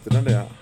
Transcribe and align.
heter 0.00 0.10
den 0.10 0.24
där 0.24 0.32
Hammond? 0.32 0.59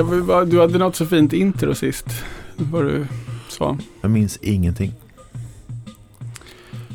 Jag 0.00 0.48
du 0.48 0.60
hade 0.60 0.78
något 0.78 0.96
så 0.96 1.06
fint 1.06 1.32
intro 1.32 1.74
sist. 1.74 2.06
Vad 2.56 2.84
du 2.84 3.06
sa. 3.48 3.78
Jag 4.00 4.10
minns 4.10 4.36
ingenting. 4.36 4.92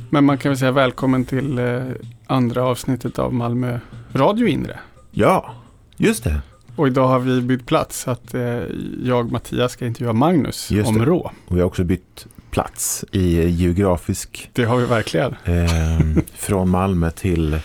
Men 0.09 0.25
man 0.25 0.37
kan 0.37 0.49
väl 0.49 0.57
säga 0.59 0.71
välkommen 0.71 1.25
till 1.25 1.59
eh, 1.59 1.81
andra 2.27 2.63
avsnittet 2.63 3.19
av 3.19 3.33
Malmö 3.33 3.79
Radio 4.13 4.47
Inre. 4.47 4.79
Ja, 5.11 5.53
just 5.97 6.23
det. 6.23 6.41
Och 6.75 6.87
idag 6.87 7.07
har 7.07 7.19
vi 7.19 7.41
bytt 7.41 7.65
plats 7.65 7.99
så 8.01 8.11
att 8.11 8.33
eh, 8.33 8.41
jag, 9.03 9.31
Mattias, 9.31 9.71
ska 9.71 9.85
intervjua 9.85 10.13
Magnus 10.13 10.71
Just 10.71 10.89
om 10.89 10.97
det. 10.99 11.05
rå. 11.05 11.31
Och 11.47 11.55
vi 11.55 11.59
har 11.59 11.67
också 11.67 11.83
bytt 11.83 12.27
plats 12.51 13.05
i 13.11 13.49
geografisk 13.49 14.49
Det 14.53 14.63
har 14.65 14.77
vi 14.77 14.85
verkligen. 14.85 15.35
eh, 15.43 15.99
från 16.35 16.69
Malmö 16.69 17.11
till 17.11 17.59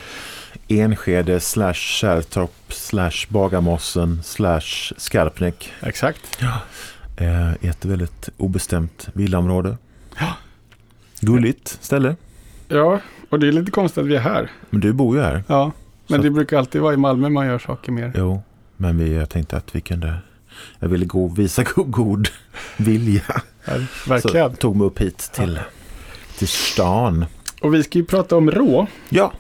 Enskede 0.71 1.41
slash 1.41 1.75
Kärrtorp 1.75 2.51
slash 2.69 3.27
Bagarmossen 3.29 4.23
slash 4.23 4.93
Skarpnäck. 4.97 5.73
Exakt. 5.81 6.39
Eh, 7.17 7.53
i 7.61 7.69
ett 7.69 7.85
väldigt 7.85 8.29
obestämt 8.37 9.09
villaområde. 9.13 9.77
Ja. 10.19 10.37
Gulligt 11.21 11.79
ställe. 11.81 12.17
Ja, 12.69 13.01
och 13.31 13.41
det 13.41 13.49
är 13.49 13.53
lite 13.53 13.71
konstigt 13.71 13.99
att 14.03 14.07
vi 14.07 14.17
är 14.17 14.21
här. 14.21 14.51
Men 14.71 14.81
du 14.81 14.93
bor 14.93 15.17
ju 15.17 15.23
här. 15.23 15.45
Ja, 15.47 15.73
men 16.07 16.21
det 16.21 16.31
brukar 16.31 16.59
alltid 16.59 16.81
vara 16.81 16.95
i 16.95 16.97
Malmö 16.97 17.29
man 17.29 17.47
gör 17.47 17.59
saker 17.59 17.93
mer. 17.93 18.13
Jo, 18.17 18.43
men 18.77 18.99
vi, 18.99 19.15
jag 19.15 19.31
tänkte 19.31 19.57
att 19.57 19.77
vi 19.77 19.81
kunde... 19.81 20.15
Jag 20.79 20.89
ville 20.89 21.05
gå, 21.05 21.29
visa 21.29 21.63
god, 21.75 21.91
god 21.91 22.29
vilja. 22.77 23.23
Ja, 23.65 23.73
verkligen. 24.09 24.51
Så 24.51 24.57
tog 24.57 24.77
mig 24.77 24.87
upp 24.87 25.01
hit 25.01 25.31
till, 25.35 25.61
till 26.39 26.49
stan. 26.49 27.25
Och 27.63 27.75
vi 27.75 27.83
ska 27.83 27.99
ju 27.99 28.05
prata 28.05 28.37
om 28.37 28.51
rå. 28.51 28.87
Ja, 29.09 29.33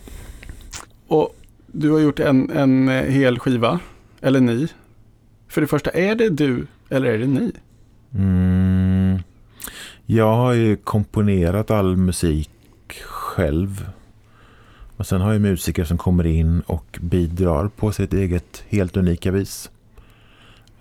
och 1.10 1.36
du 1.66 1.90
har 1.90 1.98
gjort 1.98 2.18
en, 2.18 2.50
en 2.50 2.88
eh, 2.88 3.04
hel 3.04 3.38
skiva. 3.38 3.80
Eller 4.20 4.40
ni. 4.40 4.68
För 5.48 5.60
det 5.60 5.66
första, 5.66 5.90
är 5.90 6.14
det 6.14 6.28
du 6.28 6.66
eller 6.88 7.06
är 7.10 7.18
det 7.18 7.26
ni? 7.26 7.52
Mm, 8.14 9.22
jag 10.06 10.36
har 10.36 10.52
ju 10.52 10.76
komponerat 10.76 11.70
all 11.70 11.96
musik 11.96 12.50
själv. 13.04 13.90
Och 14.96 15.06
sen 15.06 15.20
har 15.20 15.32
jag 15.32 15.40
musiker 15.40 15.84
som 15.84 15.98
kommer 15.98 16.26
in 16.26 16.60
och 16.60 16.98
bidrar 17.00 17.68
på 17.68 17.92
sitt 17.92 18.12
eget 18.12 18.64
helt 18.68 18.96
unika 18.96 19.30
vis. 19.30 19.70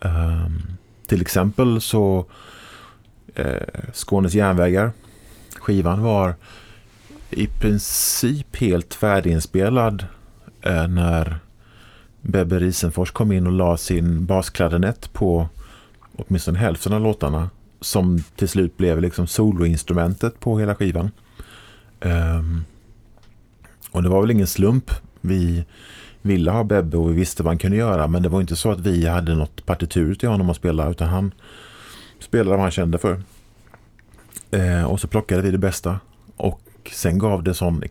Um, 0.02 0.62
till 1.08 1.22
exempel 1.22 1.82
så 1.82 2.26
eh, 3.36 3.92
Skånes 3.94 4.34
järnvägar. 4.34 4.92
Skivan 5.56 6.04
var 6.04 6.36
i 7.30 7.48
princip 7.48 8.56
helt 8.56 8.94
färdiginspelad 8.94 10.06
Eh, 10.62 10.88
när 10.88 11.40
Bebbe 12.22 12.60
Risenfors 12.60 13.12
kom 13.12 13.32
in 13.32 13.48
och 13.48 13.54
la 13.54 13.78
sin 13.78 14.26
basklarinett 14.26 15.14
på 15.14 15.50
åtminstone 16.16 16.60
hälften 16.60 16.94
av 16.94 17.02
låtarna 17.02 17.50
som 17.82 18.24
till 18.36 18.50
slut 18.50 18.78
blev 18.78 19.02
liksom 19.02 19.28
soloinstrumentet 19.28 20.40
på 20.40 20.60
hela 20.60 20.76
skivan. 20.76 21.12
Um, 22.02 22.66
och 23.92 24.04
det 24.04 24.10
var 24.10 24.22
väl 24.22 24.32
ingen 24.32 24.48
slump. 24.48 24.92
Vi 25.22 25.66
ville 26.22 26.52
ha 26.52 26.64
Bebbe 26.64 26.98
och 26.98 27.10
vi 27.10 27.14
visste 27.14 27.44
vad 27.44 27.52
han 27.52 27.58
kunde 27.58 27.78
göra 27.78 28.08
men 28.08 28.24
det 28.24 28.30
var 28.30 28.42
inte 28.42 28.56
så 28.56 28.72
att 28.72 28.80
vi 28.80 29.08
hade 29.08 29.36
något 29.36 29.66
partitur 29.66 30.16
till 30.16 30.30
honom 30.30 30.50
att 30.50 30.58
spela 30.58 30.90
utan 30.90 31.08
han 31.08 31.32
spelade 32.20 32.50
vad 32.50 32.60
han 32.60 32.72
kände 32.72 32.98
för. 32.98 33.22
Uh, 34.54 34.84
och 34.84 35.00
så 35.00 35.08
plockade 35.08 35.42
vi 35.42 35.52
det 35.52 35.58
bästa 35.58 36.00
och 36.38 36.62
sen 36.92 37.20
gav 37.20 37.44
det 37.44 37.54
sån 37.54 37.84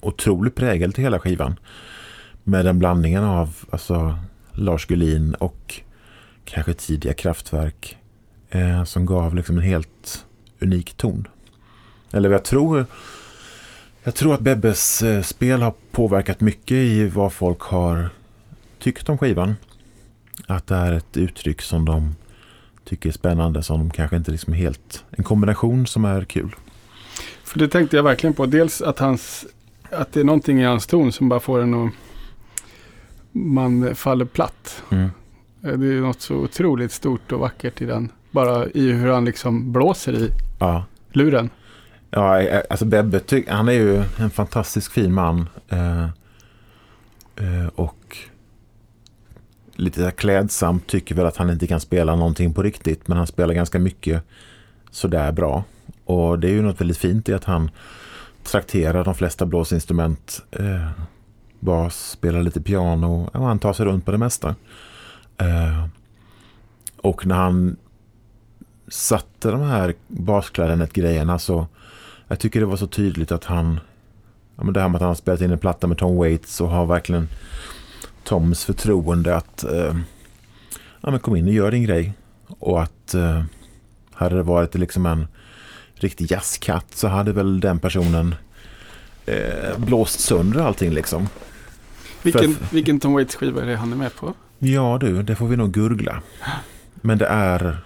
otrolig 0.00 0.54
prägel 0.54 0.92
till 0.92 1.04
hela 1.04 1.18
skivan. 1.18 1.58
Med 2.44 2.64
den 2.64 2.78
blandningen 2.78 3.24
av 3.24 3.56
alltså, 3.70 4.18
Lars 4.52 4.86
Gullin 4.86 5.34
och 5.34 5.80
kanske 6.44 6.74
tidiga 6.74 7.14
kraftverk 7.14 7.96
eh, 8.50 8.84
som 8.84 9.06
gav 9.06 9.34
liksom 9.34 9.58
en 9.58 9.64
helt 9.64 10.24
unik 10.60 10.94
ton. 10.94 11.28
Eller 12.10 12.30
jag 12.30 12.44
tror 12.44 12.86
jag 14.02 14.14
tror 14.14 14.34
att 14.34 14.40
Bebbes 14.40 15.02
eh, 15.02 15.22
spel 15.22 15.62
har 15.62 15.74
påverkat 15.90 16.40
mycket 16.40 16.76
i 16.76 17.08
vad 17.08 17.32
folk 17.32 17.60
har 17.60 18.10
tyckt 18.78 19.08
om 19.08 19.18
skivan. 19.18 19.54
Att 20.46 20.66
det 20.66 20.74
är 20.74 20.92
ett 20.92 21.16
uttryck 21.16 21.62
som 21.62 21.84
de 21.84 22.14
tycker 22.84 23.08
är 23.08 23.12
spännande 23.12 23.62
som 23.62 23.78
de 23.78 23.90
kanske 23.90 24.16
inte 24.16 24.30
liksom 24.30 24.52
är 24.52 24.56
helt 24.56 25.04
en 25.10 25.24
kombination 25.24 25.86
som 25.86 26.04
är 26.04 26.24
kul. 26.24 26.54
För 27.44 27.58
det 27.58 27.68
tänkte 27.68 27.96
jag 27.96 28.02
verkligen 28.02 28.34
på. 28.34 28.46
Dels 28.46 28.82
att, 28.82 28.98
hans, 28.98 29.46
att 29.90 30.12
det 30.12 30.20
är 30.20 30.24
någonting 30.24 30.60
i 30.60 30.64
hans 30.64 30.86
ton 30.86 31.12
som 31.12 31.28
bara 31.28 31.40
får 31.40 31.60
en 31.60 31.74
att... 31.74 31.90
Man 33.32 33.94
faller 33.94 34.24
platt. 34.24 34.82
Mm. 34.90 35.10
Eh, 35.62 35.72
Det 35.72 35.86
är 35.86 36.00
något 36.00 36.20
så 36.20 36.34
otroligt 36.34 36.92
stort 36.92 37.32
och 37.32 37.40
vackert 37.40 37.80
i 37.82 37.84
den. 37.84 38.12
Bara 38.30 38.66
i 38.66 38.92
hur 38.92 39.08
han 39.10 39.24
liksom 39.24 39.72
blåser 39.72 40.12
i 40.14 40.30
Ja, 40.58 40.84
luren. 41.12 41.50
Ja, 42.10 42.40
eh, 42.40 42.62
alltså 42.70 42.84
Bebbe, 42.84 43.20
han 43.48 43.68
är 43.68 43.72
ju 43.72 44.04
en 44.18 44.30
fantastisk 44.30 44.92
fin 44.92 45.14
man. 45.14 45.48
Eh, 45.68 46.04
eh, 47.36 47.66
och 47.74 48.16
lite 49.74 50.10
klädsamt 50.10 50.86
tycker 50.86 51.14
väl 51.14 51.26
att 51.26 51.36
han 51.36 51.50
inte 51.50 51.66
kan 51.66 51.80
spela 51.80 52.16
någonting 52.16 52.54
på 52.54 52.62
riktigt. 52.62 53.08
Men 53.08 53.18
han 53.18 53.26
spelar 53.26 53.54
ganska 53.54 53.78
mycket 53.78 54.22
sådär 54.90 55.32
bra. 55.32 55.64
Och 56.04 56.38
det 56.38 56.48
är 56.48 56.52
ju 56.52 56.62
något 56.62 56.80
väldigt 56.80 56.98
fint 56.98 57.28
i 57.28 57.34
att 57.34 57.44
han 57.44 57.70
Traktera 58.50 59.04
de 59.04 59.14
flesta 59.14 59.46
blåsinstrument. 59.46 60.42
Eh, 60.50 60.90
bas, 61.60 62.10
spelar 62.10 62.42
lite 62.42 62.60
piano 62.60 63.30
och 63.32 63.46
han 63.46 63.58
tar 63.58 63.72
sig 63.72 63.86
runt 63.86 64.04
på 64.04 64.10
det 64.10 64.18
mesta. 64.18 64.54
Eh, 65.38 65.86
och 66.96 67.26
när 67.26 67.34
han 67.34 67.76
satte 68.88 69.50
de 69.50 69.60
här 69.60 69.94
basklarinett-grejerna 70.06 71.38
så 71.38 71.66
jag 72.28 72.38
tycker 72.38 72.60
det 72.60 72.66
var 72.66 72.76
så 72.76 72.86
tydligt 72.86 73.32
att 73.32 73.44
han 73.44 73.80
ja, 74.56 74.64
men 74.64 74.72
det 74.72 74.80
här 74.80 74.88
med 74.88 74.96
att 74.96 75.02
han 75.02 75.08
har 75.08 75.14
spelat 75.14 75.40
in 75.40 75.50
en 75.50 75.58
platta 75.58 75.86
med 75.86 75.98
Tom 75.98 76.16
Waits 76.16 76.60
och 76.60 76.68
har 76.68 76.86
verkligen 76.86 77.28
Toms 78.24 78.64
förtroende 78.64 79.36
att 79.36 79.64
eh, 79.64 79.96
ja, 81.00 81.10
men 81.10 81.20
kom 81.20 81.36
in 81.36 81.46
och 81.46 81.52
gör 81.52 81.70
din 81.70 81.82
grej. 81.82 82.12
Och 82.46 82.82
att 82.82 83.14
eh, 83.14 83.42
hade 84.12 84.36
det 84.36 84.42
varit 84.42 84.74
liksom 84.74 85.06
en 85.06 85.26
riktig 86.04 86.30
jazzkatt 86.30 86.94
så 86.94 87.08
hade 87.08 87.32
väl 87.32 87.60
den 87.60 87.78
personen 87.78 88.34
eh, 89.26 89.78
blåst 89.78 90.20
sönder 90.20 90.60
allting 90.60 90.90
liksom. 90.90 91.28
Vilken, 92.22 92.54
För- 92.54 92.74
vilken 92.74 93.00
Tom 93.00 93.12
Waits 93.12 93.34
skiva 93.36 93.62
är 93.62 93.66
det 93.66 93.76
han 93.76 93.92
är 93.92 93.96
med 93.96 94.14
på? 94.14 94.34
Ja 94.58 94.98
du, 95.00 95.22
det 95.22 95.36
får 95.36 95.48
vi 95.48 95.56
nog 95.56 95.72
gurgla. 95.72 96.22
Men 96.94 97.18
det 97.18 97.26
är... 97.26 97.78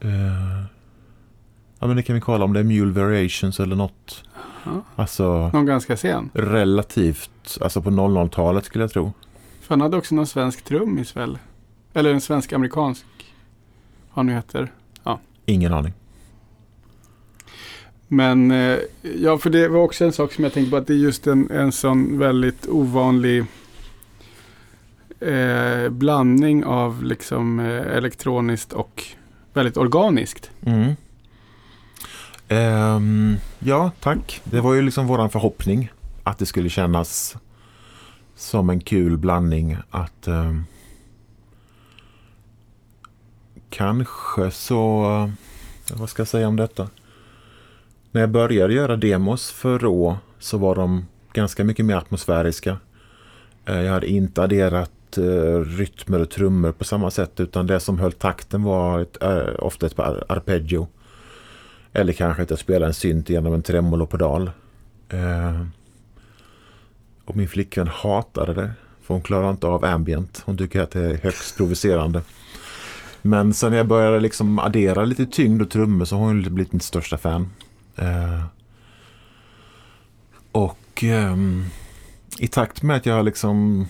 Eh, 0.00 0.64
ja 1.78 1.86
men 1.86 1.96
det 1.96 2.02
kan 2.02 2.14
vi 2.14 2.20
kolla 2.20 2.44
om 2.44 2.52
det 2.52 2.60
är 2.60 2.64
Mule 2.64 2.92
Variations 2.92 3.60
eller 3.60 3.76
något. 3.76 4.24
Ja. 4.64 4.82
Alltså 4.96 5.50
Någon 5.52 5.66
ganska 5.66 5.96
sen. 5.96 6.30
relativt, 6.34 7.58
alltså 7.60 7.82
på 7.82 7.90
00-talet 7.90 8.64
skulle 8.64 8.84
jag 8.84 8.90
tro. 8.90 9.12
För 9.60 9.68
han 9.74 9.80
hade 9.80 9.96
också 9.96 10.14
någon 10.14 10.26
svensk 10.26 10.64
trummis 10.64 11.16
väl? 11.16 11.38
Eller 11.94 12.12
en 12.14 12.20
svensk-amerikansk. 12.20 13.04
Vad 14.08 14.16
han 14.16 14.26
nu 14.26 14.32
heter. 14.32 14.72
Ingen 15.46 15.72
aning. 15.72 15.92
Men 18.14 18.50
eh, 18.50 18.78
ja, 19.16 19.38
för 19.38 19.50
det 19.50 19.68
var 19.68 19.80
också 19.80 20.04
en 20.04 20.12
sak 20.12 20.32
som 20.32 20.44
jag 20.44 20.52
tänkte 20.52 20.70
på 20.70 20.76
att 20.76 20.86
det 20.86 20.92
är 20.92 20.98
just 20.98 21.26
en, 21.26 21.50
en 21.50 21.72
sån 21.72 22.18
väldigt 22.18 22.68
ovanlig 22.68 23.44
eh, 25.20 25.88
blandning 25.88 26.64
av 26.64 27.04
liksom 27.04 27.60
eh, 27.60 27.96
elektroniskt 27.96 28.72
och 28.72 29.02
väldigt 29.52 29.76
organiskt. 29.76 30.50
Mm. 30.62 30.94
Um, 32.48 33.36
ja, 33.58 33.90
tack. 34.00 34.40
Det 34.44 34.60
var 34.60 34.74
ju 34.74 34.82
liksom 34.82 35.06
våran 35.06 35.30
förhoppning 35.30 35.92
att 36.22 36.38
det 36.38 36.46
skulle 36.46 36.68
kännas 36.68 37.36
som 38.36 38.70
en 38.70 38.80
kul 38.80 39.18
blandning. 39.18 39.76
Att 39.90 40.28
um, 40.28 40.64
kanske 43.70 44.50
så, 44.50 45.30
vad 45.92 46.08
ska 46.08 46.20
jag 46.20 46.28
säga 46.28 46.48
om 46.48 46.56
detta? 46.56 46.88
När 48.14 48.20
jag 48.20 48.30
började 48.30 48.74
göra 48.74 48.96
demos 48.96 49.50
för 49.50 49.78
Rå 49.78 50.18
så 50.38 50.58
var 50.58 50.74
de 50.74 51.06
ganska 51.32 51.64
mycket 51.64 51.84
mer 51.84 51.96
atmosfäriska. 51.96 52.78
Eh, 53.64 53.82
jag 53.82 53.92
hade 53.92 54.06
inte 54.06 54.42
adderat 54.42 55.18
uh, 55.18 55.60
rytmer 55.60 56.20
och 56.20 56.30
trummor 56.30 56.72
på 56.72 56.84
samma 56.84 57.10
sätt 57.10 57.40
utan 57.40 57.66
det 57.66 57.80
som 57.80 57.98
höll 57.98 58.12
takten 58.12 58.62
var 58.62 59.00
ett, 59.00 59.16
uh, 59.22 59.64
ofta 59.64 59.86
ett 59.86 59.98
arpeggio. 59.98 60.88
Eller 61.92 62.12
kanske 62.12 62.42
att 62.42 62.50
jag 62.50 62.58
spelade 62.58 62.86
en 62.86 62.94
synt 62.94 63.28
genom 63.28 63.54
en 63.54 63.62
tremolopedal. 63.62 64.50
Uh, 65.14 65.66
och 67.24 67.36
min 67.36 67.48
flickvän 67.48 67.88
hatade 67.88 68.54
det. 68.54 68.70
För 69.02 69.14
hon 69.14 69.22
klarar 69.22 69.50
inte 69.50 69.66
av 69.66 69.84
ambient. 69.84 70.42
Hon 70.46 70.58
tycker 70.58 70.80
att 70.80 70.90
det 70.90 71.00
är 71.00 71.14
högst 71.22 71.56
provocerande. 71.56 72.22
Men 73.22 73.54
sen 73.54 73.70
när 73.70 73.76
jag 73.76 73.86
började 73.86 74.20
liksom 74.20 74.58
addera 74.58 75.04
lite 75.04 75.26
tyngd 75.26 75.62
och 75.62 75.70
trummor 75.70 76.04
så 76.04 76.16
har 76.16 76.26
hon 76.26 76.42
blivit 76.42 76.72
mitt 76.72 76.82
största 76.82 77.18
fan. 77.18 77.48
Eh, 77.96 78.44
och 80.52 81.04
ehm, 81.04 81.64
i 82.38 82.48
takt 82.48 82.82
med 82.82 82.96
att 82.96 83.06
jag 83.06 83.24
liksom 83.24 83.86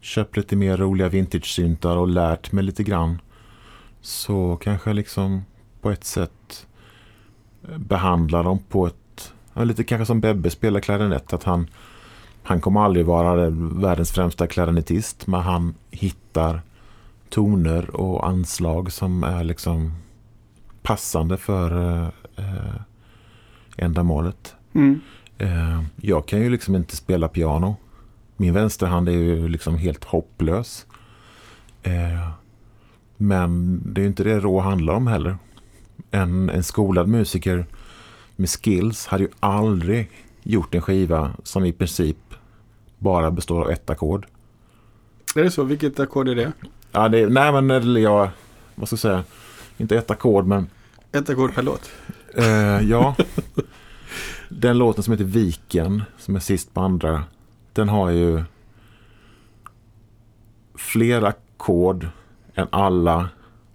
köpt 0.00 0.36
lite 0.36 0.56
mer 0.56 0.76
roliga 0.76 1.08
vintage-syntar 1.08 1.96
och 1.96 2.08
lärt 2.08 2.52
mig 2.52 2.64
lite 2.64 2.82
grann 2.82 3.20
så 4.00 4.56
kanske 4.56 4.90
jag 4.90 4.94
liksom 4.94 5.44
på 5.80 5.90
ett 5.90 6.04
sätt 6.04 6.66
eh, 7.68 7.78
behandlar 7.78 8.44
dem 8.44 8.58
på 8.68 8.86
ett, 8.86 9.32
lite 9.54 9.84
kanske 9.84 10.06
som 10.06 10.20
Bebbe 10.20 10.50
spelar 10.50 10.80
klarinett, 10.80 11.32
att 11.32 11.44
han, 11.44 11.70
han 12.42 12.60
kommer 12.60 12.80
aldrig 12.80 13.06
vara 13.06 13.50
världens 13.50 14.12
främsta 14.12 14.46
klarinettist 14.46 15.26
men 15.26 15.40
han 15.40 15.74
hittar 15.90 16.62
toner 17.28 17.90
och 17.90 18.28
anslag 18.28 18.92
som 18.92 19.24
är 19.24 19.44
liksom 19.44 19.92
passande 20.82 21.36
för 21.36 21.92
eh, 21.92 22.08
eh 22.36 22.80
ändamålet. 23.76 24.54
Mm. 24.72 25.00
Eh, 25.38 25.82
jag 25.96 26.26
kan 26.26 26.40
ju 26.40 26.50
liksom 26.50 26.74
inte 26.76 26.96
spela 26.96 27.28
piano. 27.28 27.76
Min 28.36 28.54
vänsterhand 28.54 29.08
är 29.08 29.12
ju 29.12 29.48
liksom 29.48 29.76
helt 29.76 30.04
hopplös. 30.04 30.86
Eh, 31.82 32.30
men 33.16 33.80
det 33.84 34.00
är 34.00 34.02
ju 34.02 34.08
inte 34.08 34.24
det 34.24 34.40
rå 34.40 34.60
handlar 34.60 34.94
om 34.94 35.06
heller. 35.06 35.36
En, 36.10 36.50
en 36.50 36.62
skolad 36.62 37.08
musiker 37.08 37.66
med 38.36 38.50
skills 38.50 39.06
hade 39.06 39.24
ju 39.24 39.30
aldrig 39.40 40.10
gjort 40.42 40.74
en 40.74 40.82
skiva 40.82 41.30
som 41.42 41.64
i 41.64 41.72
princip 41.72 42.16
bara 42.98 43.30
består 43.30 43.62
av 43.62 43.70
ett 43.70 43.90
ackord. 43.90 44.26
Är 45.34 45.42
det 45.42 45.50
så? 45.50 45.64
Vilket 45.64 46.00
ackord 46.00 46.28
är 46.28 46.34
det? 46.34 46.52
Ja, 46.92 47.08
det, 47.08 47.28
nej 47.28 47.52
men 47.52 47.70
eller 47.70 48.00
jag, 48.00 48.28
vad 48.74 48.88
ska 48.88 48.94
jag 48.94 49.00
säga, 49.00 49.24
inte 49.76 49.96
ett 49.96 50.10
ackord 50.10 50.46
men... 50.46 50.66
Ett 51.12 51.30
ackord 51.30 51.54
per 51.54 51.62
låt? 51.62 51.90
Eh, 52.34 52.80
ja. 52.90 53.16
Den 54.48 54.78
låten 54.78 55.02
som 55.02 55.12
heter 55.12 55.24
Viken, 55.24 56.02
som 56.18 56.36
är 56.36 56.40
sist 56.40 56.74
på 56.74 56.80
andra, 56.80 57.24
den 57.72 57.88
har 57.88 58.10
ju 58.10 58.44
fler 60.74 61.22
ackord 61.22 62.08
än 62.54 62.66
alla 62.70 63.28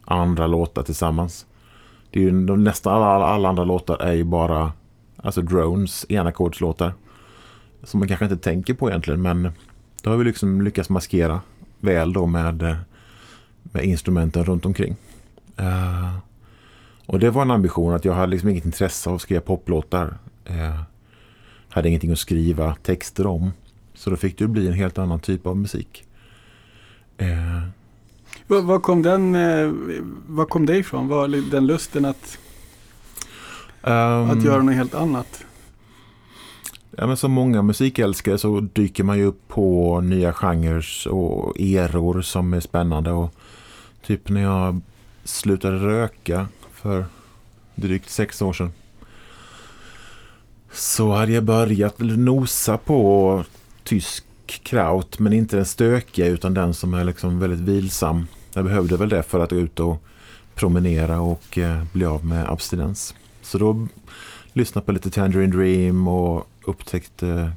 andra 0.06 0.48
låtar 0.48 0.84
tillsammans. 0.84 1.46
Det 2.10 2.20
är 2.20 2.24
ju, 2.24 2.32
nästan 2.58 2.94
alla, 2.94 3.26
alla 3.26 3.50
andra 3.50 3.64
låtar 3.64 4.02
är 4.02 4.14
ju 4.14 4.24
bara 4.24 4.72
alltså 5.18 5.42
drones, 5.42 6.06
enackordslåtar. 6.10 6.94
Som 7.84 8.00
man 8.00 8.08
kanske 8.08 8.26
inte 8.26 8.38
tänker 8.38 8.74
på 8.74 8.90
egentligen 8.90 9.22
men 9.22 9.52
då 10.04 10.10
har 10.10 10.18
vi 10.18 10.24
liksom 10.24 10.62
lyckats 10.62 10.90
maskera 10.90 11.42
väl 11.80 12.14
då 12.14 12.26
med, 12.26 12.76
med 13.64 13.84
instrumenten 13.84 14.44
runt 14.44 14.66
omkring. 14.66 14.96
Uh, 15.60 16.18
och 17.06 17.20
det 17.20 17.30
var 17.30 17.42
en 17.42 17.52
ambition 17.52 17.94
att 17.94 18.06
jag 18.06 18.14
hade 18.14 18.32
liksom 18.32 18.50
inget 18.50 18.66
intresse 18.66 19.10
av 19.10 19.16
att 19.16 19.22
skriva 19.22 19.42
poplåtar. 19.42 20.18
Uh, 20.50 20.82
hade 21.70 21.90
ingenting 21.90 22.12
att 22.12 22.20
skriva 22.20 22.76
texter 22.76 23.28
om. 23.28 23.52
Så 23.94 24.10
då 24.10 24.16
fick 24.16 24.38
det 24.38 24.48
bli 24.48 24.68
en 24.68 24.74
helt 24.74 24.98
annan 24.98 25.20
typ 25.20 25.46
av 25.48 25.58
musik. 25.58 26.06
Eh. 27.18 27.62
Var, 28.48 28.62
var, 28.62 28.80
kom 28.80 29.02
den, 29.02 29.36
eh, 29.36 29.72
var 30.28 30.46
kom 30.46 30.66
det 30.66 30.78
ifrån? 30.78 31.08
Var 31.08 31.52
den 31.52 31.68
lusten 31.68 32.06
att, 32.06 32.38
um, 33.82 34.30
att 34.30 34.44
göra 34.44 34.62
något 34.62 34.76
helt 34.76 34.96
annat? 34.96 35.44
Ja, 36.98 37.08
men 37.08 37.18
som 37.18 37.32
många 37.32 37.62
musikälskare 37.62 38.38
så 38.38 38.60
dyker 38.60 39.04
man 39.04 39.18
ju 39.18 39.26
upp 39.26 39.48
på 39.48 40.00
nya 40.02 40.34
genrer 40.34 41.08
och 41.08 41.60
eror 41.60 42.22
som 42.22 42.54
är 42.54 42.60
spännande. 42.60 43.12
Och 43.12 43.34
typ 44.06 44.30
när 44.30 44.42
jag 44.42 44.82
slutade 45.24 45.78
röka 45.78 46.48
för 46.72 47.06
drygt 47.76 48.10
sex 48.10 48.42
år 48.42 48.54
sedan 48.54 48.72
så 50.74 51.12
hade 51.12 51.32
jag 51.32 51.44
börjat 51.44 52.00
nosa 52.00 52.78
på 52.78 53.44
tysk 53.84 54.24
kraut 54.46 55.20
men 55.20 55.34
inte 55.34 55.56
den 55.56 55.66
stökiga 55.66 56.28
utan 56.28 56.54
den 56.54 56.74
som 56.74 56.94
är 56.94 57.04
liksom 57.04 57.40
väldigt 57.40 57.60
vilsam. 57.60 58.28
Jag 58.54 58.66
behövde 58.66 58.98
väl 58.98 59.10
det 59.10 59.24
för 59.24 59.40
att 59.40 59.50
gå 59.50 59.56
ut 59.56 59.80
och 59.80 60.04
promenera 60.56 61.22
och 61.22 61.58
eh, 61.58 61.84
bli 61.94 62.06
av 62.06 62.26
med 62.26 62.50
abstinens. 62.50 63.16
Så 63.42 63.58
då 63.58 63.88
lyssnade 64.54 64.86
på 64.86 64.92
lite 64.92 65.10
Tangerine 65.10 65.52
Dream 65.58 66.08
och 66.08 66.48
upptäckte 66.66 67.52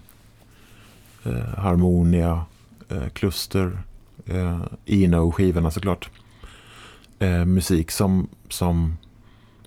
eh, 1.24 1.58
Harmonia, 1.58 2.44
eh, 2.88 3.08
Cluster, 3.08 3.78
eh, 4.26 4.60
Eno-skivorna 4.86 5.70
såklart. 5.70 6.10
Eh, 7.18 7.44
musik 7.44 7.90
som, 7.90 8.28
som 8.48 8.96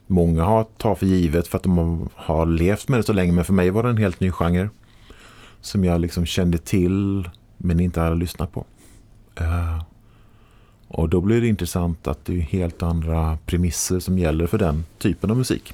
många 0.08 0.44
har 0.44 0.64
tar 0.64 0.96
för 0.96 1.06
givet 1.06 1.48
för 1.48 1.58
att 1.58 1.64
de 1.64 2.10
har 2.16 2.46
levt 2.46 2.88
med 2.88 3.00
det 3.00 3.04
så 3.04 3.14
länge. 3.14 3.32
Men 3.32 3.46
för 3.46 3.54
mig 3.54 3.70
var 3.70 3.84
det 3.84 3.90
en 3.90 3.98
helt 3.98 4.20
ny 4.20 4.32
genre. 4.32 4.70
Som 5.62 5.84
jag 5.84 6.02
liksom 6.02 6.26
kände 6.26 6.58
till 6.58 7.30
men 7.58 7.80
inte 7.80 8.00
hade 8.00 8.16
lyssnat 8.16 8.52
på. 8.52 8.66
Uh, 9.42 9.84
och 10.88 11.10
då 11.10 11.22
blir 11.22 11.42
det 11.42 11.48
intressant 11.48 12.08
att 12.08 12.26
det 12.26 12.38
är 12.38 12.42
helt 12.42 12.84
andra 12.84 13.38
premisser 13.46 14.00
som 14.00 14.18
gäller 14.18 14.48
för 14.48 14.58
den 14.58 14.86
typen 14.98 15.32
av 15.32 15.38
musik. 15.38 15.74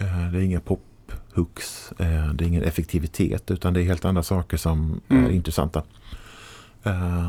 Uh, 0.00 0.32
det 0.32 0.38
är 0.38 0.42
inga 0.42 0.60
pophooks, 0.60 1.92
uh, 2.00 2.34
det 2.34 2.44
är 2.44 2.48
ingen 2.48 2.62
effektivitet 2.62 3.50
utan 3.50 3.74
det 3.74 3.80
är 3.80 3.84
helt 3.84 4.04
andra 4.04 4.22
saker 4.22 4.56
som 4.56 5.00
mm. 5.08 5.24
är 5.24 5.30
intressanta. 5.30 5.82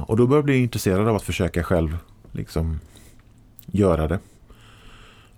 och 0.05 0.17
då 0.17 0.27
börjar 0.27 0.37
jag 0.37 0.45
bli 0.45 0.57
intresserad 0.57 1.07
av 1.07 1.15
att 1.15 1.23
försöka 1.23 1.63
själv 1.63 1.97
liksom 2.31 2.79
göra 3.65 4.07
det. 4.07 4.19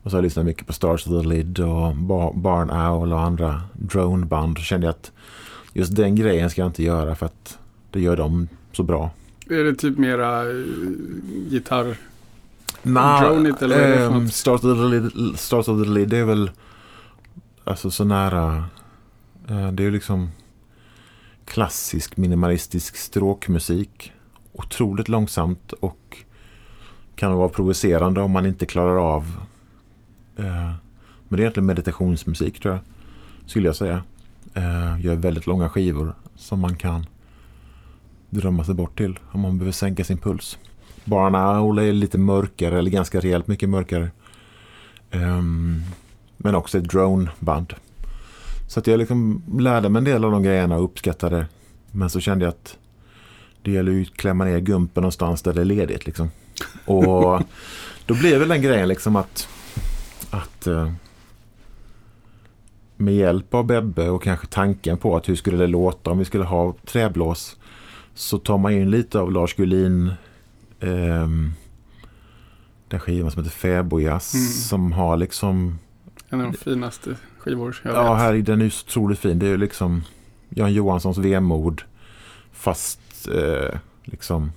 Och 0.07 0.11
så 0.11 0.17
har 0.17 0.19
jag 0.19 0.23
lyssnat 0.23 0.45
mycket 0.45 0.67
på 0.67 0.73
Stars 0.73 1.07
of 1.07 1.21
the 1.21 1.27
Lid 1.27 1.59
och 1.59 1.95
Barn 2.35 2.69
Owl 2.69 3.13
och 3.13 3.19
andra 3.19 3.61
droneband. 3.73 4.57
Och 4.57 4.63
kände 4.63 4.89
att 4.89 5.11
just 5.73 5.95
den 5.95 6.15
grejen 6.15 6.49
ska 6.49 6.61
jag 6.61 6.69
inte 6.69 6.83
göra 6.83 7.15
för 7.15 7.25
att 7.25 7.57
det 7.91 7.99
gör 7.99 8.17
dem 8.17 8.47
så 8.71 8.83
bra. 8.83 9.11
Är 9.49 9.63
det 9.63 9.75
typ 9.75 9.97
mera 9.97 10.43
uh, 10.45 10.65
gitarr? 11.49 11.97
Nah, 12.83 13.21
Dronigt 13.21 13.61
eller 13.61 13.77
det 13.87 14.05
um, 14.05 14.29
Stars, 14.29 14.63
of 14.63 14.77
the 14.77 14.83
Lid, 14.83 15.39
Stars 15.39 15.67
of 15.67 15.83
the 15.83 15.89
Lid 15.89 16.13
är 16.13 16.23
väl 16.23 16.51
alltså 17.63 17.91
så 17.91 18.03
nära. 18.03 18.65
Uh, 19.51 19.71
det 19.71 19.85
är 19.85 19.91
liksom 19.91 20.29
klassisk 21.45 22.17
minimalistisk 22.17 22.95
stråkmusik. 22.95 24.11
Otroligt 24.53 25.09
långsamt 25.09 25.71
och 25.71 26.17
kan 27.15 27.33
vara 27.33 27.49
provocerande 27.49 28.21
om 28.21 28.31
man 28.31 28.45
inte 28.45 28.65
klarar 28.65 28.97
av 28.97 29.25
Eh, 29.25 29.56
men 30.43 30.77
det 31.29 31.35
är 31.35 31.39
egentligen 31.39 31.65
meditationsmusik 31.65 32.59
tror 32.59 32.73
jag. 32.73 32.83
Skulle 33.45 33.67
jag 33.67 33.75
säga. 33.75 34.03
Eh, 34.53 35.05
gör 35.05 35.15
väldigt 35.15 35.47
långa 35.47 35.69
skivor 35.69 36.13
som 36.35 36.59
man 36.59 36.75
kan 36.75 37.05
drömma 38.29 38.63
sig 38.63 38.75
bort 38.75 38.97
till 38.97 39.19
om 39.31 39.41
man 39.41 39.57
behöver 39.57 39.71
sänka 39.71 40.03
sin 40.03 40.17
puls. 40.17 40.57
Barna 41.05 41.61
Ola 41.61 41.83
är 41.83 41.93
lite 41.93 42.17
mörkare 42.17 42.79
eller 42.79 42.91
ganska 42.91 43.19
rejält 43.19 43.47
mycket 43.47 43.69
mörkare. 43.69 44.11
Um, 45.11 45.83
men 46.37 46.55
också 46.55 46.77
ett 46.77 46.89
droneband. 46.89 47.73
Så 48.67 48.79
att 48.79 48.87
jag 48.87 48.97
liksom 48.97 49.43
lärde 49.59 49.89
mig 49.89 49.99
en 49.99 50.03
del 50.03 50.25
av 50.25 50.31
de 50.31 50.43
grejerna 50.43 50.77
och 50.77 50.83
uppskattade 50.83 51.47
Men 51.91 52.09
så 52.09 52.19
kände 52.19 52.45
jag 52.45 52.49
att 52.49 52.77
det 53.61 53.71
gäller 53.71 53.91
ju 53.91 54.01
att 54.01 54.13
klämma 54.17 54.45
ner 54.45 54.59
gumpen 54.59 55.01
någonstans 55.01 55.41
där 55.41 55.53
det 55.53 55.61
är 55.61 55.65
ledigt. 55.65 56.05
Liksom. 56.05 56.29
Och 56.85 57.41
då 58.05 58.13
blev 58.13 58.39
väl 58.39 58.49
den 58.49 58.61
grejen 58.61 58.87
liksom 58.87 59.15
att 59.15 59.47
att 60.57 60.67
eh, 60.67 60.91
med 62.97 63.15
hjälp 63.15 63.53
av 63.53 63.65
Bebbe 63.65 64.09
och 64.09 64.23
kanske 64.23 64.47
tanken 64.47 64.97
på 64.97 65.15
att 65.15 65.29
hur 65.29 65.35
skulle 65.35 65.57
det 65.57 65.67
låta 65.67 66.11
om 66.11 66.17
vi 66.17 66.25
skulle 66.25 66.43
ha 66.43 66.75
träblås 66.85 67.57
så 68.13 68.37
tar 68.37 68.57
man 68.57 68.73
in 68.73 68.91
lite 68.91 69.19
av 69.19 69.31
Lars 69.31 69.53
Gullin 69.53 70.11
eh, 70.79 71.27
den 72.87 72.99
skivan 72.99 73.31
som 73.31 73.43
heter 73.43 73.57
Fäbodjazz 73.57 74.33
mm. 74.33 74.45
som 74.47 74.91
har 74.91 75.17
liksom 75.17 75.79
en 76.29 76.41
av 76.41 76.51
de 76.51 76.57
finaste 76.57 77.15
skivor 77.37 77.77
jag 77.83 77.93
Ja, 77.93 78.15
här, 78.15 78.33
den 78.33 78.59
är 78.59 78.65
ju 78.65 78.71
så 78.71 78.85
otroligt 78.85 79.19
fin. 79.19 79.39
Det 79.39 79.45
är 79.45 79.49
ju 79.49 79.57
liksom 79.57 80.03
Jan 80.49 80.73
Johanssons 80.73 81.17
vemod 81.17 81.81
fast 82.51 83.27
eh, 83.27 83.79
liksom 84.03 84.51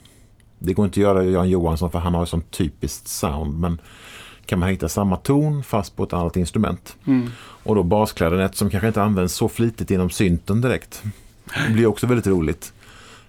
det 0.58 0.72
går 0.72 0.84
inte 0.84 1.00
att 1.00 1.02
göra 1.02 1.24
Jan 1.24 1.48
Johansson 1.48 1.90
för 1.90 1.98
han 1.98 2.14
har 2.14 2.22
ju 2.22 2.26
sån 2.26 2.40
typiskt 2.40 3.08
sound 3.08 3.60
men 3.60 3.80
kan 4.50 4.58
man 4.58 4.68
hitta 4.68 4.88
samma 4.88 5.16
ton 5.16 5.62
fast 5.62 5.96
på 5.96 6.04
ett 6.04 6.12
annat 6.12 6.36
instrument. 6.36 6.96
Mm. 7.06 7.30
Och 7.40 7.74
då 7.74 7.82
basklarinett 7.82 8.56
som 8.56 8.70
kanske 8.70 8.86
inte 8.86 9.02
används 9.02 9.34
så 9.34 9.48
flitigt 9.48 9.90
inom 9.90 10.10
synten 10.10 10.60
direkt. 10.60 11.02
Det 11.66 11.72
blir 11.72 11.86
också 11.86 12.06
väldigt 12.06 12.26
roligt. 12.26 12.72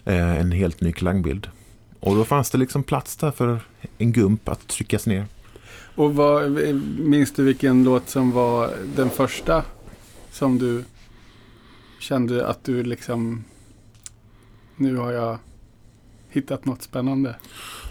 Eh, 0.06 0.40
en 0.40 0.51
helt 0.51 0.82
ny 0.82 0.92
klangbild. 0.92 1.50
Och 2.00 2.16
då 2.16 2.25
fanns 2.25 2.50
det 2.50 2.58
liksom 2.58 2.84
plats 2.84 3.16
där 3.16 3.32
för 3.32 3.60
en 3.98 4.12
gump 4.12 4.50
att 4.50 4.68
tryckas 4.68 5.08
ner. 5.08 5.25
Och 5.96 6.16
vad, 6.16 6.51
minns 7.00 7.34
du 7.34 7.44
vilken 7.44 7.84
låt 7.84 8.10
som 8.10 8.32
var 8.32 8.74
den 8.96 9.10
första 9.10 9.63
som 10.32 10.58
du 10.58 10.84
kände 12.00 12.48
att 12.48 12.63
du 12.63 12.84
liksom 12.84 13.44
nu 14.75 14.98
har 14.98 15.12
jag 15.12 15.38
hittat 16.30 16.66
något 16.66 16.82
spännande? 16.82 17.36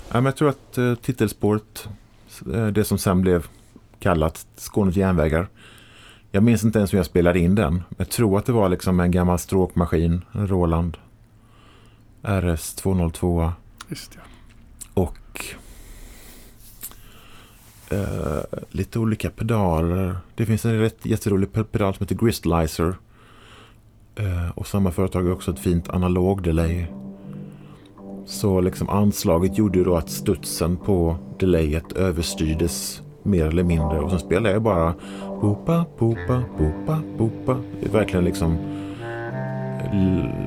Ja, 0.09 0.15
men 0.15 0.25
jag 0.25 0.37
tror 0.37 0.49
att 0.49 0.79
uh, 0.79 0.95
titelspåret, 0.95 1.89
det 2.73 2.85
som 2.85 2.99
sen 2.99 3.21
blev 3.21 3.47
kallat 3.99 4.47
Skånes 4.57 4.97
järnvägar. 4.97 5.49
Jag 6.31 6.43
minns 6.43 6.65
inte 6.65 6.79
ens 6.79 6.93
hur 6.93 6.99
jag 6.99 7.07
spelade 7.07 7.39
in 7.39 7.55
den. 7.55 7.83
Jag 7.97 8.11
tror 8.11 8.39
att 8.39 8.47
det 8.47 8.53
var 8.53 8.69
liksom 8.69 9.01
en 9.01 9.11
gammal 9.11 9.39
stråkmaskin, 9.39 10.25
en 10.33 10.49
Roland 10.49 10.97
RS 12.23 12.75
202. 12.75 13.53
Just 13.89 14.15
ja. 14.15 14.21
Och 14.95 15.45
uh, 17.93 18.41
lite 18.71 18.99
olika 18.99 19.31
pedaler. 19.31 20.17
Det 20.35 20.47
finns 20.47 20.65
en 20.65 20.79
rätt 20.79 21.07
jätterolig 21.07 21.53
pedal 21.53 21.95
som 21.95 22.05
heter 22.05 22.25
Gristlizer. 22.25 22.95
Uh, 24.21 24.51
och 24.55 24.67
samma 24.67 24.91
företag 24.91 25.23
har 25.23 25.33
också 25.33 25.51
ett 25.51 25.59
fint 25.59 25.89
analog 25.89 26.43
delay. 26.43 26.87
Så 28.31 28.61
liksom 28.61 28.89
anslaget 28.89 29.59
gjorde 29.59 29.79
ju 29.79 29.85
då 29.85 29.97
att 29.97 30.11
studsen 30.11 30.77
på 30.77 31.17
delayet 31.39 31.93
överstyrdes 31.93 33.03
mer 33.23 33.47
eller 33.47 33.63
mindre. 33.63 34.01
Och 34.01 34.11
sen 34.11 34.19
spelade 34.19 34.51
jag 34.55 34.63
bara 34.63 34.95
Bopa, 35.41 35.85
bopa, 35.99 36.43
bopa, 36.59 36.99
bopa. 37.19 37.57
Det 37.81 37.87
är 37.87 37.93
verkligen 37.93 38.25
liksom 38.25 38.59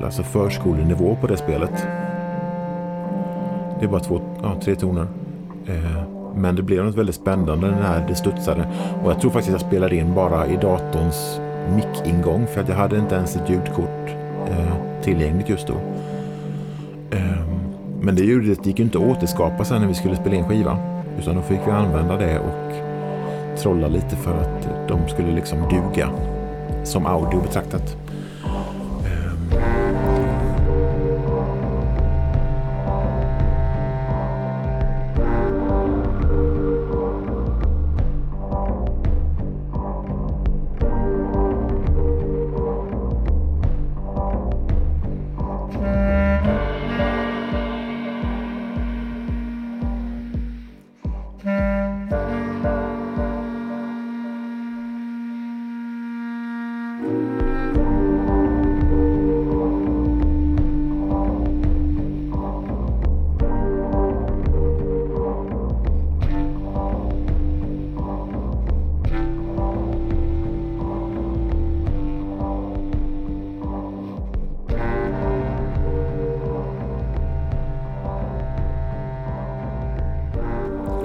alltså 0.04 0.22
förskolenivå 0.22 1.16
på 1.20 1.26
det 1.26 1.36
spelet. 1.36 1.86
Det 3.78 3.84
är 3.84 3.88
bara 3.88 4.00
två, 4.00 4.20
ja, 4.42 4.60
tre 4.60 4.74
toner. 4.74 5.06
Eh, 5.66 6.02
men 6.36 6.56
det 6.56 6.62
blev 6.62 6.84
något 6.84 6.94
väldigt 6.94 7.14
spännande 7.14 7.70
när 7.70 8.08
det 8.08 8.14
studsade. 8.14 8.68
Och 9.04 9.10
jag 9.10 9.20
tror 9.20 9.30
faktiskt 9.30 9.54
att 9.54 9.62
jag 9.62 9.68
spelade 9.68 9.96
in 9.96 10.14
bara 10.14 10.46
i 10.46 10.56
datorns 10.56 11.40
mic-ingång 11.76 12.46
för 12.46 12.60
att 12.60 12.68
jag 12.68 12.76
hade 12.76 12.98
inte 12.98 13.14
ens 13.14 13.36
ett 13.36 13.50
ljudkort 13.50 14.08
eh, 14.48 15.02
tillgängligt 15.02 15.48
just 15.48 15.66
då. 15.66 15.74
Eh, 17.10 17.53
men 18.04 18.16
det 18.16 18.22
ljudet 18.22 18.66
gick 18.66 18.78
ju 18.78 18.84
inte 18.84 18.98
att 18.98 19.04
återskapa 19.04 19.64
sen 19.64 19.80
när 19.80 19.88
vi 19.88 19.94
skulle 19.94 20.16
spela 20.16 20.36
in 20.36 20.44
skiva. 20.44 20.78
Utan 21.18 21.36
då 21.36 21.42
fick 21.42 21.60
vi 21.66 21.70
använda 21.70 22.16
det 22.16 22.38
och 22.38 22.72
trolla 23.58 23.88
lite 23.88 24.16
för 24.16 24.40
att 24.40 24.88
de 24.88 25.08
skulle 25.08 25.32
liksom 25.34 25.58
duga 25.58 26.10
som 26.84 27.06
audio 27.06 27.40
betraktat. 27.42 28.03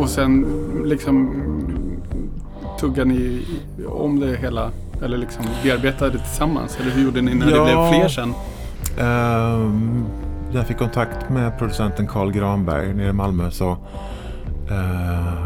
Och 0.10 0.16
sen 0.16 0.46
liksom 0.86 1.34
tuggar 2.80 3.06
ni 3.06 3.46
om 3.88 4.20
det 4.20 4.38
hela? 4.38 4.72
Eller 5.04 5.18
liksom 5.18 5.46
bearbetade 5.64 6.12
det 6.12 6.18
tillsammans? 6.18 6.78
Eller 6.82 6.92
hur 6.92 7.04
gjorde 7.04 7.22
ni 7.22 7.36
när 7.36 7.52
ja, 7.52 7.58
det 7.58 7.64
blev 7.64 7.90
fler 7.90 8.08
sen? 8.08 8.34
Uh, 9.00 9.72
jag 10.54 10.68
fick 10.68 10.78
kontakt 10.78 11.30
med 11.30 11.58
producenten 11.60 12.08
Carl 12.08 12.32
Granberg 12.32 12.94
nere 12.94 13.10
i 13.10 13.14
Malmö. 13.14 13.52
Så, 13.52 13.72
uh, 14.72 15.46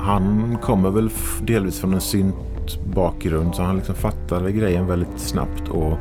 han 0.00 0.58
kommer 0.62 0.90
väl 0.90 1.10
delvis 1.40 1.80
från 1.80 1.94
en 1.94 2.00
syntbakgrund 2.00 3.54
så 3.54 3.62
han 3.62 3.76
liksom 3.76 3.94
fattade 3.94 4.52
grejen 4.52 4.86
väldigt 4.86 5.18
snabbt 5.20 5.68
och 5.68 5.98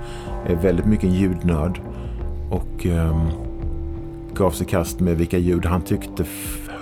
är 0.47 0.55
väldigt 0.55 0.85
mycket 0.85 1.05
en 1.05 1.13
ljudnörd. 1.13 1.79
Och 2.49 2.85
um, 2.85 3.29
gav 4.33 4.51
sig 4.51 4.67
kast 4.67 4.99
med 4.99 5.17
vilka 5.17 5.37
ljud 5.37 5.65
han 5.65 5.81
tyckte 5.81 6.23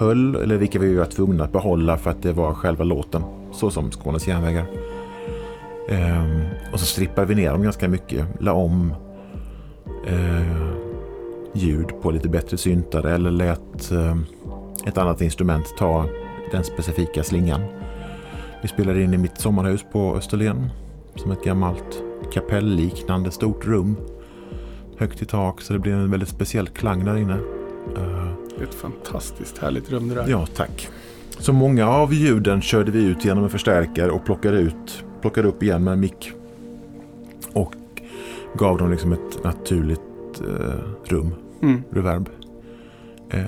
höll 0.03 0.36
eller 0.36 0.57
vilka 0.57 0.79
vi 0.79 0.95
var 0.95 1.05
tvungna 1.05 1.43
att 1.43 1.51
behålla 1.51 1.98
för 1.98 2.12
att 2.12 2.22
det 2.22 2.33
var 2.33 2.53
själva 2.53 2.83
låten. 2.83 3.24
Så 3.51 3.69
som 3.69 3.91
Skånes 3.91 4.27
järnvägar. 4.27 4.65
Ehm, 5.89 6.41
och 6.74 6.79
så 6.79 6.86
strippade 6.86 7.27
vi 7.27 7.36
ner 7.36 7.51
dem 7.51 7.63
ganska 7.63 7.88
mycket. 7.88 8.25
La 8.39 8.53
om 8.53 8.93
eh, 10.07 10.67
ljud 11.53 11.88
på 12.01 12.12
lite 12.12 12.29
bättre 12.29 12.57
syntar 12.57 13.03
eller 13.03 13.31
lät 13.31 13.91
eh, 13.91 14.17
ett 14.86 14.98
annat 14.98 15.22
instrument 15.22 15.74
ta 15.77 16.05
den 16.51 16.63
specifika 16.63 17.24
slingan. 17.24 17.62
Vi 18.62 18.67
spelade 18.67 19.03
in 19.03 19.13
i 19.13 19.17
mitt 19.17 19.38
sommarhus 19.38 19.86
på 19.91 20.15
Österlen 20.15 20.69
som 21.15 21.31
ett 21.31 21.43
gammalt 21.43 22.03
kapellliknande 22.33 23.31
stort 23.31 23.65
rum. 23.65 23.95
Högt 24.98 25.22
i 25.22 25.25
tak 25.25 25.62
så 25.62 25.74
det 25.74 25.79
blev 25.79 25.95
en 25.95 26.12
väldigt 26.12 26.29
speciell 26.29 26.67
klang 26.67 27.05
där 27.05 27.17
inne. 27.17 27.38
Uh, 27.98 28.42
ett 28.63 28.74
fantastiskt 28.74 29.58
härligt 29.58 29.91
rum 29.91 30.10
det 30.10 30.15
där. 30.15 30.25
Ja, 30.27 30.48
tack. 30.55 30.89
Så 31.39 31.53
många 31.53 31.89
av 31.89 32.13
ljuden 32.13 32.62
körde 32.62 32.91
vi 32.91 33.03
ut 33.03 33.25
genom 33.25 33.43
en 33.43 33.50
förstärkare 33.50 34.12
och 34.12 34.25
plockade, 34.25 34.58
ut, 34.58 35.03
plockade 35.22 35.48
upp 35.48 35.63
igen 35.63 35.84
med 35.84 35.93
en 35.93 36.00
mick. 36.00 36.32
Och 37.53 37.74
gav 38.53 38.77
dem 38.77 38.91
liksom 38.91 39.13
ett 39.13 39.43
naturligt 39.43 40.01
eh, 40.41 41.12
rum, 41.12 41.36
mm. 41.62 41.84
reverb. 41.91 42.29
Eh, 43.29 43.43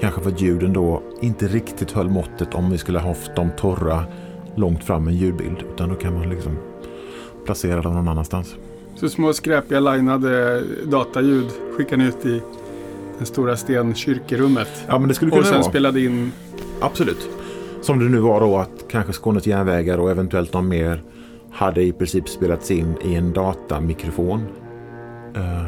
kanske 0.00 0.20
för 0.20 0.30
att 0.30 0.40
ljuden 0.40 0.72
då 0.72 1.02
inte 1.20 1.48
riktigt 1.48 1.92
höll 1.92 2.08
måttet 2.08 2.54
om 2.54 2.70
vi 2.70 2.78
skulle 2.78 2.98
ha 2.98 3.08
haft 3.08 3.36
dem 3.36 3.50
torra 3.56 4.04
långt 4.56 4.84
fram 4.84 5.08
en 5.08 5.16
ljudbild. 5.16 5.64
Utan 5.74 5.88
då 5.88 5.94
kan 5.94 6.14
man 6.14 6.30
liksom 6.30 6.56
placera 7.44 7.82
dem 7.82 7.94
någon 7.94 8.08
annanstans. 8.08 8.54
Så 8.94 9.08
små 9.08 9.32
skräpiga 9.32 9.80
linade 9.80 10.62
dataljud 10.84 11.50
skickar 11.76 11.96
ni 11.96 12.04
ut 12.04 12.26
i 12.26 12.42
det 13.20 13.26
stora 13.26 13.56
stenkyrkerummet. 13.56 14.84
Ja, 14.88 14.98
men 14.98 15.08
det 15.08 15.14
skulle 15.14 15.30
kunna 15.30 15.40
Och 15.40 15.46
sen 15.46 15.60
vara. 15.60 15.70
spelade 15.70 16.00
in. 16.00 16.32
Absolut. 16.80 17.28
Som 17.80 17.98
det 17.98 18.04
nu 18.04 18.18
var 18.18 18.40
då 18.40 18.56
att 18.56 18.84
kanske 18.90 19.12
Skånes 19.12 19.46
järnvägar 19.46 19.98
och 19.98 20.10
eventuellt 20.10 20.52
någon 20.52 20.68
mer 20.68 21.02
hade 21.50 21.82
i 21.82 21.92
princip 21.92 22.28
spelats 22.28 22.70
in 22.70 22.94
i 23.04 23.14
en 23.14 23.32
datamikrofon. 23.32 24.40
Uh, 25.36 25.66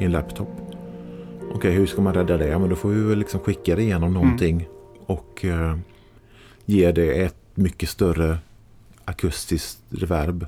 I 0.00 0.04
en 0.04 0.12
laptop. 0.12 0.48
Okej, 1.40 1.56
okay, 1.56 1.70
hur 1.70 1.86
ska 1.86 2.02
man 2.02 2.14
rädda 2.14 2.36
det? 2.36 2.48
Ja, 2.48 2.58
men 2.58 2.70
då 2.70 2.76
får 2.76 2.88
vi 2.88 3.02
väl 3.02 3.18
liksom 3.18 3.40
skicka 3.40 3.76
det 3.76 3.82
igenom 3.82 4.08
mm. 4.10 4.22
någonting. 4.22 4.56
Mm. 4.56 4.68
Och 5.06 5.44
uh, 5.44 5.76
ge 6.64 6.92
det 6.92 7.22
ett 7.22 7.36
mycket 7.54 7.88
större 7.88 8.38
akustiskt 9.04 9.78
reverb. 9.90 10.46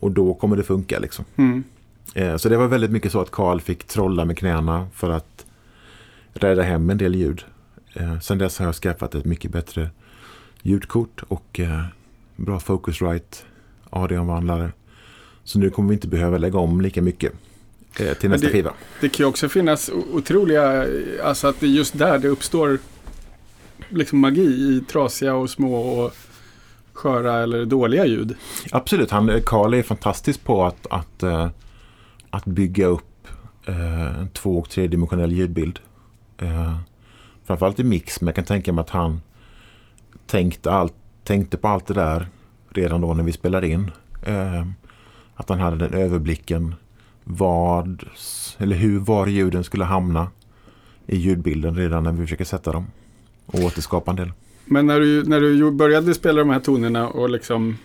Och 0.00 0.10
då 0.10 0.34
kommer 0.34 0.56
det 0.56 0.62
funka 0.62 0.98
liksom. 0.98 1.24
Mm. 1.36 1.64
Eh, 2.14 2.36
så 2.36 2.48
det 2.48 2.56
var 2.56 2.68
väldigt 2.68 2.90
mycket 2.90 3.12
så 3.12 3.20
att 3.20 3.30
Karl 3.30 3.60
fick 3.60 3.84
trolla 3.84 4.24
med 4.24 4.38
knäna 4.38 4.86
för 4.94 5.10
att 5.10 5.46
rädda 6.32 6.62
hem 6.62 6.90
en 6.90 6.98
del 6.98 7.14
ljud. 7.14 7.44
Eh, 7.94 8.20
sen 8.20 8.38
dess 8.38 8.58
har 8.58 8.66
jag 8.66 8.74
skaffat 8.74 9.14
ett 9.14 9.24
mycket 9.24 9.50
bättre 9.50 9.90
ljudkort 10.62 11.22
och 11.28 11.60
eh, 11.60 11.84
bra 12.36 12.60
Focusrite 12.60 13.38
AD-omvandlare. 13.90 14.72
Så 15.44 15.58
nu 15.58 15.70
kommer 15.70 15.88
vi 15.88 15.94
inte 15.94 16.08
behöva 16.08 16.38
lägga 16.38 16.58
om 16.58 16.80
lika 16.80 17.02
mycket 17.02 17.32
till 18.20 18.30
nästa 18.30 18.46
det, 18.46 18.52
skiva. 18.52 18.72
Det 19.00 19.08
kan 19.08 19.24
ju 19.24 19.28
också 19.28 19.48
finnas 19.48 19.90
otroliga, 20.12 20.86
alltså 21.24 21.46
att 21.46 21.60
det 21.60 21.66
är 21.66 21.70
just 21.70 21.98
där 21.98 22.18
det 22.18 22.28
uppstår 22.28 22.78
liksom 23.88 24.18
magi 24.18 24.42
i 24.42 24.84
trasiga 24.88 25.34
och 25.34 25.50
små 25.50 25.76
och 25.76 26.14
sköra 26.92 27.42
eller 27.42 27.64
dåliga 27.64 28.06
ljud. 28.06 28.36
Absolut, 28.70 29.10
han, 29.10 29.40
Carl 29.46 29.74
är 29.74 29.82
fantastisk 29.82 30.44
på 30.44 30.64
att, 30.64 30.86
att 30.90 31.22
att 32.30 32.44
bygga 32.44 32.86
upp 32.86 33.28
eh, 33.66 34.20
en 34.20 34.28
två 34.28 34.58
och 34.58 34.70
tredimensionell 34.70 35.32
ljudbild. 35.32 35.78
Eh, 36.38 36.76
framförallt 37.44 37.80
i 37.80 37.84
mix, 37.84 38.20
men 38.20 38.26
jag 38.26 38.34
kan 38.34 38.44
tänka 38.44 38.72
mig 38.72 38.82
att 38.82 38.90
han 38.90 39.20
tänkte, 40.26 40.70
allt, 40.70 40.94
tänkte 41.24 41.56
på 41.56 41.68
allt 41.68 41.86
det 41.86 41.94
där 41.94 42.28
redan 42.68 43.00
då 43.00 43.14
när 43.14 43.24
vi 43.24 43.32
spelade 43.32 43.68
in. 43.68 43.90
Eh, 44.22 44.66
att 45.34 45.48
han 45.48 45.60
hade 45.60 45.76
den 45.76 45.94
överblicken 45.94 46.74
vad, 47.24 48.04
eller 48.58 48.76
hur 48.76 48.98
var 48.98 49.26
ljuden 49.26 49.64
skulle 49.64 49.84
hamna 49.84 50.28
i 51.06 51.16
ljudbilden 51.16 51.76
redan 51.76 52.04
när 52.04 52.12
vi 52.12 52.22
försöker 52.22 52.44
sätta 52.44 52.72
dem 52.72 52.86
och 53.46 53.58
återskapa 53.64 54.10
en 54.10 54.16
del. 54.16 54.32
Men 54.64 54.86
när 54.86 55.00
du, 55.00 55.24
när 55.24 55.40
du 55.40 55.70
började 55.70 56.14
spela 56.14 56.38
de 56.38 56.50
här 56.50 56.60
tonerna 56.60 57.08
och 57.08 57.30
liksom 57.30 57.76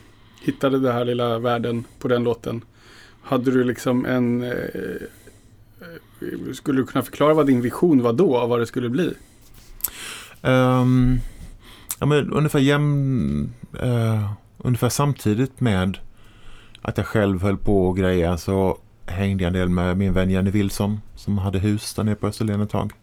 hittade 0.43 0.79
den 0.79 0.93
här 0.93 1.05
lilla 1.05 1.39
världen 1.39 1.83
på 1.99 2.07
den 2.07 2.23
låten. 2.23 2.61
Hade 3.25 3.51
du 3.51 3.63
liksom 3.63 4.05
en... 4.05 4.43
Eh, 4.43 4.49
eh, 5.81 6.53
skulle 6.53 6.81
du 6.81 6.85
kunna 6.85 7.03
förklara 7.03 7.33
vad 7.33 7.47
din 7.47 7.61
vision 7.61 8.01
var 8.01 8.13
då 8.13 8.37
av 8.37 8.49
vad 8.49 8.59
det 8.59 8.65
skulle 8.65 8.89
bli? 8.89 9.13
Um, 10.41 11.19
ja, 11.99 12.05
men 12.05 12.33
ungefär, 12.33 12.59
jämn, 12.59 13.53
uh, 13.83 13.89
eh, 13.89 14.31
ungefär 14.57 14.89
samtidigt 14.89 15.59
med 15.59 15.97
att 16.81 16.97
jag 16.97 17.07
själv 17.07 17.41
höll 17.41 17.57
på 17.57 17.87
och 17.87 17.97
greja 17.97 18.37
så 18.37 18.77
hängde 19.05 19.43
jag 19.43 19.47
en 19.47 19.53
del 19.53 19.69
med 19.69 19.97
min 19.97 20.13
vän 20.13 20.29
Jenny 20.29 20.51
Wilson 20.51 21.01
som 21.15 21.37
hade 21.37 21.59
hus 21.59 21.93
där 21.93 22.03
nere 22.03 22.15
på 22.15 22.27
Österlen 22.27 22.61
ett 22.61 22.69
tag. 22.69 22.93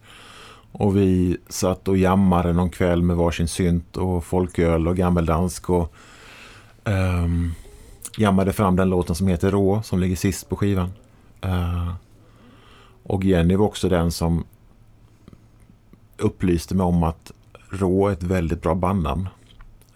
Och 0.73 0.97
vi 0.97 1.37
satt 1.49 1.89
och 1.89 1.97
jammade 1.97 2.53
någon 2.53 2.71
kväll 2.71 3.03
med 3.03 3.17
varsin 3.17 3.49
synt 3.49 3.97
och 3.97 4.25
folköl 4.25 4.89
och 4.89 4.97
gammeldansk 4.97 5.71
och 5.71 5.95
um, 6.85 7.55
jammade 8.17 8.53
fram 8.53 8.77
den 8.77 8.91
låten 8.91 9.15
som 9.15 9.29
heter 9.29 9.51
Rå 9.51 9.83
som 9.83 9.99
ligger 9.99 10.17
sist 10.17 10.49
på 10.49 10.57
skivan. 10.57 10.93
Uh, 11.45 11.95
och 13.03 13.25
Jenny 13.25 13.57
var 13.57 13.67
också 13.67 13.89
den 13.89 14.13
som 14.13 14.45
upplyste 16.17 16.75
mig 16.75 16.85
om 16.85 17.03
att 17.03 17.33
Rå 17.71 18.09
är 18.09 18.13
ett 18.13 18.23
väldigt 18.23 18.63
bra 18.63 18.75
bandnamn. 18.75 19.29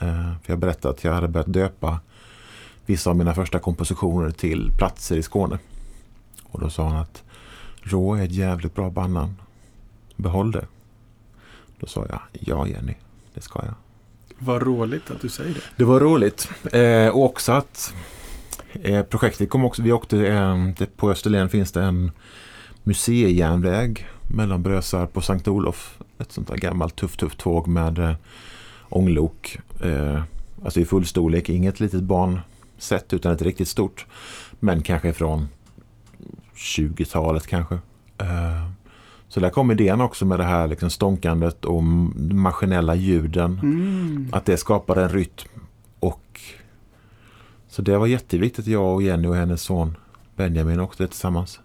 Uh, 0.03 0.33
för 0.43 0.53
jag 0.53 0.59
berättade 0.59 0.95
att 0.95 1.05
jag 1.05 1.13
hade 1.13 1.29
börjat 1.29 1.53
döpa 1.53 2.01
vissa 2.87 3.11
av 3.11 3.17
mina 3.17 3.35
första 3.35 3.59
kompositioner 3.59 4.31
till 4.31 4.73
platser 4.77 5.17
i 5.17 5.23
Skåne. 5.23 5.59
Och 6.43 6.61
då 6.61 6.71
sa 6.71 6.89
han 6.89 6.97
att 6.97 7.23
Rå 7.83 8.15
är 8.15 8.25
ett 8.25 8.33
jävligt 8.33 8.75
bra 8.75 8.91
bandnamn. 8.91 9.37
Behåll 10.17 10.53
det. 10.53 10.67
Då 11.81 11.87
sa 11.87 12.07
jag, 12.09 12.21
ja 12.33 12.67
Jenny, 12.67 12.95
det 13.35 13.41
ska 13.41 13.61
jag. 13.65 13.75
Vad 14.39 14.63
roligt 14.63 15.11
att 15.11 15.21
du 15.21 15.29
säger 15.29 15.55
det. 15.55 15.61
Det 15.77 15.85
var 15.85 16.01
roligt. 16.01 16.49
Eh, 16.73 17.09
och 17.09 17.25
också 17.25 17.53
att 17.53 17.95
eh, 18.73 19.03
projektet 19.03 19.51
kom 19.51 19.65
också, 19.65 19.83
vi 19.83 19.93
åkte, 19.93 20.27
eh, 20.27 20.87
på 20.97 21.11
Österlen 21.11 21.49
finns 21.49 21.73
det 21.73 21.83
en 21.83 22.11
museijärnväg 22.83 24.07
mellan 24.23 24.63
Brösarp 24.63 25.17
och 25.17 25.25
Sankt 25.25 25.49
Olof. 25.49 25.99
Ett 26.19 26.33
sånt 26.33 26.49
där 26.49 26.57
gammalt 26.57 26.97
tufft, 26.97 27.21
tufft 27.21 27.39
tåg 27.39 27.67
med 27.67 27.99
eh, 27.99 28.15
ånglok. 28.89 29.59
Eh, 29.83 30.23
alltså 30.65 30.81
i 30.81 30.85
full 30.85 31.07
storlek, 31.07 31.49
inget 31.49 31.81
litet 31.81 32.03
barnsätt 32.03 33.13
utan 33.13 33.33
ett 33.33 33.43
riktigt 33.43 33.69
stort. 33.69 34.07
Men 34.61 34.83
kanske 34.83 35.13
från 35.13 35.49
20-talet 36.55 37.47
kanske. 37.47 37.75
Eh, 38.19 38.71
så 39.37 39.41
där 39.41 39.51
kom 39.51 39.71
idén 39.71 40.01
också 40.01 40.25
med 40.25 40.39
det 40.39 40.45
här 40.45 40.69
liksom 40.69 40.91
stånkandet 40.91 41.65
och 41.65 41.83
maskinella 41.83 42.95
ljuden. 42.95 43.61
Mm. 43.63 44.29
Att 44.33 44.45
det 44.45 44.57
skapade 44.57 45.03
en 45.03 45.09
rytm. 45.09 45.49
Och 45.99 46.41
Så 47.69 47.83
det 47.83 47.99
var 47.99 48.07
jätteviktigt 48.07 48.65
att 48.65 48.67
jag 48.67 48.95
och 48.95 49.03
Jenny 49.03 49.29
och 49.29 49.37
hennes 49.37 49.63
son 49.63 49.97
Benjamin 50.37 50.81
åkte 50.81 51.07
tillsammans. 51.07 51.61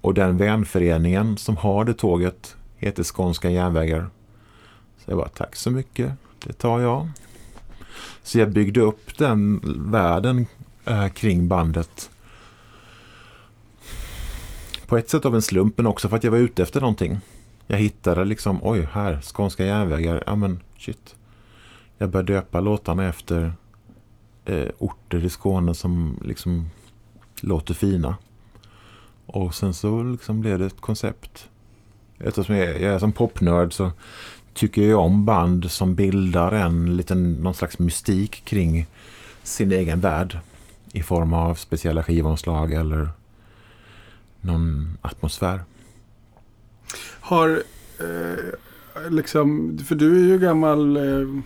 Och 0.00 0.14
den 0.14 0.36
vänföreningen 0.36 1.36
som 1.36 1.56
har 1.56 1.84
det 1.84 1.94
tåget 1.94 2.56
heter 2.76 3.02
Skånska 3.02 3.50
järnvägar. 3.50 4.10
Så 4.98 5.10
jag 5.10 5.18
bara, 5.18 5.28
tack 5.28 5.56
så 5.56 5.70
mycket, 5.70 6.12
det 6.44 6.52
tar 6.52 6.80
jag. 6.80 7.08
Så 8.22 8.38
jag 8.38 8.50
byggde 8.50 8.80
upp 8.80 9.18
den 9.18 9.60
världen 9.90 10.46
äh, 10.84 11.08
kring 11.08 11.48
bandet 11.48 12.10
på 14.92 14.98
ett 14.98 15.10
sätt 15.10 15.24
av 15.24 15.34
en 15.34 15.42
slump 15.42 15.76
men 15.76 15.86
också 15.86 16.08
för 16.08 16.16
att 16.16 16.24
jag 16.24 16.30
var 16.30 16.38
ute 16.38 16.62
efter 16.62 16.80
någonting. 16.80 17.20
Jag 17.66 17.78
hittade 17.78 18.24
liksom, 18.24 18.58
oj 18.62 18.88
här, 18.92 19.20
Skånska 19.20 19.64
järnvägar, 19.64 20.22
ja 20.26 20.36
men 20.36 20.60
shit. 20.78 21.14
Jag 21.98 22.10
började 22.10 22.32
döpa 22.32 22.60
låtarna 22.60 23.08
efter 23.08 23.52
eh, 24.44 24.68
orter 24.78 25.24
i 25.24 25.30
Skåne 25.30 25.74
som 25.74 26.18
liksom 26.24 26.70
låter 27.40 27.74
fina. 27.74 28.16
Och 29.26 29.54
sen 29.54 29.74
så 29.74 30.02
liksom 30.02 30.40
blev 30.40 30.58
det 30.58 30.66
ett 30.66 30.80
koncept. 30.80 31.48
Eftersom 32.18 32.56
jag, 32.56 32.68
jag 32.68 32.94
är 32.94 32.98
som 32.98 33.12
popnörd 33.12 33.72
så 33.72 33.90
tycker 34.54 34.82
jag 34.82 35.00
om 35.00 35.24
band 35.24 35.70
som 35.70 35.94
bildar 35.94 36.52
en 36.52 36.96
liten, 36.96 37.32
någon 37.32 37.54
slags 37.54 37.78
mystik 37.78 38.44
kring 38.44 38.86
sin 39.42 39.72
egen 39.72 40.00
värld. 40.00 40.38
I 40.92 41.02
form 41.02 41.32
av 41.32 41.54
speciella 41.54 42.02
skivomslag 42.02 42.72
eller 42.72 43.08
någon 44.42 44.98
atmosfär. 45.02 45.64
Har 47.20 47.62
eh, 47.98 49.10
liksom, 49.10 49.78
för 49.86 49.94
du 49.94 50.24
är 50.24 50.28
ju 50.28 50.38
gammal 50.38 50.96
eh, 50.96 51.42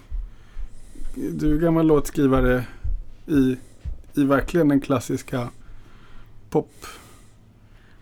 du 1.17 1.55
är 1.55 1.59
gammal 1.59 1.87
låtskrivare 1.87 2.65
i, 3.27 3.57
i 4.15 4.25
verkligen 4.25 4.69
den 4.69 4.81
klassiska 4.81 5.49
pop 6.51 6.87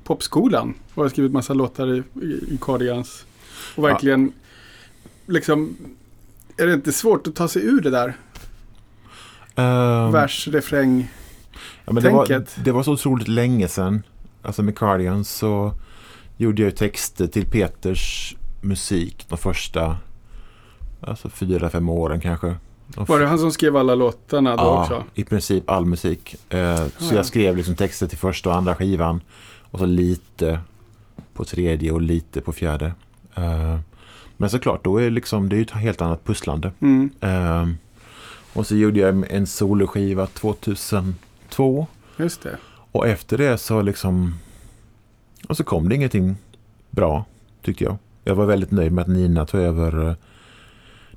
popskolan. 0.05 0.75
Och 0.95 1.03
har 1.03 1.09
skrivit 1.09 1.33
massa 1.33 1.55
låtar 1.55 1.95
i, 1.95 2.03
i, 2.23 2.55
i 2.55 2.59
Cardigans. 2.61 3.27
Och 3.77 3.85
verkligen, 3.85 4.25
ja. 4.25 5.33
liksom, 5.33 5.77
är 6.57 6.67
det 6.67 6.73
inte 6.73 6.93
svårt 6.93 7.27
att 7.27 7.35
ta 7.35 7.49
sig 7.49 7.67
ur 7.67 7.81
det 7.81 7.91
där? 7.91 8.17
Um, 9.57 10.13
Vers, 10.13 10.49
refräng, 10.49 11.13
ja, 11.85 11.93
men 11.93 12.03
det, 12.03 12.11
var, 12.11 12.45
det 12.65 12.73
var 12.73 12.83
så 12.83 12.93
otroligt 12.93 13.29
länge 13.29 13.69
sedan 13.69 14.03
alltså 14.45 14.63
med 14.63 14.79
Cardigans 14.79 15.31
så 15.31 15.73
gjorde 16.37 16.63
jag 16.63 16.77
texter 16.77 17.27
till 17.27 17.47
Peters 17.47 18.37
musik 18.61 19.27
de 19.29 19.39
första 19.39 19.97
alltså 21.01 21.29
fyra, 21.29 21.71
fem 21.71 21.89
åren 21.89 22.21
kanske. 22.21 22.57
Var 22.87 23.21
det 23.21 23.27
han 23.27 23.39
som 23.39 23.53
skrev 23.53 23.77
alla 23.77 23.95
låtarna 23.95 24.57
då 24.57 24.63
ja, 24.63 24.83
också? 24.83 25.05
i 25.15 25.25
princip 25.25 25.71
all 25.71 25.87
musik. 25.87 26.37
Eh, 26.49 26.77
så 26.77 27.15
ja. 27.15 27.15
jag 27.15 27.27
skrev 27.27 27.57
liksom 27.57 27.75
texter 27.75 28.07
till 28.07 28.19
första 28.19 28.51
och 28.51 28.57
andra 28.57 28.75
skivan 28.75 29.21
och 29.71 29.79
så 29.79 29.87
lite 29.87 30.61
på 31.35 31.45
tredje 31.45 31.93
och 31.93 32.01
lite 32.01 32.41
på 32.41 32.53
fjärde. 32.53 32.93
Eh, 33.35 33.79
men 34.37 34.51
såklart, 34.51 34.85
då 34.85 34.99
är 34.99 35.11
liksom, 35.11 35.49
det 35.49 35.57
är 35.57 35.63
ett 35.63 35.71
helt 35.71 36.01
annat 36.01 36.25
pusslande. 36.25 36.73
Mm. 36.81 37.11
Eh, 37.21 37.69
och 38.53 38.67
så 38.67 38.77
gjorde 38.77 39.01
jag 39.01 39.31
en 39.31 39.47
soloskiva 39.47 40.27
2002. 40.27 41.87
Just 42.17 42.43
det. 42.43 42.59
Och 42.95 43.09
efter 43.09 43.39
det 43.39 43.59
så 43.59 43.83
liksom... 43.83 44.35
Och 45.49 45.57
så 45.57 45.65
kom 45.65 45.89
det 45.89 45.95
ingenting 45.95 46.37
bra, 46.91 47.25
tyckte 47.63 47.85
jag. 47.85 47.97
Jag 48.25 48.35
var 48.35 48.47
väldigt 48.47 48.71
nöjd 48.71 48.93
med 48.93 49.03
att 49.03 49.09
Nina 49.09 49.47
tog 49.47 49.61
över 49.61 50.09
eh, 50.09 50.15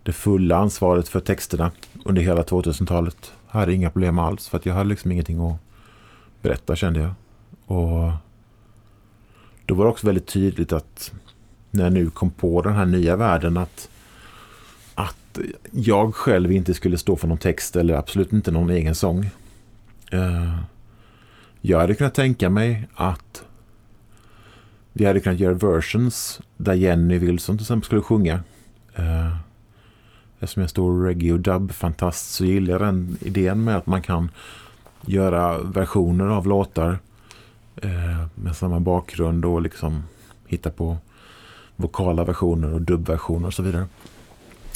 det 0.03 0.11
fulla 0.11 0.57
ansvaret 0.57 1.07
för 1.07 1.19
texterna 1.19 1.71
under 2.05 2.21
hela 2.21 2.43
2000-talet. 2.43 3.31
Jag 3.51 3.59
hade 3.59 3.73
inga 3.73 3.89
problem 3.89 4.19
alls 4.19 4.47
för 4.47 4.57
att 4.57 4.65
jag 4.65 4.73
hade 4.73 4.89
liksom 4.89 5.11
ingenting 5.11 5.51
att 5.51 5.57
berätta 6.41 6.75
kände 6.75 6.99
jag. 6.99 7.11
Och 7.65 8.11
då 9.65 9.75
var 9.75 9.85
det 9.85 9.91
också 9.91 10.07
väldigt 10.07 10.27
tydligt 10.27 10.73
att 10.73 11.11
när 11.71 11.83
jag 11.83 11.93
nu 11.93 12.09
kom 12.09 12.31
på 12.31 12.61
den 12.61 12.73
här 12.73 12.85
nya 12.85 13.15
världen 13.15 13.57
att, 13.57 13.89
att 14.95 15.39
jag 15.71 16.15
själv 16.15 16.51
inte 16.51 16.73
skulle 16.73 16.97
stå 16.97 17.15
för 17.15 17.27
någon 17.27 17.37
text 17.37 17.75
eller 17.75 17.93
absolut 17.93 18.33
inte 18.33 18.51
någon 18.51 18.69
egen 18.69 18.95
sång. 18.95 19.29
Eh, 20.11 20.59
jag 21.67 21.79
hade 21.79 21.95
kunnat 21.95 22.13
tänka 22.13 22.49
mig 22.49 22.87
att 22.95 23.45
vi 24.93 25.05
hade 25.05 25.19
kunnat 25.19 25.39
göra 25.39 25.53
versions 25.53 26.41
där 26.57 26.73
Jenny 26.73 27.17
Wilson 27.17 27.57
till 27.57 27.63
exempel 27.63 27.85
skulle 27.85 28.01
sjunga. 28.01 28.33
Eh, 28.95 29.35
eftersom 30.39 30.61
jag 30.61 30.67
är 30.67 30.69
stor 30.69 31.03
reggae 31.03 31.33
och 31.33 31.39
dub-fantast 31.39 32.31
så 32.31 32.45
gillar 32.45 32.73
jag 32.73 32.81
den 32.81 33.17
idén 33.21 33.63
med 33.63 33.77
att 33.77 33.85
man 33.85 34.01
kan 34.01 34.31
göra 35.05 35.57
versioner 35.57 36.25
av 36.25 36.47
låtar 36.47 36.99
eh, 37.75 38.25
med 38.35 38.55
samma 38.55 38.79
bakgrund 38.79 39.45
och 39.45 39.61
liksom 39.61 40.03
hitta 40.45 40.69
på 40.69 40.97
vokala 41.75 42.23
versioner 42.23 42.73
och 42.73 42.81
dubbversioner 42.81 43.47
och 43.47 43.53
så 43.53 43.63
vidare. 43.63 43.87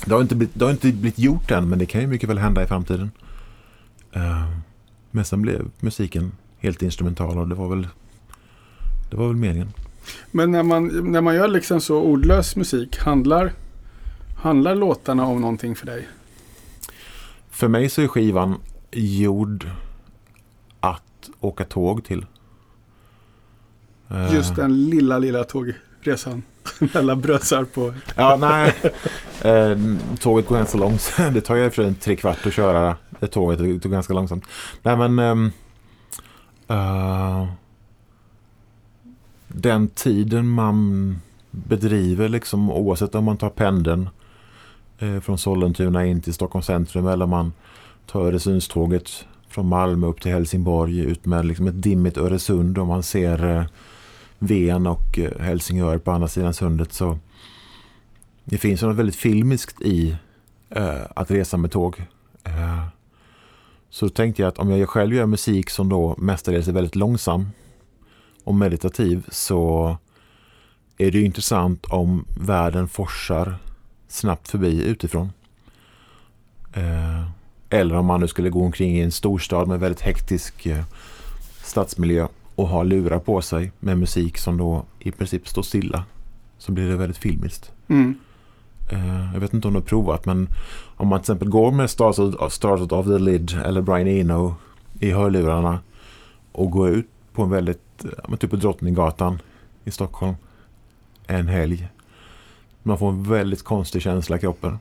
Det 0.05 0.13
har, 0.13 0.21
inte 0.21 0.35
blivit, 0.35 0.59
det 0.59 0.65
har 0.65 0.71
inte 0.71 0.91
blivit 0.91 1.19
gjort 1.19 1.51
än 1.51 1.69
men 1.69 1.79
det 1.79 1.85
kan 1.85 2.01
ju 2.01 2.07
mycket 2.07 2.29
väl 2.29 2.37
hända 2.37 2.63
i 2.63 2.67
framtiden. 2.67 3.11
Eh, 4.11 4.49
men 5.11 5.25
sen 5.25 5.41
blev 5.41 5.65
musiken 5.79 6.31
helt 6.61 6.81
instrumental 6.81 7.37
och 7.37 7.47
det 7.47 7.55
var 7.55 7.67
väl, 7.67 7.87
det 9.09 9.17
var 9.17 9.27
väl 9.27 9.35
meningen. 9.35 9.73
Men 10.31 10.51
när 10.51 10.63
man, 10.63 11.11
när 11.11 11.21
man 11.21 11.35
gör 11.35 11.47
liksom 11.47 11.81
så 11.81 12.01
ordlös 12.01 12.55
musik, 12.55 12.97
handlar, 12.97 13.53
handlar 14.43 14.75
låtarna 14.75 15.25
om 15.25 15.41
någonting 15.41 15.75
för 15.75 15.85
dig? 15.85 16.07
För 17.49 17.67
mig 17.67 17.89
så 17.89 18.01
är 18.01 18.07
skivan 18.07 18.55
gjord 18.91 19.69
att 20.79 21.29
åka 21.39 21.63
tåg 21.63 22.03
till. 22.03 22.25
Eh. 24.09 24.33
Just 24.33 24.55
den 24.55 24.89
lilla, 24.89 25.17
lilla 25.17 25.43
tågresan 25.43 26.43
mellan 26.93 27.21
Brösarp 27.21 27.73
på... 27.73 27.93
ja, 28.15 28.37
nej. 28.39 28.75
Eh, 29.41 29.77
tåget 30.19 30.47
går 30.47 30.55
ganska 30.55 30.77
långsamt. 30.77 31.33
Det 31.33 31.41
tar 31.41 31.55
ju 31.55 31.69
för 31.69 31.83
en 31.83 31.95
tre 31.95 32.15
kvart 32.15 32.45
att 32.45 32.53
köra 32.53 32.95
det 33.19 33.27
tåget. 33.27 33.59
Det 33.59 33.67
går 33.67 33.89
ganska 33.89 34.13
långsamt. 34.13 34.45
Nej, 34.83 35.09
men... 35.09 35.51
Uh, 36.71 37.47
den 39.47 39.87
tiden 39.87 40.49
man 40.49 41.15
bedriver 41.51 42.29
liksom 42.29 42.71
oavsett 42.71 43.15
om 43.15 43.23
man 43.23 43.37
tar 43.37 43.49
pendeln 43.49 44.09
eh, 44.99 45.19
från 45.19 45.37
Sollentuna 45.37 46.05
in 46.05 46.21
till 46.21 46.33
Stockholms 46.33 46.65
centrum 46.65 47.07
eller 47.07 47.23
om 47.23 47.29
man 47.29 47.53
tar 48.05 48.21
Öresundståget 48.21 49.25
från 49.47 49.67
Malmö 49.67 50.07
upp 50.07 50.21
till 50.21 50.31
Helsingborg 50.31 50.99
ut 50.99 51.25
med 51.25 51.45
liksom 51.45 51.67
ett 51.67 51.81
dimmigt 51.81 52.17
Öresund 52.17 52.77
och 52.77 52.87
man 52.87 53.03
ser 53.03 53.57
eh, 53.57 53.63
Ven 54.39 54.87
och 54.87 55.19
eh, 55.19 55.39
Helsingör 55.39 55.97
på 55.97 56.11
andra 56.11 56.27
sidan 56.27 56.53
sundet 56.53 56.93
så 56.93 57.17
det 58.43 58.57
finns 58.57 58.81
något 58.81 58.95
väldigt 58.95 59.15
filmiskt 59.15 59.81
i 59.81 60.17
eh, 60.69 61.01
att 61.15 61.31
resa 61.31 61.57
med 61.57 61.71
tåg. 61.71 62.05
Eh, 62.43 62.87
så 63.91 64.05
då 64.05 64.09
tänkte 64.09 64.41
jag 64.41 64.49
att 64.49 64.57
om 64.57 64.69
jag 64.69 64.89
själv 64.89 65.13
gör 65.13 65.25
musik 65.25 65.69
som 65.69 65.89
då 65.89 66.15
mestadels 66.17 66.67
är 66.67 66.71
väldigt 66.71 66.95
långsam 66.95 67.47
och 68.43 68.55
meditativ 68.55 69.25
så 69.31 69.97
är 70.97 71.11
det 71.11 71.17
ju 71.17 71.25
intressant 71.25 71.85
om 71.85 72.25
världen 72.39 72.87
forsar 72.87 73.55
snabbt 74.07 74.47
förbi 74.47 74.83
utifrån. 74.83 75.31
Eh, 76.73 77.27
eller 77.69 77.95
om 77.95 78.05
man 78.05 78.19
nu 78.19 78.27
skulle 78.27 78.49
gå 78.49 78.65
omkring 78.65 78.97
i 78.97 79.01
en 79.01 79.11
storstad 79.11 79.67
med 79.67 79.79
väldigt 79.79 80.01
hektisk 80.01 80.65
eh, 80.65 80.83
stadsmiljö 81.63 82.27
och 82.55 82.67
ha 82.67 82.83
lurar 82.83 83.19
på 83.19 83.41
sig 83.41 83.71
med 83.79 83.97
musik 83.97 84.37
som 84.37 84.57
då 84.57 84.85
i 84.99 85.11
princip 85.11 85.47
står 85.47 85.61
stilla. 85.61 86.03
Så 86.57 86.71
blir 86.71 86.87
det 86.87 86.95
väldigt 86.95 87.17
filmiskt. 87.17 87.71
Mm. 87.87 88.19
Eh, 88.91 89.33
jag 89.33 89.39
vet 89.39 89.53
inte 89.53 89.67
om 89.67 89.73
du 89.73 89.79
har 89.79 89.85
provat 89.85 90.25
men 90.25 90.47
om 90.95 91.07
man 91.07 91.19
till 91.19 91.23
exempel 91.23 91.49
går 91.49 91.71
med 91.71 91.89
Stars 91.89 92.19
of 92.91 93.05
the 93.05 93.19
Lid 93.19 93.61
eller 93.65 93.81
Brian 93.81 94.07
Eno 94.07 94.55
i 94.99 95.11
hörlurarna 95.11 95.79
och 96.51 96.71
går 96.71 96.89
ut 96.89 97.07
på 97.33 97.43
en 97.43 97.49
väldigt, 97.49 98.05
typ 98.39 98.49
på 98.49 98.55
Drottninggatan 98.55 99.39
i 99.83 99.91
Stockholm 99.91 100.35
en 101.27 101.47
helg. 101.47 101.89
Man 102.83 102.97
får 102.97 103.09
en 103.09 103.23
väldigt 103.23 103.63
konstig 103.63 104.01
känsla 104.01 104.37
i 104.37 104.39
kroppen. 104.39 104.79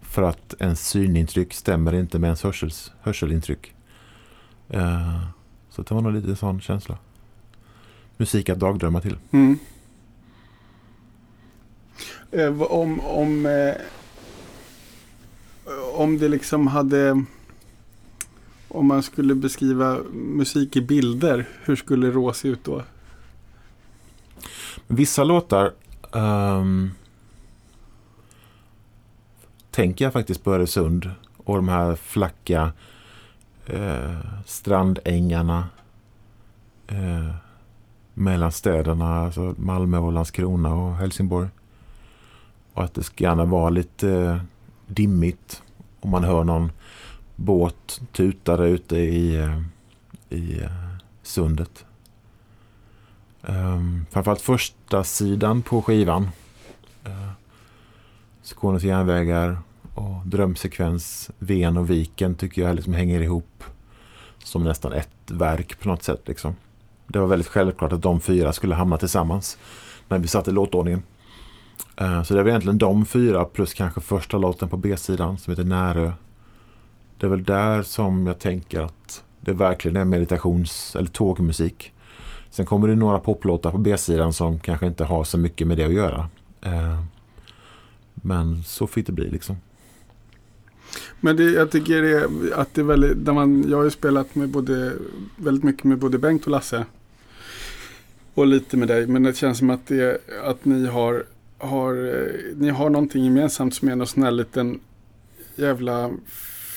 För 0.00 0.22
att 0.22 0.54
ens 0.58 0.88
synintryck 0.88 1.54
stämmer 1.54 1.94
inte 1.94 2.18
med 2.18 2.28
ens 2.28 2.42
hörsels, 2.42 2.92
hörselintryck. 3.00 3.74
Uh, 4.74 5.24
så 5.70 5.82
det 5.82 5.94
var 5.94 6.00
nog 6.00 6.12
lite 6.12 6.36
sån 6.36 6.60
känsla. 6.60 6.98
Musik 8.16 8.48
att 8.48 8.58
dagdrömma 8.58 9.00
till. 9.00 9.16
Mm. 9.30 9.58
Eh, 12.30 12.62
om, 12.62 13.00
om, 13.00 13.46
eh, 13.46 13.74
om 15.94 16.18
det 16.18 16.28
liksom 16.28 16.66
hade... 16.66 17.24
Om 18.70 18.86
man 18.86 19.02
skulle 19.02 19.34
beskriva 19.34 19.98
musik 20.12 20.76
i 20.76 20.80
bilder, 20.80 21.48
hur 21.64 21.76
skulle 21.76 22.10
Rå 22.10 22.32
se 22.32 22.48
ut 22.48 22.64
då? 22.64 22.82
Vissa 24.86 25.24
låtar 25.24 25.72
um, 26.12 26.90
tänker 29.70 30.04
jag 30.04 30.12
faktiskt 30.12 30.44
på 30.44 30.54
Öresund 30.54 31.10
och 31.36 31.56
de 31.56 31.68
här 31.68 31.96
flacka 31.96 32.72
uh, 33.74 34.18
strandängarna 34.46 35.68
uh, 36.92 37.34
mellan 38.14 38.52
städerna, 38.52 39.18
alltså 39.18 39.54
Malmö 39.58 39.98
och 39.98 40.12
Landskrona 40.12 40.74
och 40.74 40.96
Helsingborg. 40.96 41.48
Och 42.78 42.84
att 42.84 42.94
det 42.94 43.02
ska 43.02 43.24
gärna 43.24 43.44
vara 43.44 43.70
lite 43.70 44.10
eh, 44.10 44.38
dimmigt 44.86 45.62
om 46.00 46.10
man 46.10 46.24
hör 46.24 46.44
någon 46.44 46.72
båt 47.36 48.00
tuta 48.12 48.56
där 48.56 48.64
ute 48.66 48.96
i, 48.96 49.36
eh, 49.36 49.62
i 50.28 50.60
eh, 50.60 50.70
sundet. 51.22 51.84
Um, 53.42 54.06
framförallt 54.10 54.40
första 54.40 55.04
sidan 55.04 55.62
på 55.62 55.82
skivan. 55.82 56.22
Uh, 57.06 57.30
Skånes 58.42 58.82
järnvägar 58.82 59.58
och 59.94 60.26
drömsekvens, 60.26 61.30
Ven 61.38 61.76
och 61.76 61.90
Viken 61.90 62.34
tycker 62.34 62.62
jag 62.62 62.76
liksom 62.76 62.94
hänger 62.94 63.20
ihop 63.20 63.64
som 64.44 64.64
nästan 64.64 64.92
ett 64.92 65.30
verk 65.30 65.80
på 65.80 65.88
något 65.88 66.02
sätt. 66.02 66.22
Liksom. 66.28 66.56
Det 67.06 67.18
var 67.18 67.26
väldigt 67.26 67.48
självklart 67.48 67.92
att 67.92 68.02
de 68.02 68.20
fyra 68.20 68.52
skulle 68.52 68.74
hamna 68.74 68.96
tillsammans 68.96 69.58
när 70.08 70.18
vi 70.18 70.28
satte 70.28 70.50
låtordningen. 70.50 71.02
Eh, 71.96 72.22
så 72.22 72.34
det 72.34 72.40
är 72.40 72.44
väl 72.44 72.50
egentligen 72.50 72.78
de 72.78 73.06
fyra 73.06 73.44
plus 73.44 73.74
kanske 73.74 74.00
första 74.00 74.38
låten 74.38 74.68
på 74.68 74.76
B-sidan 74.76 75.38
som 75.38 75.50
heter 75.50 75.64
Närö. 75.64 76.12
Det 77.18 77.26
är 77.26 77.30
väl 77.30 77.44
där 77.44 77.82
som 77.82 78.26
jag 78.26 78.38
tänker 78.38 78.80
att 78.80 79.24
det 79.40 79.52
verkligen 79.52 79.96
är 79.96 80.04
meditations 80.04 80.96
eller 80.96 81.08
tågmusik. 81.08 81.92
Sen 82.50 82.66
kommer 82.66 82.88
det 82.88 82.94
några 82.94 83.18
poplåtar 83.18 83.70
på 83.70 83.78
B-sidan 83.78 84.32
som 84.32 84.58
kanske 84.60 84.86
inte 84.86 85.04
har 85.04 85.24
så 85.24 85.38
mycket 85.38 85.66
med 85.66 85.76
det 85.76 85.84
att 85.84 85.92
göra. 85.92 86.28
Eh, 86.60 87.02
men 88.14 88.62
så 88.62 88.86
fick 88.86 89.06
det 89.06 89.12
bli 89.12 89.30
liksom. 89.30 89.56
Men 91.20 91.36
det, 91.36 91.44
jag 91.44 91.70
tycker 91.70 92.02
det, 92.02 92.28
att 92.54 92.74
det 92.74 92.80
är 92.80 92.84
väldigt, 92.84 93.24
där 93.24 93.32
man, 93.32 93.64
jag 93.70 93.76
har 93.76 93.84
ju 93.84 93.90
spelat 93.90 94.34
med 94.34 94.48
både, 94.48 94.92
väldigt 95.36 95.64
mycket 95.64 95.84
med 95.84 95.98
både 95.98 96.18
Bengt 96.18 96.44
och 96.44 96.50
Lasse. 96.50 96.84
Och 98.34 98.46
lite 98.46 98.76
med 98.76 98.88
dig, 98.88 99.06
men 99.06 99.22
det 99.22 99.36
känns 99.36 99.58
som 99.58 99.70
att, 99.70 99.86
det, 99.86 100.20
att 100.44 100.64
ni 100.64 100.86
har, 100.86 101.24
har, 101.58 102.06
eh, 102.06 102.56
ni 102.56 102.70
har 102.70 102.90
någonting 102.90 103.24
gemensamt 103.24 103.74
som 103.74 103.88
är 103.88 103.96
någon 103.96 104.06
sån 104.06 104.22
här 104.22 104.30
liten 104.30 104.80
jävla 105.56 106.10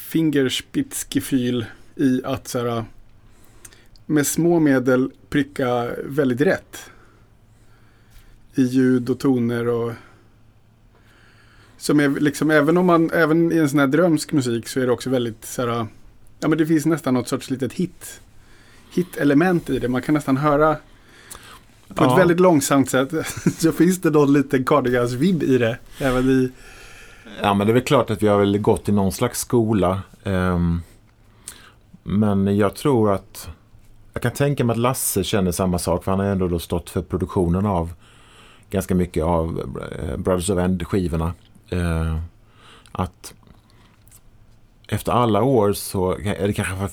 fingerspitzgefühl 0.09 1.65
i 1.95 2.21
att 2.23 2.47
så 2.47 2.59
här, 2.59 2.85
med 4.05 4.27
små 4.27 4.59
medel 4.59 5.11
pricka 5.29 5.91
väldigt 6.05 6.41
rätt. 6.41 6.77
I 8.55 8.61
ljud 8.61 9.09
och 9.09 9.19
toner 9.19 9.67
och 9.67 9.93
som 11.77 11.99
är 11.99 12.09
liksom, 12.09 12.51
även 12.51 12.77
om 12.77 12.85
man, 12.85 13.11
även 13.11 13.51
i 13.51 13.57
en 13.57 13.69
sån 13.69 13.79
här 13.79 13.87
drömsk 13.87 14.31
musik 14.31 14.67
så 14.67 14.79
är 14.79 14.85
det 14.85 14.91
också 14.91 15.09
väldigt 15.09 15.45
så 15.45 15.61
här, 15.67 15.87
ja 16.39 16.47
men 16.47 16.57
det 16.57 16.65
finns 16.65 16.85
nästan 16.85 17.13
något 17.13 17.27
sorts 17.27 17.49
litet 17.49 17.73
hit, 17.73 18.21
hit-element 18.91 19.69
i 19.69 19.79
det. 19.79 19.87
Man 19.87 20.01
kan 20.01 20.15
nästan 20.15 20.37
höra 20.37 20.77
på 21.95 22.03
ja. 22.03 22.11
ett 22.11 22.19
väldigt 22.19 22.39
långsamt 22.39 22.89
sätt 22.89 23.09
så 23.57 23.71
finns 23.71 24.01
det 24.01 24.09
någon 24.09 24.33
liten 24.33 24.65
Cardigans-vibb 24.65 25.43
i 25.43 25.57
det. 25.57 25.77
Även 25.99 26.29
i... 26.29 26.51
Ja 27.41 27.53
men 27.53 27.67
det 27.67 27.71
är 27.71 27.73
väl 27.73 27.83
klart 27.83 28.09
att 28.09 28.23
vi 28.23 28.27
har 28.27 28.39
väl 28.39 28.57
gått 28.57 28.89
i 28.89 28.91
någon 28.91 29.11
slags 29.11 29.39
skola. 29.39 30.01
Um, 30.23 30.81
men 32.03 32.57
jag 32.57 32.75
tror 32.75 33.11
att 33.11 33.49
jag 34.13 34.21
kan 34.23 34.31
tänka 34.31 34.63
mig 34.63 34.73
att 34.73 34.79
Lasse 34.79 35.23
känner 35.23 35.51
samma 35.51 35.79
sak 35.79 36.03
för 36.03 36.11
han 36.11 36.19
har 36.19 36.27
ändå 36.27 36.47
då 36.47 36.59
stått 36.59 36.89
för 36.89 37.01
produktionen 37.01 37.65
av 37.65 37.93
ganska 38.69 38.95
mycket 38.95 39.23
av 39.23 39.75
eh, 39.91 40.17
Brothers 40.17 40.49
of 40.49 40.59
End-skivorna. 40.59 41.33
Eh, 41.69 42.17
att 42.91 43.33
efter 44.87 45.11
alla 45.11 45.43
år 45.43 45.73
så 45.73 46.11
är 46.11 46.47
det 46.47 46.53
kanske 46.53 46.87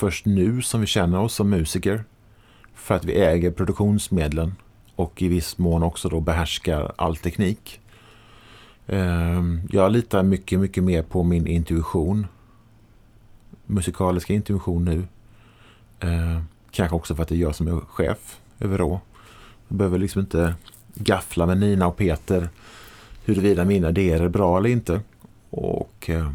först 0.00 0.26
nu 0.26 0.62
som 0.62 0.80
vi 0.80 0.86
känner 0.86 1.20
oss 1.20 1.34
som 1.34 1.50
musiker. 1.50 2.04
För 2.80 2.94
att 2.94 3.04
vi 3.04 3.12
äger 3.12 3.50
produktionsmedlen 3.50 4.54
och 4.96 5.22
i 5.22 5.28
viss 5.28 5.58
mån 5.58 5.82
också 5.82 6.08
då 6.08 6.20
behärskar 6.20 6.92
all 6.96 7.16
teknik. 7.16 7.80
Ehm, 8.86 9.60
jag 9.70 9.92
litar 9.92 10.22
mycket, 10.22 10.60
mycket 10.60 10.84
mer 10.84 11.02
på 11.02 11.22
min 11.22 11.46
intuition. 11.46 12.26
Musikaliska 13.66 14.32
intuition 14.32 14.84
nu. 14.84 15.04
Ehm, 16.00 16.44
kanske 16.70 16.96
också 16.96 17.14
för 17.14 17.22
att 17.22 17.28
det 17.28 17.34
är 17.34 17.38
jag 17.38 17.54
som 17.54 17.68
är 17.68 17.80
chef 17.80 18.40
över 18.58 18.78
Rå. 18.78 19.00
Jag 19.68 19.78
behöver 19.78 19.98
liksom 19.98 20.20
inte 20.20 20.54
gaffla 20.94 21.46
med 21.46 21.58
Nina 21.58 21.86
och 21.86 21.96
Peter 21.96 22.48
huruvida 23.24 23.64
mina 23.64 23.88
idéer 23.88 24.20
är 24.20 24.28
bra 24.28 24.58
eller 24.58 24.70
inte. 24.70 25.00
Och 25.50 26.10
eh, 26.10 26.32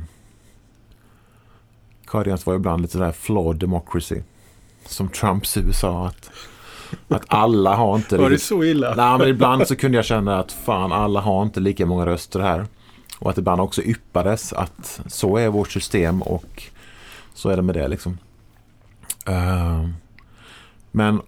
Cardigans 2.05 2.45
var 2.45 2.55
ibland 2.55 2.81
lite 2.81 2.93
sådär 2.93 3.11
flawed 3.11 3.59
democracy. 3.59 4.21
Som 4.85 5.09
Trumps 5.09 5.57
USA. 5.57 6.07
Att, 6.07 6.31
att 7.07 7.23
alla 7.27 7.75
har 7.75 7.95
inte... 7.95 8.17
Var 8.17 8.29
det 8.29 8.39
så 8.39 8.63
illa? 8.63 8.93
Nej, 8.95 9.17
men 9.17 9.27
ibland 9.27 9.67
så 9.67 9.75
kunde 9.75 9.97
jag 9.97 10.05
känna 10.05 10.39
att 10.39 10.51
fan, 10.51 10.91
alla 10.91 11.19
har 11.21 11.43
inte 11.43 11.59
lika 11.59 11.85
många 11.85 12.05
röster 12.05 12.39
här. 12.39 12.65
Och 13.19 13.29
att 13.29 13.37
ibland 13.37 13.61
också 13.61 13.81
yppades 13.81 14.53
att 14.53 15.01
så 15.07 15.37
är 15.37 15.49
vårt 15.49 15.71
system 15.71 16.21
och 16.21 16.63
så 17.33 17.49
är 17.49 17.55
det 17.55 17.61
med 17.61 17.75
det 17.75 17.87
liksom. 17.87 18.17
Uh, 19.29 19.89
men 20.91 21.21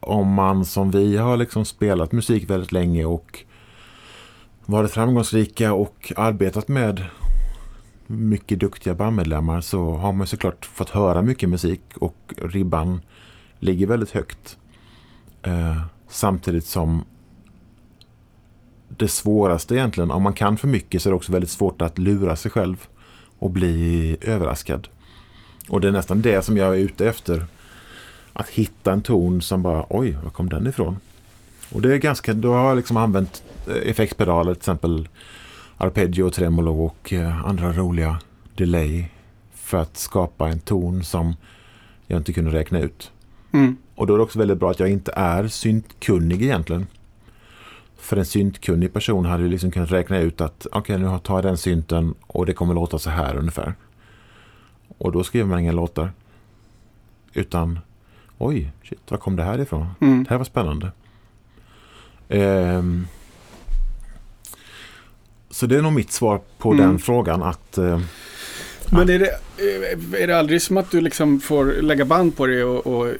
om 0.00 0.32
man 0.32 0.64
som 0.64 0.90
vi 0.90 1.16
har 1.16 1.36
liksom 1.36 1.64
spelat 1.64 2.12
musik 2.12 2.50
väldigt 2.50 2.72
länge 2.72 3.04
och 3.04 3.44
varit 4.66 4.90
framgångsrika 4.90 5.72
och 5.72 6.12
arbetat 6.16 6.68
med 6.68 7.04
mycket 8.06 8.60
duktiga 8.60 8.94
bandmedlemmar 8.94 9.60
så 9.60 9.90
har 9.94 10.12
man 10.12 10.26
såklart 10.26 10.66
fått 10.66 10.90
höra 10.90 11.22
mycket 11.22 11.48
musik 11.48 11.80
och 11.94 12.34
ribban 12.36 13.00
ligger 13.58 13.86
väldigt 13.86 14.10
högt. 14.10 14.56
Eh, 15.42 15.82
samtidigt 16.08 16.66
som 16.66 17.04
det 18.88 19.08
svåraste 19.08 19.74
egentligen, 19.74 20.10
om 20.10 20.22
man 20.22 20.32
kan 20.32 20.56
för 20.56 20.68
mycket 20.68 21.02
så 21.02 21.08
är 21.08 21.10
det 21.10 21.16
också 21.16 21.32
väldigt 21.32 21.50
svårt 21.50 21.82
att 21.82 21.98
lura 21.98 22.36
sig 22.36 22.50
själv 22.50 22.86
och 23.38 23.50
bli 23.50 24.16
överraskad. 24.20 24.88
Och 25.68 25.80
det 25.80 25.88
är 25.88 25.92
nästan 25.92 26.22
det 26.22 26.42
som 26.42 26.56
jag 26.56 26.74
är 26.74 26.78
ute 26.78 27.08
efter 27.08 27.46
att 28.32 28.48
hitta 28.48 28.92
en 28.92 29.02
ton 29.02 29.42
som 29.42 29.62
bara, 29.62 29.86
oj, 29.88 30.18
var 30.22 30.30
kom 30.30 30.48
den 30.48 30.66
ifrån? 30.66 30.96
Och 31.72 31.82
det 31.82 31.94
är 31.94 31.98
ganska, 31.98 32.34
då 32.34 32.52
har 32.52 32.68
jag 32.68 32.76
liksom 32.76 32.96
använt 32.96 33.42
eh, 33.66 33.90
effektpedaler, 33.90 34.54
till 34.54 34.60
exempel 34.60 35.08
arpeggio, 35.76 36.30
tremolo 36.30 36.84
och 36.84 37.12
eh, 37.12 37.46
andra 37.46 37.72
roliga 37.72 38.20
delay 38.54 39.08
för 39.54 39.78
att 39.78 39.96
skapa 39.96 40.48
en 40.48 40.60
ton 40.60 41.04
som 41.04 41.34
jag 42.06 42.20
inte 42.20 42.32
kunde 42.32 42.50
räkna 42.50 42.80
ut. 42.80 43.12
Mm. 43.52 43.76
Och 43.94 44.06
då 44.06 44.14
är 44.14 44.18
det 44.18 44.24
också 44.24 44.38
väldigt 44.38 44.58
bra 44.58 44.70
att 44.70 44.80
jag 44.80 44.90
inte 44.90 45.12
är 45.16 45.48
syntkunnig 45.48 46.42
egentligen. 46.42 46.86
För 47.96 48.16
en 48.16 48.26
syntkunnig 48.26 48.92
person 48.92 49.24
hade 49.24 49.42
ju 49.42 49.48
liksom 49.48 49.70
kunnat 49.70 49.90
räkna 49.90 50.18
ut 50.18 50.40
att 50.40 50.66
okej 50.72 50.96
okay, 50.96 51.12
nu 51.12 51.18
tar 51.18 51.34
jag 51.34 51.44
den 51.44 51.56
synten 51.56 52.14
och 52.26 52.46
det 52.46 52.52
kommer 52.52 52.74
låta 52.74 52.98
så 52.98 53.10
här 53.10 53.36
ungefär. 53.36 53.74
Och 54.98 55.12
då 55.12 55.24
skriver 55.24 55.46
man 55.46 55.58
inga 55.58 55.72
låtar. 55.72 56.12
Utan 57.32 57.78
oj, 58.38 58.72
shit, 58.84 59.10
var 59.10 59.18
kom 59.18 59.36
det 59.36 59.42
här 59.42 59.58
ifrån? 59.60 59.86
Mm. 60.00 60.24
Det 60.24 60.30
här 60.30 60.38
var 60.38 60.44
spännande. 60.44 60.92
Ehm, 62.28 63.06
så 65.56 65.66
det 65.66 65.76
är 65.76 65.82
nog 65.82 65.92
mitt 65.92 66.12
svar 66.12 66.40
på 66.58 66.72
Mm. 66.72 66.86
den 66.86 66.98
frågan 66.98 67.42
att 67.42 67.78
eh, 67.78 68.00
Men 68.90 69.10
är 69.10 69.18
det, 69.18 69.30
är 70.22 70.26
det 70.26 70.38
aldrig 70.38 70.62
som 70.62 70.76
att 70.76 70.90
du 70.90 71.00
liksom 71.00 71.40
får 71.40 71.64
lägga 71.82 72.04
band 72.04 72.36
på 72.36 72.46
det 72.46 72.64
och, 72.64 72.86
och 72.86 73.12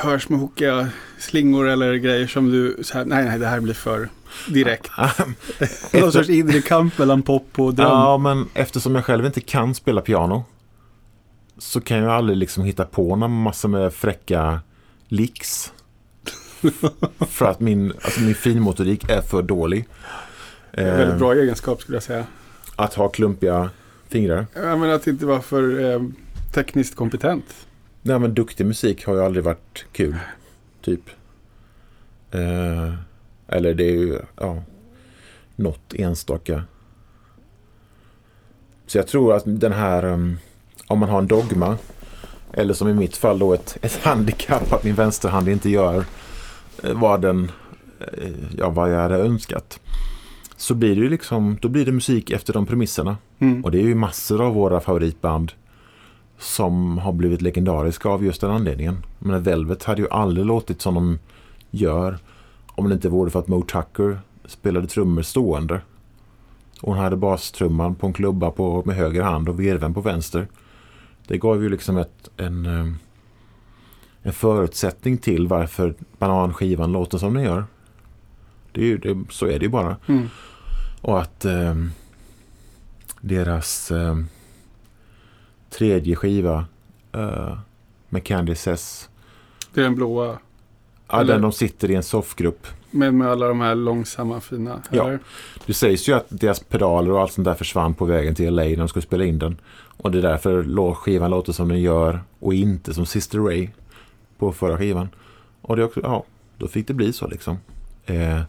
hör 0.00 0.18
små 0.18 0.36
hokiga 0.36 0.88
slingor 1.18 1.68
eller 1.68 1.94
grejer 1.94 2.26
som 2.26 2.50
du 2.50 2.82
här, 2.94 3.04
nej, 3.04 3.24
nej, 3.24 3.38
det 3.38 3.46
här 3.46 3.60
blir 3.60 3.74
för 3.74 4.08
direkt. 4.48 4.90
Någon 5.92 6.12
sorts 6.12 6.28
inre 6.28 6.60
kamp 6.60 6.98
mellan 6.98 7.22
pop 7.22 7.48
och 7.58 7.74
dröm. 7.74 7.88
Ja, 7.88 8.18
men 8.18 8.46
eftersom 8.54 8.94
jag 8.94 9.04
själv 9.04 9.26
inte 9.26 9.40
kan 9.40 9.74
spela 9.74 10.00
piano 10.00 10.44
så 11.58 11.80
kan 11.80 11.96
jag 11.98 12.12
aldrig 12.12 12.38
liksom 12.38 12.64
hitta 12.64 12.84
på 12.84 13.16
någon 13.16 13.42
massa 13.42 13.68
med 13.68 13.94
fräcka 13.94 14.60
licks. 15.08 15.72
för 17.30 17.46
att 17.46 17.60
min, 17.60 17.92
alltså 18.02 18.20
min 18.20 18.34
finmotorik 18.34 19.10
är 19.10 19.20
för 19.20 19.42
dålig. 19.42 19.88
Väldigt 20.76 21.08
Eh, 21.08 21.18
bra 21.18 21.34
egenskap 21.34 21.82
skulle 21.82 21.96
jag 21.96 22.02
säga. 22.02 22.26
Att 22.76 22.94
ha 22.94 23.08
klumpiga 23.08 23.70
fingrar. 24.08 24.46
Jag 24.54 24.78
menar 24.78 24.94
att 24.94 25.06
inte 25.06 25.26
vara 25.26 25.40
för 25.40 25.92
eh, 25.92 26.02
tekniskt 26.54 26.96
kompetent. 26.96 27.66
Nej, 28.02 28.18
men 28.18 28.34
duktig 28.34 28.66
musik 28.66 29.06
har 29.06 29.14
ju 29.14 29.22
aldrig 29.22 29.44
varit 29.44 29.84
kul. 29.92 30.14
Typ. 30.82 31.10
Eh, 32.30 32.94
eller 33.48 33.74
det 33.74 33.84
är 33.84 33.92
ju, 33.92 34.18
ja, 34.36 34.62
något 35.56 35.94
enstaka. 35.94 36.62
Så 38.86 38.98
jag 38.98 39.06
tror 39.06 39.36
att 39.36 39.42
den 39.46 39.72
här, 39.72 40.04
um, 40.04 40.38
om 40.86 40.98
man 40.98 41.08
har 41.08 41.18
en 41.18 41.26
dogma, 41.26 41.78
eller 42.52 42.74
som 42.74 42.88
i 42.88 42.94
mitt 42.94 43.16
fall 43.16 43.38
då 43.38 43.54
ett, 43.54 43.78
ett 43.82 44.04
handikapp 44.04 44.72
att 44.72 44.84
min 44.84 44.94
vänsterhand 44.94 45.48
inte 45.48 45.70
gör 45.70 46.04
eh, 46.82 47.00
vad 47.00 47.22
den, 47.22 47.50
eh, 48.00 48.30
ja 48.58 48.70
vad 48.70 48.92
jag 48.92 48.98
hade 48.98 49.16
önskat. 49.16 49.80
Så 50.56 50.74
blir 50.74 50.94
det 50.96 51.00
ju 51.00 51.08
liksom, 51.08 51.58
då 51.60 51.68
blir 51.68 51.86
det 51.86 51.92
musik 51.92 52.30
efter 52.30 52.52
de 52.52 52.66
premisserna. 52.66 53.16
Mm. 53.38 53.64
Och 53.64 53.70
det 53.70 53.78
är 53.78 53.82
ju 53.82 53.94
massor 53.94 54.46
av 54.46 54.54
våra 54.54 54.80
favoritband 54.80 55.52
som 56.38 56.98
har 56.98 57.12
blivit 57.12 57.42
legendariska 57.42 58.08
av 58.08 58.24
just 58.24 58.40
den 58.40 58.50
anledningen. 58.50 59.04
Men 59.18 59.42
Velvet 59.42 59.84
hade 59.84 60.02
ju 60.02 60.08
aldrig 60.10 60.46
låtit 60.46 60.82
som 60.82 60.94
de 60.94 61.18
gör 61.70 62.18
om 62.66 62.88
det 62.88 62.94
inte 62.94 63.08
vore 63.08 63.30
för 63.30 63.38
att 63.38 63.48
Mo 63.48 63.62
Tucker 63.62 64.18
spelade 64.44 64.86
trummor 64.86 65.22
stående. 65.22 65.80
Och 66.80 66.92
hon 66.92 67.02
hade 67.02 67.16
bastrumman 67.16 67.94
på 67.94 68.06
en 68.06 68.12
klubba 68.12 68.50
på, 68.50 68.82
med 68.86 68.96
höger 68.96 69.22
hand 69.22 69.48
och 69.48 69.60
virven 69.60 69.94
på 69.94 70.00
vänster. 70.00 70.46
Det 71.26 71.38
gav 71.38 71.62
ju 71.62 71.68
liksom 71.68 71.96
ett, 71.96 72.30
en, 72.36 72.66
eh, 72.66 72.92
en 74.22 74.32
förutsättning 74.32 75.18
till 75.18 75.48
varför 75.48 75.94
bananskivan 76.18 76.92
låter 76.92 77.18
som 77.18 77.34
den 77.34 77.44
gör. 77.44 77.64
Det 78.76 78.82
är 78.82 78.86
ju, 78.86 78.98
det, 78.98 79.24
så 79.30 79.46
är 79.46 79.58
det 79.58 79.64
ju 79.64 79.68
bara. 79.68 79.96
Mm. 80.06 80.28
Och 81.00 81.20
att 81.20 81.44
eh, 81.44 81.74
deras 83.20 83.90
eh, 83.90 84.16
tredje 85.70 86.16
skiva 86.16 86.64
eh, 87.12 87.58
med 88.08 88.24
Candy 88.24 88.54
Says. 88.54 89.08
Det 89.74 89.80
är 89.80 89.84
den 89.84 89.94
blåa. 89.94 90.38
Ja, 91.08 91.20
Eller- 91.20 91.32
den 91.32 91.42
de 91.42 91.52
sitter 91.52 91.90
i 91.90 91.94
en 91.94 92.02
soffgrupp. 92.02 92.66
Med, 92.90 93.14
med 93.14 93.28
alla 93.28 93.48
de 93.48 93.60
här 93.60 93.74
långsamma 93.74 94.40
fina. 94.40 94.82
Ja. 94.90 95.06
Eller? 95.06 95.18
Det 95.66 95.74
sägs 95.74 96.08
ju 96.08 96.12
att 96.12 96.26
deras 96.28 96.60
pedaler 96.60 97.10
och 97.10 97.20
allt 97.20 97.32
sånt 97.32 97.44
där 97.44 97.54
försvann 97.54 97.94
på 97.94 98.04
vägen 98.04 98.34
till 98.34 98.54
LA 98.54 98.62
när 98.62 98.76
de 98.76 98.88
skulle 98.88 99.02
spela 99.02 99.24
in 99.24 99.38
den. 99.38 99.56
Och 99.96 100.10
det 100.10 100.18
är 100.18 100.22
därför 100.22 100.94
skivan 100.94 101.30
låter 101.30 101.52
som 101.52 101.68
den 101.68 101.80
gör 101.80 102.20
och 102.38 102.54
inte 102.54 102.94
som 102.94 103.06
Sister 103.06 103.38
Ray 103.38 103.68
på 104.38 104.52
förra 104.52 104.78
skivan. 104.78 105.08
Och 105.60 105.76
det 105.76 105.84
också, 105.84 106.00
ja, 106.02 106.24
då 106.58 106.68
fick 106.68 106.88
det 106.88 106.94
bli 106.94 107.12
så 107.12 107.26
liksom. 107.26 107.58
Eh, 108.06 108.40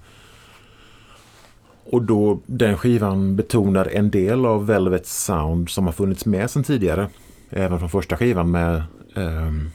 och 1.91 2.01
då 2.01 2.39
den 2.45 2.77
skivan 2.77 3.35
betonar 3.35 3.85
en 3.85 4.09
del 4.09 4.45
av 4.45 4.65
Velvets 4.65 5.23
sound 5.23 5.69
som 5.69 5.85
har 5.85 5.91
funnits 5.91 6.25
med 6.25 6.51
sedan 6.51 6.63
tidigare. 6.63 7.09
Även 7.49 7.79
från 7.79 7.89
första 7.89 8.17
skivan 8.17 8.51
med 8.51 8.83
ehm, 9.15 9.69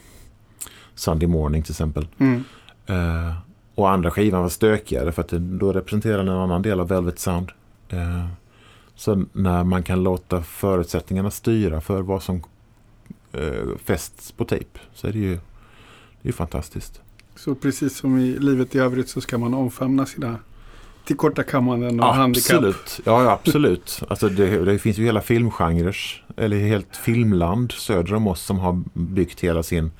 Sunday 0.94 1.28
Morning 1.28 1.62
till 1.62 1.72
exempel. 1.72 2.06
Mm. 2.18 2.44
Eh, 2.86 3.34
och 3.74 3.90
andra 3.90 4.10
skivan 4.10 4.42
var 4.42 4.48
stökigare 4.48 5.12
för 5.12 5.22
att 5.22 5.28
då 5.30 5.72
representerar 5.72 6.18
den 6.18 6.28
en 6.28 6.34
annan 6.34 6.62
del 6.62 6.80
av 6.80 6.88
Velvet 6.88 7.18
Sound. 7.18 7.50
Eh, 7.88 8.26
så 8.94 9.24
när 9.32 9.64
man 9.64 9.82
kan 9.82 10.02
låta 10.02 10.42
förutsättningarna 10.42 11.30
styra 11.30 11.80
för 11.80 12.02
vad 12.02 12.22
som 12.22 12.42
eh, 13.32 13.76
fästs 13.84 14.32
på 14.32 14.44
tejp 14.44 14.78
så 14.94 15.06
är 15.06 15.12
det 15.12 15.18
ju, 15.18 15.38
det 16.22 16.28
är 16.28 16.32
fantastiskt. 16.32 17.00
Så 17.36 17.54
precis 17.54 17.96
som 17.96 18.18
i 18.18 18.38
livet 18.38 18.74
i 18.74 18.78
övrigt 18.78 19.08
så 19.08 19.20
ska 19.20 19.38
man 19.38 19.54
omfamna 19.54 20.06
sina 20.06 20.38
tillkortakommanden 21.04 22.00
och 22.00 22.14
handikapp. 22.14 22.56
Absolut, 22.56 23.00
ja, 23.04 23.24
ja 23.24 23.30
absolut. 23.30 24.02
Alltså 24.08 24.28
det, 24.28 24.64
det 24.64 24.78
finns 24.78 24.98
ju 24.98 25.04
hela 25.04 25.20
filmgenrer, 25.20 25.96
eller 26.36 26.56
helt 26.56 26.96
filmland 26.96 27.72
söder 27.72 28.14
om 28.14 28.26
oss 28.26 28.42
som 28.42 28.58
har 28.58 28.82
byggt 28.94 29.40
hela 29.40 29.62
sin 29.62 29.90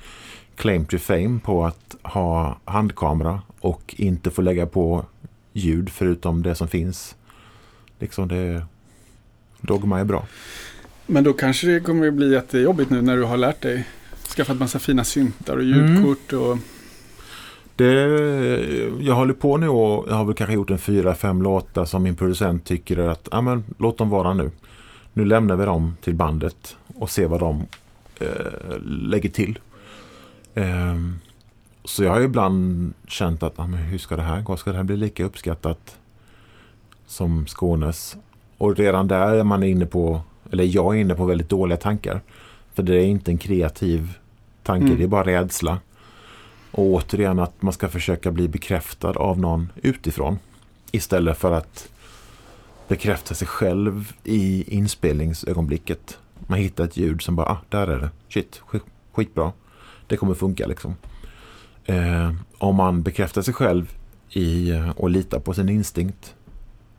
claim 0.55 0.85
to 0.85 0.97
fame 0.97 1.39
på 1.43 1.65
att 1.65 1.95
ha 2.01 2.57
handkamera 2.65 3.41
och 3.59 3.95
inte 3.97 4.31
få 4.31 4.41
lägga 4.41 4.65
på 4.65 5.05
ljud 5.53 5.89
förutom 5.89 6.43
det 6.43 6.55
som 6.55 6.67
finns. 6.67 7.15
Liksom 7.99 8.27
det, 8.27 8.65
Dogma 9.61 9.99
är 9.99 10.05
bra. 10.05 10.27
Men 11.07 11.23
då 11.23 11.33
kanske 11.33 11.67
det 11.67 11.79
kommer 11.79 12.07
att 12.07 12.13
bli 12.13 12.31
jättejobbigt 12.33 12.89
nu 12.89 13.01
när 13.01 13.17
du 13.17 13.23
har 13.23 13.37
lärt 13.37 13.61
dig. 13.61 13.87
Skaffat 14.35 14.57
massa 14.59 14.79
fina 14.79 15.03
syntar 15.03 15.57
och 15.57 15.63
Mm. 15.63 15.95
ljudkort 15.95 16.33
och... 16.33 16.57
Det, 17.75 17.93
jag 18.99 19.15
håller 19.15 19.33
på 19.33 19.57
nu 19.57 19.67
och 19.67 20.05
jag 20.09 20.15
har 20.15 20.25
väl 20.25 20.35
kanske 20.35 20.53
gjort 20.53 20.69
en 20.69 20.77
fyra, 20.77 21.15
fem 21.15 21.41
låtar 21.41 21.85
som 21.85 22.03
min 22.03 22.15
producent 22.15 22.65
tycker 22.65 22.97
att 22.97 23.27
ja, 23.31 23.41
men, 23.41 23.63
låt 23.77 23.97
dem 23.97 24.09
vara 24.09 24.33
nu. 24.33 24.51
Nu 25.13 25.25
lämnar 25.25 25.55
vi 25.55 25.65
dem 25.65 25.95
till 26.01 26.15
bandet 26.15 26.77
och 26.95 27.09
ser 27.09 27.27
vad 27.27 27.39
de 27.39 27.65
eh, 28.19 28.77
lägger 28.85 29.29
till. 29.29 29.59
Ehm, 30.55 31.19
så 31.85 32.03
jag 32.03 32.11
har 32.11 32.19
ju 32.19 32.25
ibland 32.25 32.93
känt 33.07 33.43
att 33.43 33.53
ja, 33.57 33.67
men 33.67 33.79
hur 33.79 33.97
ska 33.97 34.15
det 34.15 34.21
här 34.21 34.41
gå? 34.41 34.57
Ska 34.57 34.71
det 34.71 34.77
här 34.77 34.83
bli 34.83 34.97
lika 34.97 35.23
uppskattat 35.25 35.97
som 37.07 37.47
Skånes? 37.47 38.17
Och 38.57 38.75
redan 38.77 39.07
där 39.07 39.33
är 39.33 39.43
man 39.43 39.63
inne 39.63 39.85
på, 39.85 40.21
eller 40.51 40.63
jag 40.63 40.95
är 40.95 40.99
inne 41.01 41.15
på 41.15 41.25
väldigt 41.25 41.49
dåliga 41.49 41.77
tankar. 41.77 42.21
För 42.73 42.83
det 42.83 42.95
är 42.95 43.05
inte 43.05 43.31
en 43.31 43.37
kreativ 43.37 44.17
tanke, 44.63 44.85
Mm. 44.85 44.97
det 44.97 45.03
är 45.03 45.07
bara 45.07 45.25
rädsla. 45.25 45.77
Och 46.73 46.85
återigen 46.85 47.39
att 47.39 47.61
man 47.61 47.73
ska 47.73 47.89
försöka 47.89 48.31
bli 48.31 48.47
bekräftad 48.47 49.11
av 49.11 49.39
någon 49.39 49.71
utifrån. 49.75 50.39
Istället 50.91 51.37
för 51.37 51.51
att 51.51 51.89
bekräfta 52.87 53.35
sig 53.35 53.47
själv 53.47 54.13
i 54.23 54.75
inspelningsögonblicket. 54.75 56.19
Man 56.47 56.59
hittar 56.59 56.83
ett 56.83 56.97
ljud 56.97 57.21
som 57.21 57.35
bara, 57.35 57.47
ah, 57.47 57.57
där 57.69 57.87
är 57.87 57.99
det. 57.99 58.09
Shit, 58.29 58.61
skitbra. 59.11 59.51
Det 60.07 60.17
kommer 60.17 60.33
funka 60.33 60.67
liksom. 60.67 60.95
Eh, 61.85 62.33
om 62.57 62.75
man 62.75 63.03
bekräftar 63.03 63.41
sig 63.41 63.53
själv 63.53 63.97
i, 64.29 64.71
eh, 64.71 64.89
och 64.89 65.09
litar 65.09 65.39
på 65.39 65.53
sin 65.53 65.69
instinkt 65.69 66.35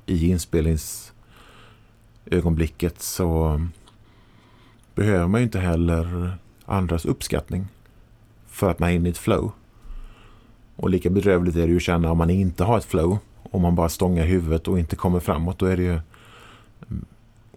i 0.07 0.31
inspelningsögonblicket 0.31 3.03
så 3.03 3.61
behöver 4.95 5.27
man 5.27 5.41
ju 5.41 5.45
inte 5.45 5.61
heller 5.61 6.33
andras 6.65 7.05
uppskattning 7.05 7.67
för 8.47 8.71
att 8.71 8.79
man 8.79 8.91
är 8.91 8.95
inne 8.95 9.09
i 9.09 9.11
ett 9.11 9.19
flow. 9.19 9.53
Och 10.77 10.91
lika 10.91 11.11
bedrövligt 11.11 11.57
är 11.57 11.61
det 11.61 11.71
ju 11.71 11.77
att 11.77 11.83
känna 11.83 12.11
om 12.11 12.19
man 12.19 12.31
inte 12.31 12.65
har 12.65 12.79
ett 12.79 12.85
flow. 12.85 13.19
Om 13.43 13.63
man 13.63 13.75
bara 13.75 13.89
stångar 13.89 14.25
huvudet 14.25 14.69
och 14.69 14.79
inte 14.79 14.97
kommer 14.97 15.21
framåt. 15.21 15.59
Då 15.59 15.67
är 15.67 15.77
det 15.77 15.83
ju 15.83 16.01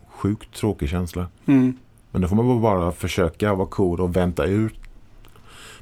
sjukt 0.08 0.56
tråkig 0.56 0.90
känsla. 0.90 1.28
Mm. 1.46 1.78
Men 2.12 2.22
då 2.22 2.28
får 2.28 2.36
man 2.36 2.62
bara 2.62 2.92
försöka 2.92 3.54
vara 3.54 3.68
cool 3.68 4.02
och 4.02 4.16
vänta 4.16 4.46
ut, 4.46 4.76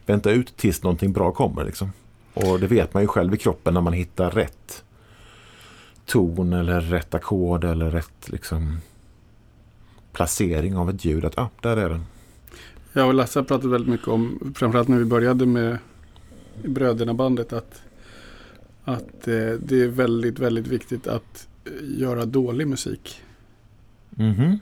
vänta 0.06 0.32
ut 0.32 0.58
tills 0.58 0.84
någonting 0.84 1.14
bra 1.14 1.32
kommer. 1.32 1.66
Liksom. 1.66 1.92
Och 2.34 2.60
det 2.60 2.68
vet 2.68 2.94
man 2.94 3.04
ju 3.04 3.08
själv 3.08 3.34
i 3.34 3.38
kroppen 3.38 3.74
när 3.74 3.82
man 3.82 3.94
hittar 3.94 4.32
rätt 4.32 4.84
ton 6.06 6.54
eller 6.54 6.82
rätt 6.82 7.14
ackord 7.14 7.64
eller 7.64 7.90
rätt 7.90 8.30
liksom, 8.30 8.78
placering 10.14 10.78
av 10.78 10.90
ett 10.90 11.06
ljud. 11.06 11.26
Att 11.26 11.38
ah, 11.38 11.50
där 11.62 11.78
är 11.78 11.90
den. 11.90 12.06
Jag 12.94 13.08
och 13.08 13.14
Lasse 13.14 13.40
har 13.40 13.44
pratat 13.44 13.72
väldigt 13.72 13.90
mycket 13.90 14.08
om, 14.08 14.54
framförallt 14.56 14.88
när 14.88 14.98
vi 14.98 15.06
började 15.06 15.46
med 15.46 15.78
Bröderna 16.64 17.14
bandet, 17.14 17.54
att 17.54 17.82
att 18.86 19.28
eh, 19.28 19.52
det 19.60 19.82
är 19.82 19.88
väldigt, 19.88 20.40
väldigt 20.40 20.68
viktigt 20.68 21.08
att 21.08 21.48
eh, 21.66 21.72
göra 22.00 22.26
dålig 22.26 22.68
musik. 22.68 23.22
Mhm. 24.10 24.60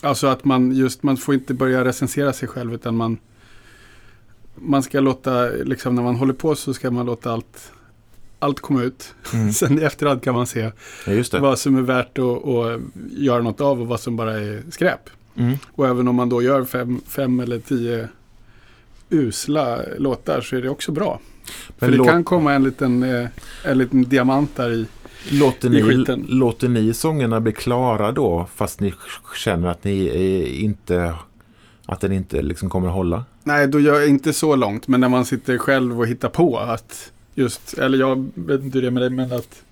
Alltså 0.00 0.26
att 0.26 0.44
man 0.44 0.72
just, 0.72 1.02
man 1.02 1.16
får 1.16 1.34
inte 1.34 1.54
börja 1.54 1.84
recensera 1.84 2.32
sig 2.32 2.48
själv 2.48 2.74
utan 2.74 2.96
man 2.96 3.18
man 4.54 4.82
ska 4.82 5.00
låta, 5.00 5.46
liksom 5.46 5.94
när 5.94 6.02
man 6.02 6.16
håller 6.16 6.32
på 6.32 6.54
så 6.54 6.74
ska 6.74 6.90
man 6.90 7.06
låta 7.06 7.32
allt, 7.32 7.72
allt 8.38 8.60
komma 8.60 8.82
ut. 8.82 9.14
Mm. 9.32 9.52
Sen 9.52 9.78
i 9.78 9.82
efterhand 9.82 10.22
kan 10.22 10.34
man 10.34 10.46
se 10.46 10.70
Ja, 11.06 11.22
vad 11.32 11.58
som 11.58 11.76
är 11.76 11.82
värt 11.82 12.18
att, 12.18 12.46
att 12.46 12.80
göra 13.10 13.42
något 13.42 13.60
av 13.60 13.80
och 13.80 13.86
vad 13.86 14.00
som 14.00 14.16
bara 14.16 14.32
är 14.40 14.62
skräp. 14.70 15.10
Mm. 15.36 15.56
Och 15.72 15.86
även 15.86 16.08
om 16.08 16.16
man 16.16 16.28
då 16.28 16.42
gör 16.42 16.64
fem, 16.64 17.00
fem 17.06 17.40
eller 17.40 17.58
tio 17.58 18.08
usla 19.14 19.80
låtar 19.98 20.40
så 20.40 20.56
är 20.56 20.62
det 20.62 20.68
också 20.68 20.92
bra. 20.92 21.20
För 21.78 21.86
Men 21.86 21.90
det 21.90 21.96
låt, 21.96 22.08
kan 22.08 22.24
komma 22.24 22.52
en 22.52 22.64
liten, 22.64 23.02
eh, 23.02 23.28
en 23.64 23.78
liten 23.78 24.02
diamant 24.02 24.56
där 24.56 24.70
i. 24.72 24.86
låter, 25.30 25.68
i 25.68 25.70
ni, 25.70 25.82
skiten. 25.82 26.26
låter 26.28 26.68
ni 26.68 26.94
sångerna 26.94 27.40
bli 27.40 27.52
klara 27.52 28.12
då 28.12 28.46
fast 28.54 28.80
ni 28.80 28.94
känner 29.36 29.68
att 29.68 29.84
ni 29.84 30.08
inte 30.60 31.14
att 31.86 32.00
den 32.00 32.12
inte 32.12 32.42
liksom 32.42 32.70
kommer 32.70 32.88
att 32.88 32.94
hålla? 32.94 33.24
Nej, 33.42 33.68
då 33.68 33.80
gör 33.80 34.00
jag 34.00 34.08
inte 34.08 34.32
så 34.32 34.56
långt. 34.56 34.88
Men 34.88 35.00
när 35.00 35.08
man 35.08 35.24
sitter 35.24 35.58
själv 35.58 36.00
och 36.00 36.06
hittar 36.06 36.28
på 36.28 36.58
att 36.58 37.12
just, 37.34 37.74
eller 37.74 37.98
jag 37.98 38.30
vet 38.34 38.62
inte 38.62 38.78
hur 38.78 38.82
det 38.82 38.88
är 38.88 38.90
med 38.90 39.02
dig, 39.02 39.10
men 39.10 39.32
att 39.32 39.62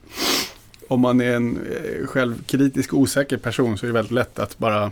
om 0.89 1.01
man 1.01 1.21
är 1.21 1.37
en 1.37 1.57
eh, 1.57 2.07
självkritisk 2.07 2.95
osäker 2.95 3.37
person 3.37 3.79
så 3.79 3.87
är 3.87 3.89
det 3.89 3.95
väldigt 3.95 4.13
lätt 4.13 4.39
att 4.39 4.59
bara 4.59 4.91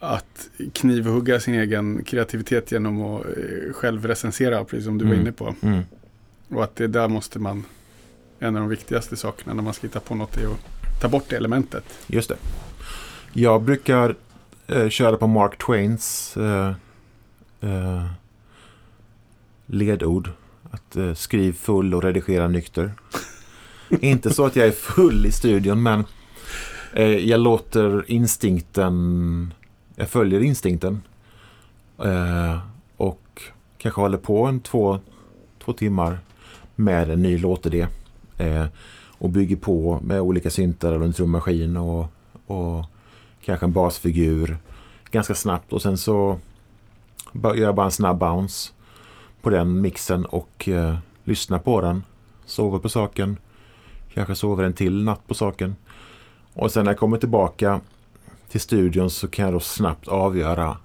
att 0.00 0.48
knivhugga 0.72 1.40
sin 1.40 1.54
egen 1.54 2.04
kreativitet 2.04 2.72
genom 2.72 3.02
att 3.02 3.24
eh, 3.26 3.72
själv 3.72 4.06
recensera, 4.06 4.64
precis 4.64 4.84
som 4.84 4.98
du 4.98 5.04
var 5.04 5.12
Mm. 5.12 5.20
inne 5.26 5.32
på. 5.32 5.54
Mm. 5.62 5.82
Och 6.48 6.64
att 6.64 6.76
det 6.76 6.86
där 6.86 7.08
måste 7.08 7.38
man, 7.38 7.64
en 8.38 8.56
av 8.56 8.60
de 8.62 8.68
viktigaste 8.68 9.16
sakerna 9.16 9.54
när 9.54 9.62
man 9.62 9.74
ska 9.74 9.86
hitta 9.86 10.00
på 10.00 10.14
något 10.14 10.36
är 10.36 10.46
att 10.46 11.00
ta 11.00 11.08
bort 11.08 11.24
det 11.28 11.36
elementet. 11.36 11.84
Just 12.06 12.28
det. 12.28 12.36
Jag 13.32 13.62
brukar 13.62 14.14
eh, 14.66 14.88
köra 14.88 15.16
på 15.16 15.26
Mark 15.26 15.58
Twains 15.58 16.36
eh, 16.36 16.72
eh, 17.60 18.06
ledord. 19.66 20.30
Att 20.70 20.96
eh, 20.96 21.14
skriv 21.14 21.52
full 21.52 21.94
och 21.94 22.02
redigera 22.02 22.48
nykter. 22.48 22.92
Inte 24.00 24.30
så 24.34 24.46
att 24.46 24.56
jag 24.56 24.66
är 24.66 24.72
full 24.72 25.26
i 25.26 25.32
studion 25.32 25.82
men 25.82 26.04
eh, 26.92 27.06
jag 27.28 27.40
låter 27.40 28.10
instinkten, 28.10 29.54
jag 30.00 30.08
följer 30.08 30.40
instinkten. 30.40 31.02
Eh, 31.98 32.58
och 32.96 33.42
kanske 33.78 34.00
håller 34.00 34.18
på 34.18 34.46
en 34.46 34.60
två, 34.60 34.98
två 35.64 35.72
timmar 35.72 36.18
med 36.76 37.10
en 37.10 37.22
ny 37.22 37.38
låtidé. 37.38 37.86
Eh, 38.38 38.66
och 39.18 39.30
bygger 39.30 39.56
på 39.56 40.00
med 40.02 40.20
olika 40.20 40.50
syntar 40.50 40.92
och 40.92 41.04
en 41.04 41.12
trummaskin 41.12 41.76
och, 41.76 42.06
och 42.46 42.84
kanske 43.44 43.66
en 43.66 43.72
basfigur 43.72 44.58
ganska 45.10 45.34
snabbt 45.34 45.72
och 45.72 45.82
sen 45.82 45.98
så 45.98 46.38
gör 47.32 47.54
jag 47.54 47.74
bara 47.74 47.86
en 47.86 47.92
snabb 47.92 48.18
bounce 48.18 48.72
på 49.42 49.50
den 49.50 49.80
mixen 49.80 50.24
och 50.24 50.68
eh, 50.68 50.96
lyssnar 51.24 51.58
på 51.58 51.80
den. 51.80 52.02
Sover 52.46 52.78
på 52.78 52.88
saken. 52.88 53.36
Kanske 54.14 54.34
sover 54.34 54.64
en 54.64 54.72
till 54.72 55.04
natt 55.04 55.26
på 55.26 55.34
saken. 55.34 55.76
Och 56.54 56.72
sen 56.72 56.84
när 56.84 56.92
jag 56.92 56.98
kommer 56.98 57.18
tillbaka 57.18 57.80
till 58.50 58.60
studion 58.60 59.10
så 59.10 59.28
kan 59.28 59.44
jag 59.44 59.54
då 59.54 59.60
snabbt 59.60 60.08
avgöra 60.08 60.76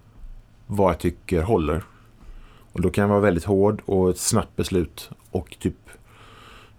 vad 0.68 0.90
jag 0.92 1.00
tycker 1.00 1.42
håller. 1.42 1.84
Och 2.72 2.82
då 2.82 2.90
kan 2.90 3.02
jag 3.02 3.10
vara 3.10 3.20
väldigt 3.20 3.44
hård 3.46 3.82
och 3.86 4.10
ett 4.10 4.18
snabbt 4.18 4.56
beslut 4.56 5.10
och 5.32 5.56
typ 5.60 5.76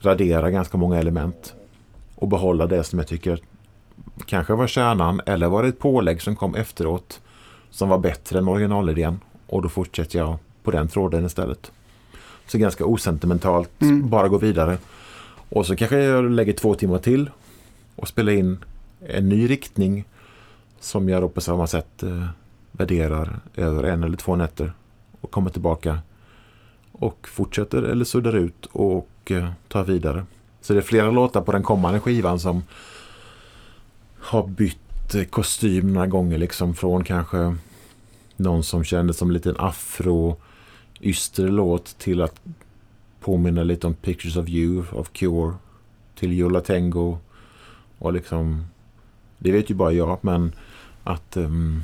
radera 0.01 0.51
ganska 0.51 0.77
många 0.79 0.99
element 0.99 1.55
och 2.15 2.29
behålla 2.29 2.67
det 2.67 2.85
som 2.85 2.99
jag 2.99 3.09
tycker 3.09 3.41
kanske 4.27 4.55
var 4.55 4.67
kärnan 4.67 5.21
eller 5.27 5.49
var 5.49 5.63
det 5.63 5.69
ett 5.69 5.79
pålägg 5.79 6.23
som 6.23 6.37
kom 6.37 6.55
efteråt 6.55 7.21
som 7.71 7.89
var 7.89 7.99
bättre 7.99 8.39
än 8.39 8.49
originalidén 8.49 9.21
och 9.47 9.63
då 9.63 9.69
fortsätter 9.69 10.19
jag 10.19 10.37
på 10.63 10.71
den 10.71 10.89
tråden 10.89 11.27
istället. 11.27 11.73
Så 12.47 12.59
ganska 12.59 12.87
osentimentalt, 12.87 13.71
Mm. 13.83 14.09
bara 14.09 14.29
gå 14.29 14.39
vidare. 14.39 14.79
Och 15.49 15.67
så 15.67 15.77
kanske 15.77 15.99
jag 15.99 16.31
lägger 16.31 16.53
två 16.53 16.75
timmar 16.75 16.99
till 16.99 17.31
och 17.97 18.09
spelar 18.09 18.33
in 18.33 18.59
en 19.09 19.29
ny 19.29 19.51
riktning 19.51 20.05
som 20.81 21.09
jag 21.09 21.23
då 21.23 21.29
på 21.29 21.41
samma 21.41 21.67
sätt 21.67 22.03
eh, 22.03 22.27
värderar 22.73 23.41
över 23.55 23.85
en 23.85 24.05
eller 24.05 24.17
två 24.17 24.37
nätter 24.37 24.73
och 25.21 25.31
kommer 25.31 25.51
tillbaka 25.51 25.99
och 26.93 27.29
fortsätter 27.29 27.83
eller 27.83 28.05
suddar 28.05 28.37
ut 28.37 28.67
och 28.73 29.31
eh, 29.31 29.51
tar 29.69 29.85
vidare. 29.85 30.27
Så 30.61 30.73
det 30.73 30.79
är 30.79 30.83
flera 30.83 31.11
låtar 31.11 31.41
på 31.41 31.53
den 31.53 31.63
kommande 31.63 32.01
skivan 32.01 32.41
som 32.41 32.63
har 34.19 34.47
bytt 34.47 35.15
eh, 35.15 35.25
kostym 35.25 35.93
några 35.93 36.07
gånger 36.07 36.39
liksom 36.39 36.75
från 36.75 37.05
kanske 37.05 37.57
någon 38.37 38.63
som 38.63 38.85
kändes 38.85 39.17
som 39.17 39.29
en 39.29 39.35
liten 39.35 39.57
afro 39.59 40.37
yster 41.01 41.49
låt 41.49 41.99
till 41.99 42.23
att 42.23 42.41
påminna 43.21 43.63
lite 43.63 43.87
om 43.87 43.95
Pictures 43.95 44.37
of 44.37 44.49
You 44.49 44.85
of 44.93 45.09
Cure 45.13 45.55
till 46.15 46.33
Yola 46.33 46.61
Tango 46.61 47.19
och 47.99 48.13
liksom 48.13 48.67
det 49.39 49.53
vet 49.53 49.71
ju 49.71 49.75
bara 49.75 49.93
jag 49.93 50.19
men 50.21 50.53
att 51.05 51.37
um, 51.37 51.83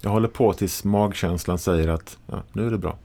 jag 0.00 0.10
håller 0.10 0.28
på 0.28 0.52
tills 0.52 0.84
magkänslan 0.84 1.58
säger 1.58 1.88
att 1.88 2.18
ja, 2.26 2.42
nu 2.52 2.66
är 2.66 2.70
det 2.70 2.78
bra. 2.78 2.98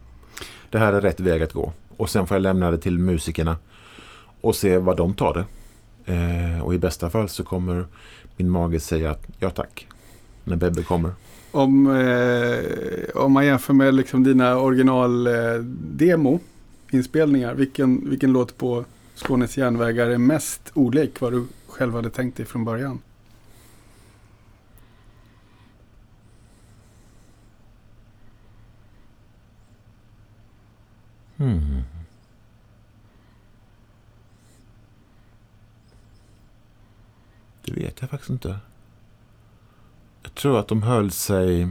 Det 0.70 0.78
här 0.80 0.94
är 0.94 1.02
rätt 1.02 1.20
väg 1.20 1.44
att 1.44 1.54
gå. 1.54 1.74
Och 1.98 2.10
sen 2.10 2.28
får 2.28 2.36
jag 2.36 2.42
lämna 2.42 2.72
det 2.72 2.78
till 2.78 3.00
musikerna 3.00 3.58
och 4.42 4.56
se 4.56 4.78
vad 4.78 4.98
de 4.98 5.14
tar 5.14 5.34
det. 5.34 5.46
Eh, 6.14 6.62
och 6.62 6.74
i 6.74 6.78
bästa 6.78 7.10
fall 7.10 7.30
så 7.30 7.44
kommer 7.44 7.86
min 8.38 8.50
mage 8.50 8.80
säga 8.80 9.12
att 9.12 9.24
ja 9.40 9.50
tack. 9.50 9.88
När 10.44 10.56
Bebbe 10.56 10.84
kommer. 10.84 11.12
Om, 11.52 11.88
eh, 11.88 13.24
om 13.24 13.32
man 13.32 13.46
jämför 13.46 13.74
med 13.74 13.94
liksom 13.94 14.24
dina 14.24 14.58
original-demo, 14.58 16.34
eh, 16.34 16.40
inspelningar, 16.98 17.54
vilken, 17.54 18.10
vilken 18.10 18.34
låt 18.34 18.58
på 18.58 18.86
Skånes 19.16 19.58
järnvägar 19.58 20.08
är 20.08 20.18
mest 20.18 20.72
olik 20.74 21.22
vad 21.22 21.34
du 21.34 21.46
själv 21.74 21.96
hade 21.96 22.10
tänkt 22.10 22.38
dig 22.38 22.46
från 22.46 22.66
början? 22.66 23.02
Mm. 31.38 31.82
Det 37.66 37.72
vet 37.72 38.02
jag 38.02 38.10
faktiskt 38.10 38.30
inte. 38.30 38.60
Jag 40.24 40.36
tror 40.36 40.60
att 40.60 40.68
de 40.68 40.84
höll 40.84 41.12
sig 41.12 41.68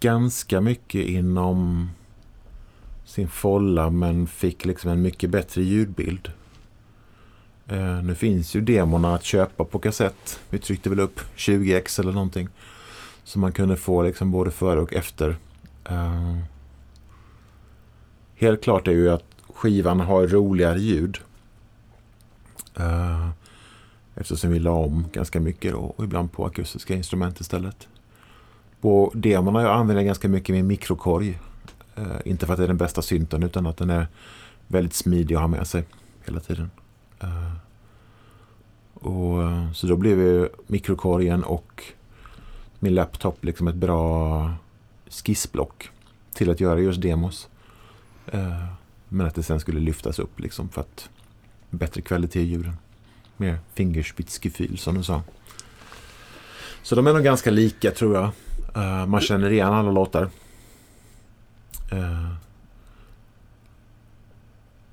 ganska 0.00 0.60
mycket 0.60 1.06
inom 1.06 1.90
sin 3.04 3.28
folla 3.28 3.90
men 3.90 4.26
fick 4.26 4.64
liksom 4.64 4.90
en 4.90 5.02
mycket 5.02 5.30
bättre 5.30 5.62
ljudbild. 5.62 6.32
Eh, 7.72 8.02
nu 8.02 8.14
finns 8.14 8.54
ju 8.54 8.60
demorna 8.60 9.14
att 9.14 9.24
köpa 9.24 9.64
på 9.64 9.78
kassett. 9.78 10.40
Vi 10.50 10.58
tryckte 10.58 10.90
väl 10.90 11.00
upp 11.00 11.20
20x 11.36 12.00
eller 12.00 12.12
någonting. 12.12 12.48
Så 13.24 13.38
man 13.38 13.52
kunde 13.52 13.76
få 13.76 14.02
liksom 14.02 14.30
både 14.30 14.50
före 14.50 14.80
och 14.80 14.92
efter. 14.94 15.36
Eh, 15.84 16.36
helt 18.34 18.62
klart 18.62 18.88
är 18.88 18.92
ju 18.92 19.10
att 19.10 19.24
skivan 19.54 20.00
har 20.00 20.26
roligare 20.26 20.80
ljud. 20.80 21.18
Eh, 22.76 23.28
eftersom 24.14 24.50
vi 24.50 24.58
la 24.58 24.72
om 24.72 25.04
ganska 25.12 25.40
mycket 25.40 25.72
då, 25.72 25.78
och 25.78 26.04
ibland 26.04 26.32
på 26.32 26.46
akustiska 26.46 26.94
instrument 26.94 27.40
istället. 27.40 27.88
På 28.80 29.12
demorna 29.14 29.62
jag 29.62 29.76
använder 29.76 30.04
ganska 30.04 30.28
mycket 30.28 30.54
min 30.54 30.66
mikrokorg. 30.66 31.38
Eh, 31.94 32.04
inte 32.24 32.46
för 32.46 32.52
att 32.52 32.58
det 32.58 32.64
är 32.64 32.68
den 32.68 32.76
bästa 32.76 33.02
synten 33.02 33.42
utan 33.42 33.66
att 33.66 33.76
den 33.76 33.90
är 33.90 34.06
väldigt 34.66 34.94
smidig 34.94 35.34
att 35.34 35.40
ha 35.40 35.48
med 35.48 35.66
sig 35.66 35.84
hela 36.24 36.40
tiden. 36.40 36.70
Eh, 37.22 37.52
och, 38.94 39.42
eh, 39.42 39.72
så 39.72 39.86
då 39.86 39.96
blev 39.96 40.18
ju 40.18 40.48
mikrokorgen 40.66 41.44
och 41.44 41.84
min 42.78 42.94
laptop 42.94 43.44
liksom 43.44 43.68
ett 43.68 43.74
bra 43.74 44.54
skissblock 45.10 45.90
till 46.32 46.50
att 46.50 46.60
göra 46.60 46.80
just 46.80 47.00
demos. 47.00 47.48
Eh, 48.26 48.66
men 49.08 49.26
att 49.26 49.34
det 49.34 49.42
sen 49.42 49.60
skulle 49.60 49.80
lyftas 49.80 50.18
upp 50.18 50.40
liksom 50.40 50.68
för 50.68 50.80
att 50.80 51.10
bättre 51.70 52.00
kvalitet 52.00 52.40
i 52.40 52.44
ljuden. 52.44 52.76
Mer 53.36 53.58
fingerspitzgefühl 53.74 54.78
som 54.78 54.94
du 54.94 55.02
sa. 55.02 55.22
Så 56.82 56.94
de 56.94 57.06
är 57.06 57.12
nog 57.12 57.24
ganska 57.24 57.50
lika 57.50 57.90
tror 57.90 58.14
jag. 58.14 58.30
Man 59.08 59.20
känner 59.20 59.50
igen 59.50 59.72
alla 59.72 59.90
låtar. 59.90 60.30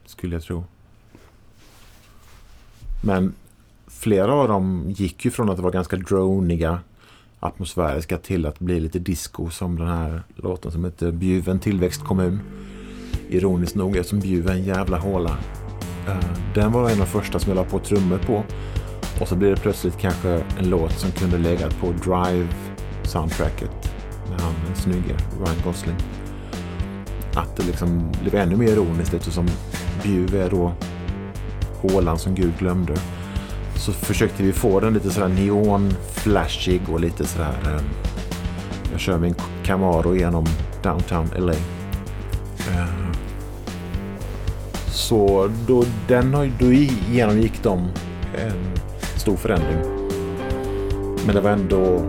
Skulle 0.06 0.36
jag 0.36 0.44
tro. 0.44 0.64
Men 3.02 3.34
flera 3.88 4.34
av 4.34 4.48
dem 4.48 4.86
gick 4.88 5.26
ju 5.26 5.32
från 5.32 5.50
att 5.50 5.60
vara 5.60 5.72
ganska 5.72 5.96
droniga 5.96 6.80
atmosfäriska 7.40 8.18
till 8.18 8.46
att 8.46 8.60
bli 8.60 8.80
lite 8.80 9.00
disco 9.00 9.50
som 9.50 9.80
den 9.80 9.88
här 9.88 10.24
låten 10.36 10.72
som 10.72 10.86
heter 10.86 11.12
Bjuven 11.12 11.60
tillväxtkommun. 11.60 12.40
Ironiskt 13.30 13.76
nog 13.76 13.98
eftersom 13.98 14.20
Bjuv 14.20 14.48
är 14.48 14.54
en 14.54 14.64
jävla 14.64 14.98
håla. 14.98 15.38
Eh, 16.08 16.54
den 16.56 16.72
var 16.72 16.90
en 16.90 16.92
av 16.92 16.98
de 16.98 17.06
första 17.06 17.40
som 17.40 17.50
jag 17.50 17.56
la 17.56 17.64
på 17.64 17.80
trummor 17.80 18.18
på. 18.18 18.44
Och 19.22 19.28
så 19.28 19.36
blir 19.36 19.50
det 19.50 19.62
plötsligt 19.62 19.98
kanske 19.98 20.30
en 20.30 20.70
låt 20.70 20.92
som 20.92 21.12
kunde 21.12 21.38
legat 21.38 21.80
på 21.80 21.92
Drive 21.92 22.48
soundtracket. 23.04 23.94
Med 24.30 24.42
han 24.42 24.54
den 24.66 24.76
snygge 24.76 25.18
Ryan 25.40 25.62
Gosling. 25.64 25.96
Att 27.36 27.56
det 27.56 27.64
liksom 27.64 28.12
blev 28.22 28.36
ännu 28.36 28.56
mer 28.56 28.68
ironiskt 28.68 29.14
eftersom 29.14 29.48
Bjuv 30.04 30.36
är 30.36 30.50
då 30.50 30.74
hålan 31.82 32.20
som 32.20 32.36
Gud 32.36 32.52
glömde. 32.60 32.94
Så 33.76 33.92
försökte 33.92 34.44
vi 34.44 34.54
få 34.54 34.80
den 34.80 34.94
lite 34.94 35.12
sådär 35.12 35.28
neon-flashig 35.28 36.82
och 36.90 37.00
lite 37.00 37.26
sådär... 37.26 37.56
Eh, 37.66 37.82
jag 38.92 39.00
kör 39.00 39.18
min 39.18 39.36
Camaro 39.64 40.16
genom 40.16 40.46
downtown 40.84 41.28
LA. 41.38 41.54
Eh, 41.54 42.86
så 44.88 45.50
då, 45.68 45.84
den 46.08 46.34
har, 46.34 46.52
då 46.60 46.72
genomgick 47.12 47.64
de 47.64 47.80
en 48.38 48.80
stor 49.16 49.36
förändring. 49.38 49.78
Men 51.26 51.36
det 51.36 51.42
var 51.42 51.52
ändå 51.52 52.02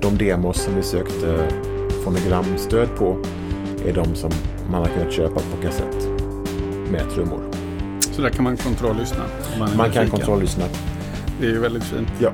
de 0.00 0.18
demos 0.18 0.62
som 0.62 0.74
vi 0.74 0.82
sökte 0.82 1.48
fonogramstöd 2.04 2.88
på 2.98 3.16
är 3.86 3.92
de 3.92 4.14
som 4.14 4.30
man 4.70 4.80
har 4.80 4.88
kunnat 4.88 5.12
köpa 5.12 5.34
på 5.34 5.62
kassett 5.62 6.08
med 6.90 7.10
trummor. 7.14 7.49
Så 8.12 8.22
där 8.22 8.30
kan 8.30 8.44
man 8.44 8.56
kontrolllyssna? 8.56 9.24
Man, 9.58 9.76
man 9.76 9.90
kan 9.90 10.10
kontrolllyssna. 10.10 10.64
Det 11.40 11.46
är 11.46 11.50
ju 11.50 11.58
väldigt 11.58 11.84
fint. 11.84 12.08
Ja. 12.18 12.32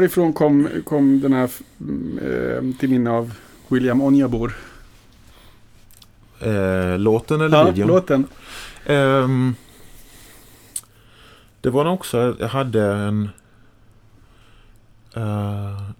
Varifrån 0.00 0.32
kom, 0.32 0.68
kom 0.84 1.20
den 1.20 1.32
här 1.32 1.50
eh, 2.22 2.78
till 2.78 2.90
minne 2.90 3.10
av 3.10 3.34
William 3.68 4.02
Onjabor? 4.02 4.52
Eh, 6.40 6.98
låten 6.98 7.40
eller 7.40 7.58
ja, 7.58 7.64
videon? 7.64 7.88
låten. 7.88 8.26
Eh, 8.84 9.28
det 11.60 11.70
var 11.70 11.84
nog 11.84 11.94
också, 11.94 12.36
jag 12.38 12.48
hade 12.48 12.84
en... 12.84 13.28
Uh, 15.16 15.90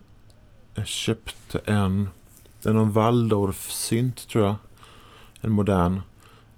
jag 0.75 0.87
köpte 0.87 1.61
en, 1.65 2.09
det 2.63 2.69
är 2.69 2.73
någon 2.73 2.93
Waldorf-synt 2.93 4.29
tror 4.29 4.45
jag. 4.45 4.55
En 5.41 5.51
modern. 5.51 6.01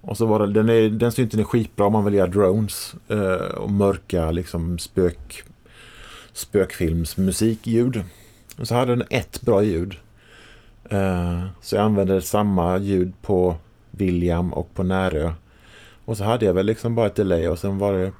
Och 0.01 0.17
så 0.17 0.25
var 0.25 0.47
det, 0.47 0.53
den, 0.53 0.69
är, 0.69 0.89
den 0.89 1.11
synten 1.11 1.39
är 1.39 1.43
skitbra 1.43 1.85
om 1.85 1.93
man 1.93 2.05
vill 2.05 2.13
göra 2.13 2.27
drones. 2.27 2.95
Uh, 3.11 3.33
och 3.33 3.71
mörka 3.71 4.31
liksom 4.31 4.79
spök 4.79 5.43
spökfilmsmusikljud. 6.33 8.03
Och 8.59 8.67
så 8.67 8.75
hade 8.75 8.95
den 8.95 9.07
ett 9.09 9.41
bra 9.41 9.63
ljud. 9.63 9.95
Så 11.61 11.75
jag 11.75 11.85
använde 11.85 12.21
samma 12.21 12.77
ljud 12.77 13.13
på 13.21 13.55
William 13.91 14.53
och 14.53 14.73
på 14.73 14.83
Närö. 14.83 15.33
Och 16.05 16.17
så 16.17 16.23
hade 16.23 16.45
jag 16.45 16.53
väl 16.53 16.65
liksom 16.65 16.95
bara 16.95 17.07
ett 17.07 17.15
delay 17.15 17.47
och 17.47 17.59
sen 17.59 17.77
var 17.77 17.93
det 17.93 18.11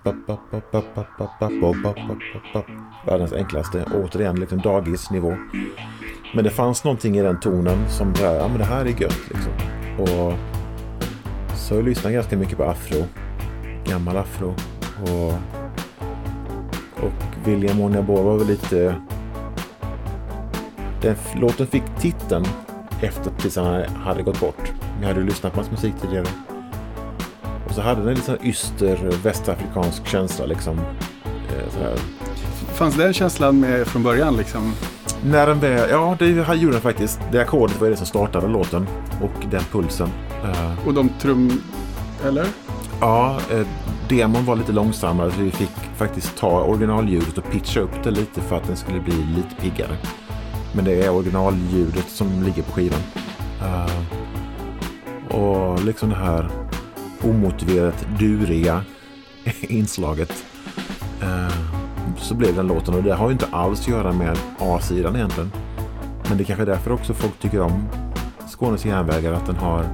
världens 3.05 3.33
enklaste. 3.33 3.85
Återigen 3.93 4.39
liksom 4.39 4.61
dagisnivå. 4.61 5.37
Men 6.35 6.43
det 6.43 6.49
fanns 6.49 6.83
någonting 6.83 7.17
i 7.17 7.21
den 7.21 7.39
tonen 7.39 7.89
som 7.89 8.13
ja 8.21 8.47
men 8.47 8.57
det 8.57 8.65
här 8.65 8.85
är 8.85 9.01
gött 9.01 9.29
liksom. 9.29 9.53
Och 9.97 10.33
så 11.57 11.75
jag 11.75 11.85
lyssnade 11.85 12.15
ganska 12.15 12.37
mycket 12.37 12.57
på 12.57 12.63
afro. 12.63 13.05
Gammal 13.85 14.17
afro. 14.17 14.55
Och 15.01 15.33
och 17.03 17.47
William 17.47 17.81
Onjabor 17.81 18.23
var 18.23 18.37
väl 18.37 18.47
lite... 18.47 18.95
Den 21.01 21.15
låten 21.35 21.67
fick 21.67 21.83
titeln 21.99 22.45
efter 23.01 23.31
att 23.31 23.55
han 23.55 23.95
hade 23.95 24.23
gått 24.23 24.39
bort. 24.39 24.71
Jag 25.01 25.07
hade 25.07 25.19
ju 25.19 25.25
lyssnat 25.25 25.53
på 25.53 25.59
hans 25.59 25.71
musik 25.71 25.93
tidigare. 26.01 26.27
Och 27.67 27.71
så 27.71 27.81
hade 27.81 28.01
den 28.01 28.09
en 28.09 28.15
lite 28.15 28.37
yster 28.43 28.97
västafrikansk 29.23 30.07
känsla 30.07 30.45
liksom. 30.45 30.79
Eh. 31.49 31.95
Fanns 32.73 32.95
den 32.95 33.13
känslan 33.13 33.59
med 33.59 33.87
från 33.87 34.03
början 34.03 34.37
liksom? 34.37 34.73
När 35.25 35.47
den 35.47 35.59
väl, 35.59 35.89
ja 35.89 36.15
det 36.19 36.27
gjorde 36.55 36.75
den 36.75 36.81
faktiskt. 36.81 37.19
Det 37.31 37.41
ackordet 37.41 37.81
var 37.81 37.89
det 37.89 37.95
som 37.95 38.05
startade 38.05 38.47
låten. 38.47 38.87
Och 39.21 39.45
den 39.51 39.63
pulsen. 39.71 40.09
Uh, 40.43 40.87
och 40.87 40.93
de 40.93 41.09
trum... 41.09 41.61
Eller? 42.25 42.47
Ja, 43.03 43.39
eh, 43.51 43.67
demon 44.09 44.45
var 44.45 44.55
lite 44.55 44.71
långsammare 44.71 45.31
så 45.31 45.41
vi 45.41 45.51
fick 45.51 45.69
faktiskt 45.95 46.37
ta 46.37 46.63
originalljudet 46.63 47.37
och 47.37 47.51
pitcha 47.51 47.79
upp 47.79 48.03
det 48.03 48.11
lite 48.11 48.41
för 48.41 48.57
att 48.57 48.67
den 48.67 48.75
skulle 48.75 48.99
bli 48.99 49.13
lite 49.13 49.55
piggare. 49.61 49.97
Men 50.75 50.85
det 50.85 51.05
är 51.05 51.11
originalljudet 51.11 52.09
som 52.09 52.43
ligger 52.43 52.63
på 52.63 52.71
skivan. 52.71 52.99
Uh, 53.61 54.03
och 55.37 55.83
liksom 55.83 56.09
det 56.09 56.15
här 56.15 56.49
omotiverat 57.23 58.05
duriga 58.19 58.83
inslaget. 59.61 60.45
Uh, 61.23 61.55
så 62.17 62.35
blev 62.35 62.55
den 62.55 62.67
låten 62.67 62.93
och 62.93 63.03
det 63.03 63.13
har 63.13 63.27
ju 63.27 63.33
inte 63.33 63.47
alls 63.51 63.81
att 63.81 63.87
göra 63.87 64.11
med 64.11 64.37
A-sidan 64.59 65.15
egentligen. 65.15 65.51
Men 66.29 66.37
det 66.37 66.43
är 66.43 66.45
kanske 66.45 66.63
är 66.63 66.67
därför 66.67 66.91
också 66.91 67.13
folk 67.13 67.39
tycker 67.39 67.61
om 67.61 67.89
Skånes 68.47 68.85
järnvägar 68.85 69.33
att 69.33 69.45
den 69.45 69.55
har 69.55 69.85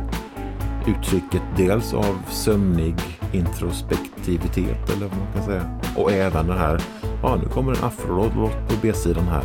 uttrycket 0.90 1.42
dels 1.58 1.94
av 1.94 2.20
sömnig 2.30 2.96
introspektivitet 3.32 4.90
eller 4.90 5.08
vad 5.08 5.18
man 5.18 5.34
kan 5.34 5.44
säga. 5.44 5.80
Och 5.96 6.12
även 6.12 6.48
den 6.48 6.58
här, 6.58 6.82
ja 7.24 7.36
nu 7.36 7.50
kommer 7.50 7.72
en 7.72 7.84
afrolåt 7.84 8.52
på 8.68 8.76
B-sidan 8.82 9.28
här. 9.28 9.44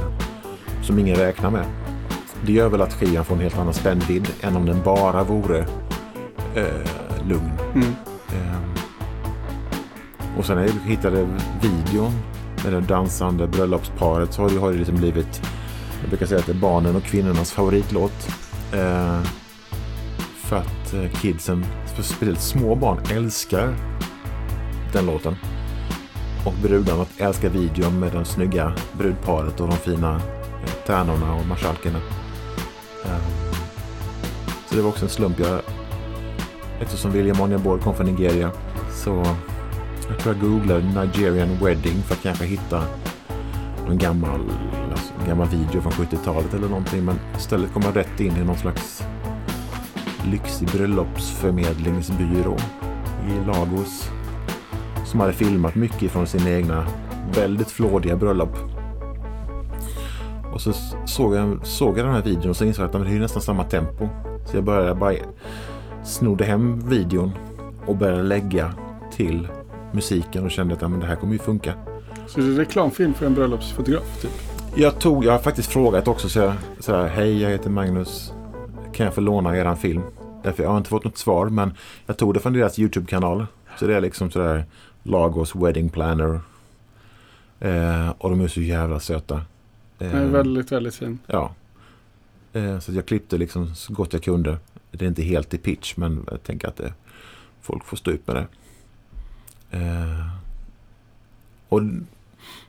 Som 0.82 0.99
ingen 0.99 1.16
räknar 1.16 1.51
med. 1.51 1.64
Det 2.47 2.53
gör 2.53 2.68
väl 2.68 2.82
att 2.82 2.92
skivan 2.92 3.24
får 3.24 3.34
en 3.34 3.40
helt 3.40 3.59
annan 3.59 3.74
spännvidd 3.74 4.28
än 4.40 4.57
om 4.57 4.66
den 4.66 4.82
bara 4.82 5.24
vore 5.24 5.59
eh, 6.55 7.26
lugn. 7.28 7.53
Mm. 7.74 7.88
Eh, 8.28 8.59
och 10.38 10.47
sen 10.47 10.57
när 10.57 10.64
jag 10.64 10.72
hittade 10.90 11.28
videon 11.62 12.12
med 12.64 12.72
det 12.72 12.80
dansande 12.80 13.47
bröllopsparet 13.47 14.32
så 14.32 14.42
har 14.42 14.51
det, 14.51 14.59
har 14.59 14.72
det 14.72 14.78
liksom 14.78 14.97
blivit, 14.97 15.42
jag 16.01 16.09
brukar 16.09 16.26
säga 16.26 16.40
att 16.40 16.47
det 16.47 16.53
är 16.53 16.61
barnen 16.61 16.97
och 16.97 17.03
kvinnornas 17.03 17.53
favoritlåt. 17.53 18.28
Eh, 18.72 19.20
för 20.36 20.57
att 20.57 20.84
Eh, 20.95 21.11
kidsen, 21.11 21.64
speciellt 21.86 22.40
små 22.40 22.74
barn, 22.74 22.99
älskar 23.11 23.74
den 24.92 25.07
låten. 25.07 25.36
Och 26.47 26.53
brudarna 26.62 27.07
älskar 27.18 27.49
videon 27.49 28.01
med 28.01 28.12
det 28.12 28.24
snygga 28.24 28.72
brudparet 28.99 29.61
och 29.61 29.68
de 29.68 29.76
fina 29.76 30.14
eh, 30.14 30.70
tärnorna 30.86 31.34
och 31.34 31.47
marskalkerna. 31.47 31.99
Ehm, 33.05 33.20
så 34.68 34.74
det 34.74 34.82
var 34.82 34.88
också 34.88 35.05
en 35.05 35.11
slump. 35.11 35.38
Jag, 35.38 35.61
eftersom 36.80 37.12
William 37.12 37.40
Onyaborg 37.40 37.82
kom 37.82 37.95
från 37.95 38.07
Nigeria 38.07 38.51
så 38.92 39.24
jag 40.09 40.18
tror 40.18 40.34
jag 40.34 40.42
googlade 40.51 41.05
Nigerian 41.05 41.59
Wedding 41.64 42.03
för 42.03 42.14
att 42.14 42.22
kanske 42.22 42.45
hitta 42.45 42.82
någon 43.86 43.99
gammal, 43.99 44.40
alltså, 44.90 45.12
gammal 45.28 45.49
video 45.49 45.80
från 45.80 45.92
70-talet 45.92 46.55
eller 46.55 46.68
någonting. 46.68 47.05
Men 47.05 47.18
istället 47.36 47.72
kom 47.72 47.82
jag 47.82 47.97
rätt 47.97 48.20
in 48.20 48.36
i 48.36 48.45
någon 48.45 48.59
slags 48.59 49.05
lyxig 50.31 50.68
bröllopsförmedlingsbyrå 50.68 52.57
i 53.29 53.47
Lagos 53.47 54.11
som 55.05 55.20
hade 55.20 55.33
filmat 55.33 55.75
mycket 55.75 56.12
från 56.12 56.27
sina 56.27 56.51
egna 56.51 56.87
väldigt 57.35 57.70
flådiga 57.70 58.16
bröllop. 58.16 58.57
Och 60.53 60.61
så 60.61 60.72
såg 61.07 61.35
jag, 61.35 61.66
såg 61.66 61.99
jag 61.99 62.07
den 62.07 62.14
här 62.14 62.22
videon 62.22 62.51
och 62.51 62.57
så 62.57 62.64
insåg 62.64 62.83
jag 62.83 62.97
att 62.97 63.07
det 63.07 63.14
är 63.14 63.20
nästan 63.20 63.43
samma 63.43 63.64
tempo. 63.64 64.09
Så 64.51 64.57
jag 64.57 64.64
började 64.64 64.95
bara 64.95 65.14
snodde 66.05 66.45
hem 66.45 66.89
videon 66.89 67.31
och 67.87 67.97
började 67.97 68.22
lägga 68.22 68.75
till 69.12 69.49
musiken 69.93 70.45
och 70.45 70.51
kände 70.51 70.75
att 70.75 70.83
ja, 70.83 70.89
men 70.89 71.01
det 71.01 71.07
här 71.07 71.16
kommer 71.16 71.33
ju 71.33 71.39
funka. 71.39 71.72
Så 72.27 72.41
det 72.41 72.47
är 72.47 72.51
reklamfilm 72.51 73.14
för 73.14 73.27
en 73.27 73.35
bröllopsfotograf 73.35 74.22
typ? 74.22 74.31
Jag, 74.77 74.99
tog, 74.99 75.25
jag 75.25 75.33
har 75.33 75.39
faktiskt 75.39 75.72
frågat 75.72 76.09
också 76.09 76.29
så, 76.29 76.39
jag, 76.39 76.53
så 76.81 76.97
här, 76.97 77.09
hej 77.09 77.43
jag 77.43 77.51
heter 77.51 77.70
Magnus, 77.70 78.33
kan 78.95 79.05
jag 79.07 79.14
få 79.14 79.20
låna 79.20 79.57
eran 79.57 79.76
film? 79.76 80.03
Därför 80.42 80.62
jag 80.62 80.70
har 80.70 80.78
inte 80.78 80.90
fått 80.90 81.05
något 81.05 81.18
svar 81.18 81.49
men 81.49 81.74
jag 82.07 82.16
tog 82.16 82.34
det 82.34 82.40
från 82.40 82.53
deras 82.53 82.78
YouTube-kanal. 82.78 83.47
Så 83.78 83.86
det 83.86 83.97
är 83.97 84.01
liksom 84.01 84.30
sådär 84.30 84.64
Lagos 85.03 85.55
Wedding 85.55 85.88
Planner. 85.88 86.40
Eh, 87.61 88.09
och 88.18 88.30
de 88.30 88.40
är 88.40 88.49
så 88.49 88.61
jävla 88.61 89.01
söta. 89.01 89.42
Den 89.99 90.11
är 90.11 90.26
väldigt, 90.26 90.72
väldigt 90.72 90.95
fin. 90.95 91.18
Ja. 91.26 91.55
Eh, 92.53 92.78
så 92.78 92.92
jag 92.92 93.07
klippte 93.07 93.38
liksom 93.38 93.74
så 93.74 93.92
gott 93.92 94.12
jag 94.12 94.22
kunde. 94.22 94.59
Det 94.90 95.05
är 95.05 95.09
inte 95.09 95.22
helt 95.22 95.55
i 95.55 95.59
pitch 95.59 95.97
men 95.97 96.26
jag 96.30 96.42
tänker 96.42 96.68
att 96.68 96.76
det, 96.76 96.92
folk 97.61 97.84
får 97.84 97.97
stå 97.97 98.11
ut 98.11 98.26
med 98.26 98.36
det. 98.36 98.47
Eh, 99.78 100.28
och 101.68 101.80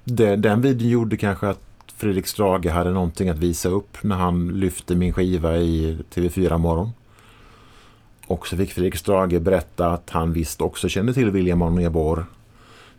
det, 0.03 0.35
den 0.35 0.61
videon 0.61 0.89
gjorde 0.89 1.17
kanske 1.17 1.47
att 1.47 1.74
Fredrik 1.97 2.27
Strage 2.27 2.65
hade 2.69 2.91
någonting 2.91 3.29
att 3.29 3.37
visa 3.37 3.69
upp 3.69 4.03
när 4.03 4.15
han 4.15 4.47
lyfte 4.47 4.95
min 4.95 5.13
skiva 5.13 5.57
i 5.57 5.97
TV4 6.13 6.57
morgon. 6.57 6.91
Och 8.27 8.47
så 8.47 8.57
fick 8.57 8.71
Fredrik 8.71 8.95
Strage 8.95 9.41
berätta 9.41 9.87
att 9.87 10.09
han 10.09 10.33
visst 10.33 10.61
också 10.61 10.89
kände 10.89 11.13
till 11.13 11.31
William 11.31 11.61
Onyeabor. 11.61 12.25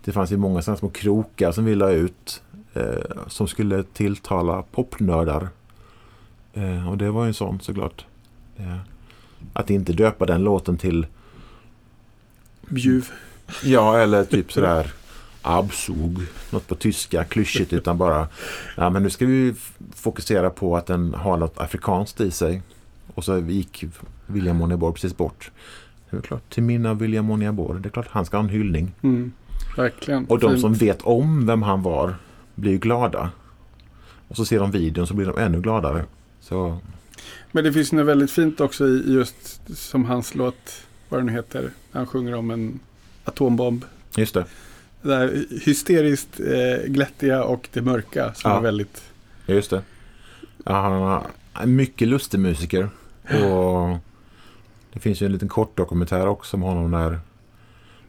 Det 0.04 0.12
fanns 0.12 0.32
ju 0.32 0.36
många 0.36 0.62
sådana 0.62 0.78
små 0.78 0.88
krokar 0.88 1.52
som 1.52 1.64
vi 1.64 1.74
la 1.74 1.90
ut 1.90 2.42
eh, 2.74 3.26
som 3.26 3.48
skulle 3.48 3.82
tilltala 3.82 4.62
popnördar. 4.62 5.48
Eh, 6.54 6.90
och 6.90 6.98
det 6.98 7.10
var 7.10 7.24
ju 7.24 7.28
en 7.28 7.34
sån 7.34 7.60
såklart. 7.60 8.04
Eh, 8.56 8.76
att 9.52 9.70
inte 9.70 9.92
döpa 9.92 10.26
den 10.26 10.44
låten 10.44 10.78
till 10.78 11.06
Bjuv. 12.68 13.10
Ja, 13.64 13.98
eller 13.98 14.24
typ 14.24 14.52
sådär 14.52 14.92
Absug, 15.46 16.18
något 16.50 16.66
på 16.66 16.74
tyska, 16.74 17.24
klyschigt, 17.24 17.72
utan 17.72 17.98
bara 17.98 18.28
ja, 18.76 18.90
men 18.90 19.02
nu 19.02 19.10
ska 19.10 19.26
vi 19.26 19.54
fokusera 19.94 20.50
på 20.50 20.76
att 20.76 20.86
den 20.86 21.14
har 21.14 21.36
något 21.36 21.58
afrikanskt 21.58 22.20
i 22.20 22.30
sig. 22.30 22.62
Och 23.14 23.24
så 23.24 23.38
gick 23.38 23.84
William 24.26 24.56
Moniabor 24.56 24.92
precis 24.92 25.16
bort. 25.16 25.50
Det 26.10 26.16
är 26.16 26.20
klart, 26.20 26.50
till 26.50 26.62
minne 26.62 26.90
av 26.90 26.98
William 26.98 27.24
Moniabor, 27.24 27.74
det 27.74 27.88
är 27.88 27.90
klart 27.90 28.08
han 28.10 28.26
ska 28.26 28.36
ha 28.36 28.44
en 28.44 28.50
hyllning. 28.50 28.92
Mm, 29.02 29.32
verkligen. 29.76 30.26
Och 30.26 30.38
de 30.38 30.58
som 30.58 30.74
vet 30.74 31.02
om 31.02 31.46
vem 31.46 31.62
han 31.62 31.82
var 31.82 32.14
blir 32.54 32.72
ju 32.72 32.78
glada. 32.78 33.30
Och 34.28 34.36
så 34.36 34.44
ser 34.44 34.58
de 34.58 34.70
videon 34.70 35.06
så 35.06 35.14
blir 35.14 35.26
de 35.26 35.38
ännu 35.38 35.60
gladare. 35.60 36.04
Så 36.40 36.78
Men 37.52 37.64
det 37.64 37.72
finns 37.72 37.92
något 37.92 38.06
väldigt 38.06 38.30
fint 38.30 38.60
också 38.60 38.86
i 38.88 39.02
just 39.06 39.60
som 39.76 40.04
hans 40.04 40.34
låt, 40.34 40.86
vad 41.08 41.20
den 41.20 41.26
nu 41.26 41.32
heter, 41.32 41.70
han 41.92 42.06
sjunger 42.06 42.34
om 42.34 42.50
en 42.50 42.80
atombomb. 43.24 43.84
just 44.16 44.34
Det 44.34 44.44
där 45.06 45.44
hysteriskt 45.64 46.40
eh, 46.40 46.86
glättiga 46.86 47.44
och 47.44 47.68
det 47.72 47.82
mörka 47.82 48.34
som 48.34 48.50
Ja. 48.50 48.56
är 48.56 48.62
väldigt... 48.62 49.02
just 49.46 49.70
det. 49.70 49.82
Ja, 50.64 51.22
mycket 51.64 52.08
lustig 52.08 52.40
musiker. 52.40 52.88
Och 53.22 53.96
det 54.92 55.00
finns 55.00 55.22
ju 55.22 55.26
en 55.26 55.32
liten 55.32 55.48
kort 55.48 55.76
dokumentär 55.76 56.26
också 56.26 56.56
om 56.56 56.62
honom 56.62 56.90
när 56.90 57.20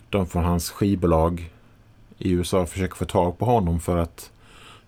de 0.10 0.28
från 0.28 0.44
hans 0.44 0.70
skivbolag 0.70 1.54
i 2.18 2.32
USA 2.32 2.66
försöker 2.66 2.96
få 2.96 3.06
tag 3.06 3.38
på 3.38 3.46
honom 3.46 3.80
för 3.80 3.98
att 3.98 4.32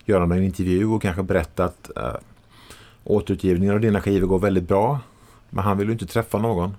göra 0.04 0.22
en 0.22 0.42
intervju 0.42 0.86
och 0.86 1.02
kanske 1.02 1.22
berätta 1.22 1.64
att 1.64 1.90
äh, 1.96 2.14
återutgivningen 3.04 3.74
av 3.74 3.80
dina 3.80 4.00
skivor 4.00 4.26
går 4.26 4.38
väldigt 4.38 4.68
bra. 4.68 5.00
Men 5.50 5.64
han 5.64 5.78
vill 5.78 5.86
ju 5.86 5.92
inte 5.92 6.06
träffa 6.06 6.38
någon. 6.38 6.76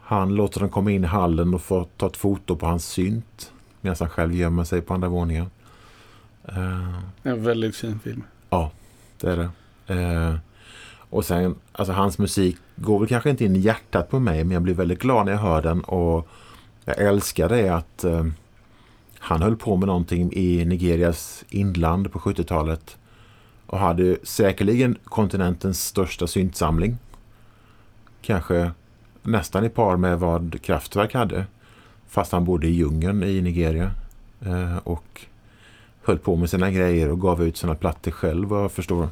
Han 0.00 0.34
låter 0.34 0.60
dem 0.60 0.68
komma 0.68 0.90
in 0.90 1.04
i 1.04 1.06
hallen 1.06 1.54
och 1.54 1.62
få 1.62 1.84
ta 1.96 2.06
ett 2.06 2.16
foto 2.16 2.56
på 2.56 2.66
hans 2.66 2.86
synt 2.86 3.52
medan 3.84 3.96
han 4.00 4.08
själv 4.08 4.34
gömmer 4.34 4.64
sig 4.64 4.80
på 4.80 4.94
andra 4.94 5.08
våningen. 5.08 5.46
Eh, 6.48 6.98
En 7.22 7.44
väldigt 7.44 7.76
fin 7.76 7.98
film. 7.98 8.22
det 9.20 9.30
är 9.30 9.36
det. 9.36 9.48
Eh, 9.94 10.34
och 11.10 11.24
sen, 11.24 11.54
alltså 11.72 11.92
hans 11.92 12.18
musik 12.18 12.56
går 12.76 12.98
väl 12.98 13.08
kanske 13.08 13.30
inte 13.30 13.44
in 13.44 13.56
i 13.56 13.58
hjärtat 13.58 14.10
på 14.10 14.18
mig, 14.20 14.44
men 14.44 14.50
jag 14.54 14.62
blir 14.62 14.74
väldigt 14.74 14.98
glad 14.98 15.26
när 15.26 15.32
jag 15.32 15.38
hör 15.38 15.62
den 15.62 15.80
och 15.80 16.28
jag 16.84 16.98
älskar 16.98 17.48
det 17.48 17.68
att 17.68 18.04
eh, 18.04 18.24
han 19.18 19.42
höll 19.42 19.56
på 19.56 19.76
med 19.76 19.86
någonting 19.86 20.32
i 20.32 20.64
Nigerias 20.64 21.44
inland 21.48 22.12
på 22.12 22.18
70-talet 22.18 22.96
och 23.66 23.78
hade 23.78 24.16
säkerligen 24.22 24.98
kontinentens 25.04 25.84
största 25.84 26.26
syntsamling. 26.26 26.98
Kanske 28.22 28.70
nästan 29.22 29.64
i 29.64 29.68
par 29.68 29.96
med 29.96 30.18
vad 30.18 30.62
Kraftwerk 30.62 31.14
hade. 31.14 31.46
Fast 32.14 32.32
han 32.32 32.44
bodde 32.44 32.66
i 32.66 32.70
djungeln 32.70 33.22
i 33.22 33.40
Nigeria. 33.40 33.90
Eh, 34.46 34.76
och 34.84 35.20
höll 36.02 36.18
på 36.18 36.36
med 36.36 36.50
sina 36.50 36.70
grejer 36.70 37.10
och 37.10 37.20
gav 37.20 37.42
ut 37.42 37.56
sina 37.56 37.74
plattor 37.74 38.10
själv 38.10 38.48
vad 38.48 38.62
jag 38.62 38.72
förstår. 38.72 39.08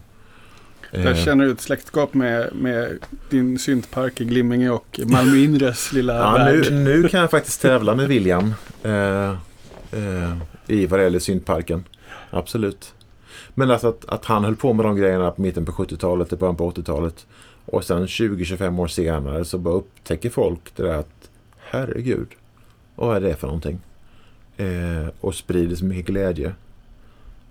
Jag 0.91 1.07
Eh, 1.07 1.15
känner 1.25 1.49
ett 1.49 1.61
släktskap 1.61 2.15
med, 2.15 2.55
med 2.55 2.99
din 3.31 3.59
syntpark 3.59 4.21
i 4.21 4.25
Glimminge 4.25 4.71
och 4.71 5.01
Malmö 5.07 5.37
Inres 5.37 5.93
lilla 5.93 6.15
Ja, 6.17 6.33
värld. 6.33 6.67
nu, 6.73 6.85
nu 7.03 7.09
kan 7.09 7.21
jag 7.21 7.31
faktiskt 7.31 7.61
tävla 7.63 7.95
med 7.95 8.09
William 8.09 8.55
eh, 8.83 9.31
eh, 9.93 10.37
i 10.67 10.87
vad 10.87 11.01
det 11.01 11.05
gäller 11.05 11.19
syntparken. 11.19 11.85
Absolut. 12.31 12.95
Men 13.55 13.71
alltså 13.71 13.89
att, 13.89 14.05
att 14.09 14.25
han 14.25 14.45
höll 14.45 14.57
på 14.57 14.73
med 14.73 14.85
de 14.87 14.97
grejerna 14.97 15.31
på 15.31 15.43
mitten 15.43 15.65
på 15.65 15.73
70-talet, 15.73 16.33
i 16.33 16.37
början 16.37 16.57
på 16.57 16.71
80-talet. 16.71 17.27
Och 17.65 17.85
sen 17.85 18.07
20-25 18.07 18.81
år 18.81 18.87
senare 18.87 19.45
så 19.45 19.59
bara 19.59 19.75
upptäcker 19.75 20.31
folk 20.31 20.61
det 20.77 20.83
där 20.83 20.95
att 20.95 21.29
herregud, 21.71 22.27
vad 23.07 23.17
är 23.17 23.21
det 23.21 23.37
för 23.37 23.47
någonting? 23.47 23.79
Eh, 24.57 25.09
och 25.21 25.35
sprider 25.35 25.77
så 25.77 25.85
mycket 25.85 26.07
glädje. 26.07 26.55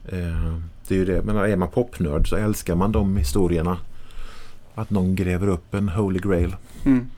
Eh, 0.05 0.57
det 0.87 0.95
är 0.95 0.99
ju 0.99 1.05
det, 1.05 1.21
men 1.21 1.37
är 1.37 1.55
man 1.55 1.69
popnörd 1.69 2.29
så 2.29 2.35
älskar 2.35 2.75
man 2.75 2.91
de 2.91 3.17
historierna. 3.17 3.77
Att 4.75 4.89
någon 4.89 5.15
gräver 5.15 5.47
upp 5.47 5.73
en 5.73 5.89
holy 5.89 6.19
grail. 6.19 6.55
Mm. 6.85 7.09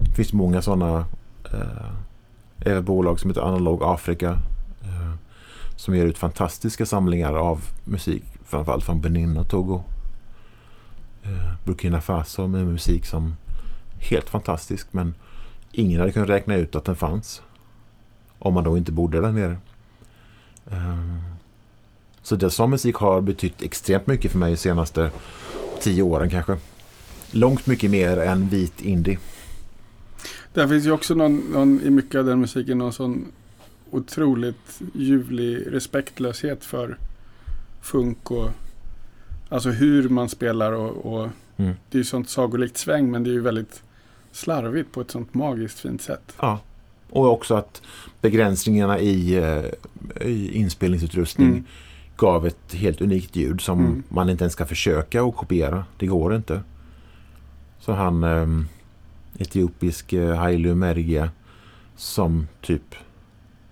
Det 0.00 0.14
finns 0.14 0.32
många 0.32 0.62
sådana 0.62 1.06
eh, 1.52 1.90
även 2.60 2.84
bolag 2.84 3.20
som 3.20 3.30
heter 3.30 3.42
Analog 3.42 3.80
Africa 3.84 4.38
eh, 4.82 5.14
som 5.76 5.96
ger 5.96 6.06
ut 6.06 6.18
fantastiska 6.18 6.86
samlingar 6.86 7.34
av 7.34 7.64
musik 7.84 8.24
framförallt 8.46 8.84
från 8.84 9.00
Benin 9.00 9.36
och 9.36 9.48
Togo. 9.48 9.82
Eh, 11.22 11.52
Burkina 11.64 12.00
Faso 12.00 12.46
med 12.46 12.66
musik 12.66 13.06
som 13.06 13.36
helt 13.98 14.30
fantastisk 14.30 14.86
men 14.90 15.14
ingen 15.72 16.00
hade 16.00 16.12
kunnat 16.12 16.28
räkna 16.28 16.54
ut 16.54 16.76
att 16.76 16.84
den 16.84 16.96
fanns 16.96 17.42
om 18.44 18.54
man 18.54 18.64
då 18.64 18.76
inte 18.76 18.92
bodde 18.92 19.20
där 19.20 19.32
nere. 19.32 19.56
Eh, 20.70 21.16
så 22.22 22.50
som 22.50 22.70
musik 22.70 22.96
har 22.96 23.20
betytt 23.20 23.62
extremt 23.62 24.06
mycket 24.06 24.30
för 24.32 24.38
mig 24.38 24.50
de 24.50 24.56
senaste 24.56 25.10
tio 25.80 26.02
åren 26.02 26.30
kanske. 26.30 26.56
Långt 27.30 27.66
mycket 27.66 27.90
mer 27.90 28.16
än 28.16 28.48
vit 28.48 28.80
indie. 28.80 29.18
Där 30.54 30.68
finns 30.68 30.84
ju 30.84 30.90
också 30.90 31.14
någon, 31.14 31.36
någon, 31.36 31.80
i 31.80 31.90
mycket 31.90 32.18
av 32.18 32.24
den 32.24 32.40
musiken 32.40 32.78
någon 32.78 32.92
sån 32.92 33.24
otroligt 33.90 34.80
ljuvlig 34.94 35.66
respektlöshet 35.74 36.64
för 36.64 36.98
funk 37.80 38.30
och 38.30 38.50
alltså 39.48 39.70
hur 39.70 40.08
man 40.08 40.28
spelar 40.28 40.72
och, 40.72 41.14
och 41.14 41.28
Mm. 41.56 41.74
det 41.90 41.96
är 41.96 42.00
ju 42.00 42.04
sånt 42.04 42.28
sagolikt 42.30 42.76
sväng 42.78 43.10
men 43.10 43.24
det 43.24 43.30
är 43.30 43.32
ju 43.32 43.40
väldigt 43.40 43.82
slarvigt 44.32 44.92
på 44.92 45.00
ett 45.00 45.10
sånt 45.10 45.34
magiskt 45.34 45.80
fint 45.80 46.02
sätt. 46.02 46.32
Ja. 46.40 46.60
Och 47.10 47.32
också 47.32 47.54
att 47.54 47.82
begränsningarna 48.20 48.98
i, 48.98 49.34
eh, 49.36 49.64
i 50.28 50.52
inspelningsutrustning 50.54 51.48
Mm. 51.48 51.64
gav 52.16 52.46
ett 52.46 52.74
helt 52.74 53.00
unikt 53.00 53.36
ljud 53.36 53.60
som 53.60 53.78
Mm. 53.80 54.02
man 54.08 54.28
inte 54.30 54.44
ens 54.44 54.52
ska 54.52 54.66
försöka 54.66 55.22
att 55.22 55.36
kopiera. 55.36 55.84
Det 55.98 56.06
går 56.06 56.34
inte. 56.36 56.60
Så 57.80 57.92
han 57.92 58.24
eh, 58.24 58.46
etiopisk 59.38 60.12
eh, 60.12 60.34
Hailu 60.36 60.74
Mergia 60.74 61.30
som 61.96 62.46
typ 62.60 62.94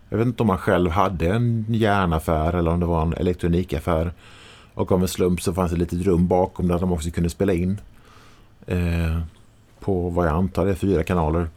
jag 0.09 0.19
vet 0.19 0.27
inte 0.27 0.43
om 0.43 0.49
han 0.49 0.59
själv 0.59 0.91
hade 0.91 1.29
en 1.29 1.65
järnaffär 1.69 2.53
eller 2.55 2.71
om 2.71 2.81
det 2.81 2.87
var 2.87 3.03
en 3.03 3.13
elektronikaffär. 3.15 4.13
Och 4.75 4.93
av 4.93 5.03
en 5.03 5.09
slump 5.09 5.41
så 5.43 5.53
fanns 5.53 5.71
det 5.71 5.75
ett 5.75 5.93
litet 5.93 6.07
rum 6.07 6.27
bakom 6.27 6.69
där 6.69 6.79
de 6.79 6.93
också 6.93 7.11
kunde 7.11 7.31
spela 7.31 7.53
in. 7.53 7.81
Eh, 8.67 9.21
på 9.81 10.09
vad 10.11 10.27
jag 10.27 10.35
antar 10.35 10.67
är 10.67 10.75
fyra 10.75 11.03
kanaler. 11.05 11.49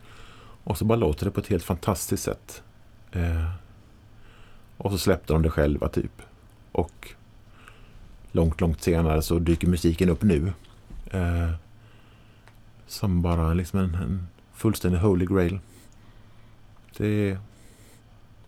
Och 0.66 0.78
så 0.78 0.86
bara 0.86 0.96
låter 0.96 1.26
det 1.26 1.32
på 1.32 1.40
ett 1.40 1.48
helt 1.48 1.64
fantastiskt 1.64 2.24
sätt. 2.24 2.64
Eh, 3.12 3.52
och 4.78 4.92
så 4.92 4.98
släppte 4.98 5.34
de 5.34 5.42
det 5.42 5.50
själva 5.50 5.88
typ. 5.88 6.22
Och 6.72 7.10
långt, 8.32 8.62
långt 8.62 8.82
senare 8.82 9.22
så 9.22 9.40
dyker 9.40 9.68
musiken 9.68 10.10
upp 10.10 10.24
nu. 10.24 10.54
Eh, 11.12 11.52
som 12.88 13.22
bara 13.22 13.54
liksom 13.54 13.80
en, 13.80 13.96
en 13.96 14.28
fullständig 14.54 15.00
holy 15.00 15.26
grail. 15.26 15.60
Det 16.98 17.08
är, 17.08 17.40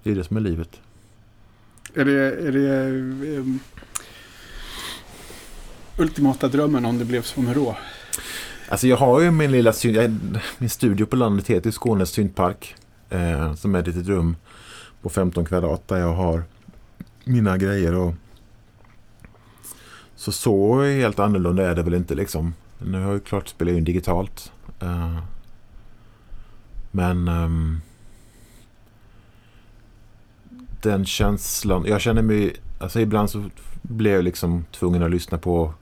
det 0.04 0.12
är 0.12 0.16
det 0.16 0.24
som 0.24 0.38
är 0.38 0.42
livet. 0.42 0.82
Är 1.94 2.06
det, 2.06 2.48
är 2.48 2.52
det 2.52 2.90
um, 3.38 3.60
ultimata 5.98 6.48
drömmen 6.48 6.86
om 6.86 6.98
det 6.98 7.06
blev 7.06 7.22
som 7.22 7.54
rå? 7.54 7.78
Alltså 8.70 8.88
jag 8.88 8.98
har 8.98 9.22
ju 9.22 9.32
min 9.32 9.52
lilla 9.52 9.74
syn, 9.74 10.20
min 10.58 10.70
studio 10.70 11.06
på 11.06 11.16
landet 11.16 11.48
heter 11.48 11.72
Skånes 11.72 12.10
syntpark. 12.10 12.76
Eh, 13.10 13.54
som 13.54 13.76
är 13.76 13.80
ett 13.80 13.88
litet 13.88 14.08
rum 14.08 14.36
på 15.02 15.10
15 15.10 15.46
kvadrat 15.46 15.88
där 15.88 15.98
jag 15.98 16.14
har 16.14 16.44
mina 17.24 17.58
grejer. 17.58 17.96
Och 17.96 18.14
så 20.16 20.32
så 20.32 20.82
helt 20.84 21.20
annorlunda 21.20 21.72
är 21.72 21.76
det 21.76 21.84
väl 21.84 21.94
inte 21.94 22.16
liksom. 22.16 22.54
Nu 22.78 22.98
har 22.98 23.06
jag 23.06 23.14
ju 23.14 23.20
klart 23.20 23.48
spelat 23.48 23.74
in 23.74 23.84
digitalt. 23.84 24.52
Eh, 24.80 25.18
men 26.92 27.28
eh, 27.28 27.50
den 30.82 31.06
känslan. 31.06 31.86
Jag 31.88 32.02
känner 32.02 32.22
mig, 32.22 32.56
alltså 32.80 33.00
ibland 33.00 33.30
så 33.30 33.50
blir 33.82 34.12
jag 34.12 34.24
liksom 34.24 34.66
tvungen 34.72 35.04
att 35.04 35.12
lyssna 35.12 35.38
på 35.38 35.74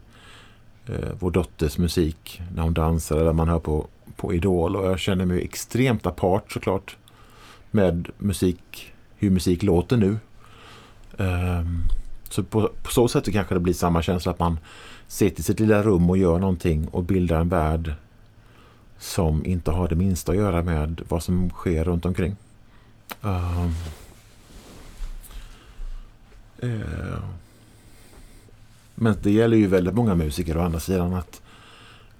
eh, 0.88 1.10
vår 1.20 1.32
dotters 1.32 1.78
musik 1.78 2.42
när 2.56 2.64
hon 2.64 2.74
dansar 2.74 3.18
eller 3.18 3.34
man 3.34 3.50
hör 3.50 3.60
på, 3.60 3.88
på 4.16 4.34
Idol. 4.34 4.76
Och 4.76 4.86
jag 4.86 5.00
känner 5.00 5.26
mig 5.26 5.44
extremt 5.44 6.06
apart 6.06 6.52
såklart 6.52 6.98
med 7.72 8.10
musik, 8.18 8.94
hur 9.18 9.30
musik 9.30 9.64
låter 9.64 9.98
nu. 9.98 10.18
Um, 11.18 11.84
så 12.30 12.44
på, 12.44 12.70
på, 12.84 12.92
så 12.92 13.08
sätt 13.08 13.34
kanske 13.34 13.54
det 13.54 13.60
blir 13.60 13.74
samma 13.74 14.02
känsla 14.02 14.32
att 14.32 14.40
man 14.40 14.60
sitter 15.08 15.40
i 15.40 15.44
sitt 15.44 15.60
lilla 15.60 15.84
rum 15.84 16.10
och 16.10 16.18
gör 16.18 16.40
någonting 16.40 16.88
och 16.88 17.04
bildar 17.04 17.42
en 17.42 17.50
värld 17.50 17.94
som 19.00 19.46
inte 19.46 19.72
har 19.72 19.88
det 19.88 19.96
minsta 19.96 20.32
att 20.32 20.38
göra 20.38 20.64
med 20.64 21.02
vad 21.08 21.24
som 21.24 21.50
sker 21.50 21.84
runt 21.84 22.06
omkring. 22.06 22.36
Um, 23.22 23.76
uh, 26.64 27.20
men 28.96 29.16
det 29.22 29.32
gäller 29.32 29.58
ju 29.58 29.68
väldigt 29.68 29.94
många 29.94 30.16
musiker 30.16 30.58
å 30.58 30.62
andra 30.62 30.80
sidan 30.80 31.14
att, 31.14 31.42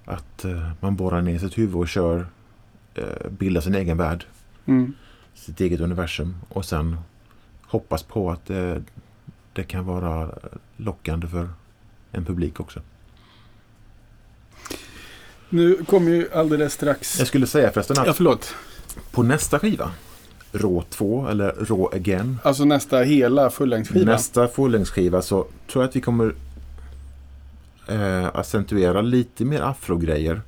att 0.04 0.44
uh, 0.44 0.70
man 0.80 0.96
borrar 0.96 1.22
ner 1.22 1.38
sitt 1.38 1.58
huvud 1.58 1.76
och 1.76 1.88
kör, 1.88 2.26
uh, 2.98 3.30
bildar 3.30 3.60
sin 3.60 3.74
egen 3.74 3.96
värld. 3.96 4.24
Mm. 4.66 4.92
Sitt 5.34 5.60
eget 5.60 5.80
universum 5.80 6.36
och 6.48 6.64
sen 6.64 6.96
hoppas 7.62 8.02
på 8.02 8.30
att 8.30 8.46
det, 8.46 8.82
det 9.52 9.62
kan 9.62 9.84
vara 9.84 10.30
lockande 10.76 11.26
för 11.26 11.48
en 12.12 12.24
publik 12.24 12.60
också. 12.60 12.80
Nu 15.48 15.84
kommer 15.84 16.10
ju 16.10 16.32
alldeles 16.32 16.72
strax... 16.72 17.18
Jag 17.18 17.28
skulle 17.28 17.46
säga 17.46 17.70
förresten 17.70 17.98
att 17.98 18.06
ja, 18.06 18.12
förlåt. 18.12 18.54
på 19.10 19.22
nästa 19.22 19.58
skiva, 19.58 19.90
Rå 20.52 20.84
2 20.90 21.28
eller 21.28 21.52
Rå 21.52 21.90
Again. 21.94 22.38
Alltså 22.42 22.64
nästa 22.64 22.98
hela 22.98 23.50
fullängdsskiva? 23.50 24.12
Nästa 24.12 24.48
fullängdsskiva 24.48 25.22
så 25.22 25.46
tror 25.66 25.82
jag 25.82 25.88
att 25.88 25.96
vi 25.96 26.00
kommer 26.00 26.34
eh, 27.88 28.26
accentuera 28.34 29.00
lite 29.00 29.44
mer 29.44 29.60
afrogrejer. 29.60 30.42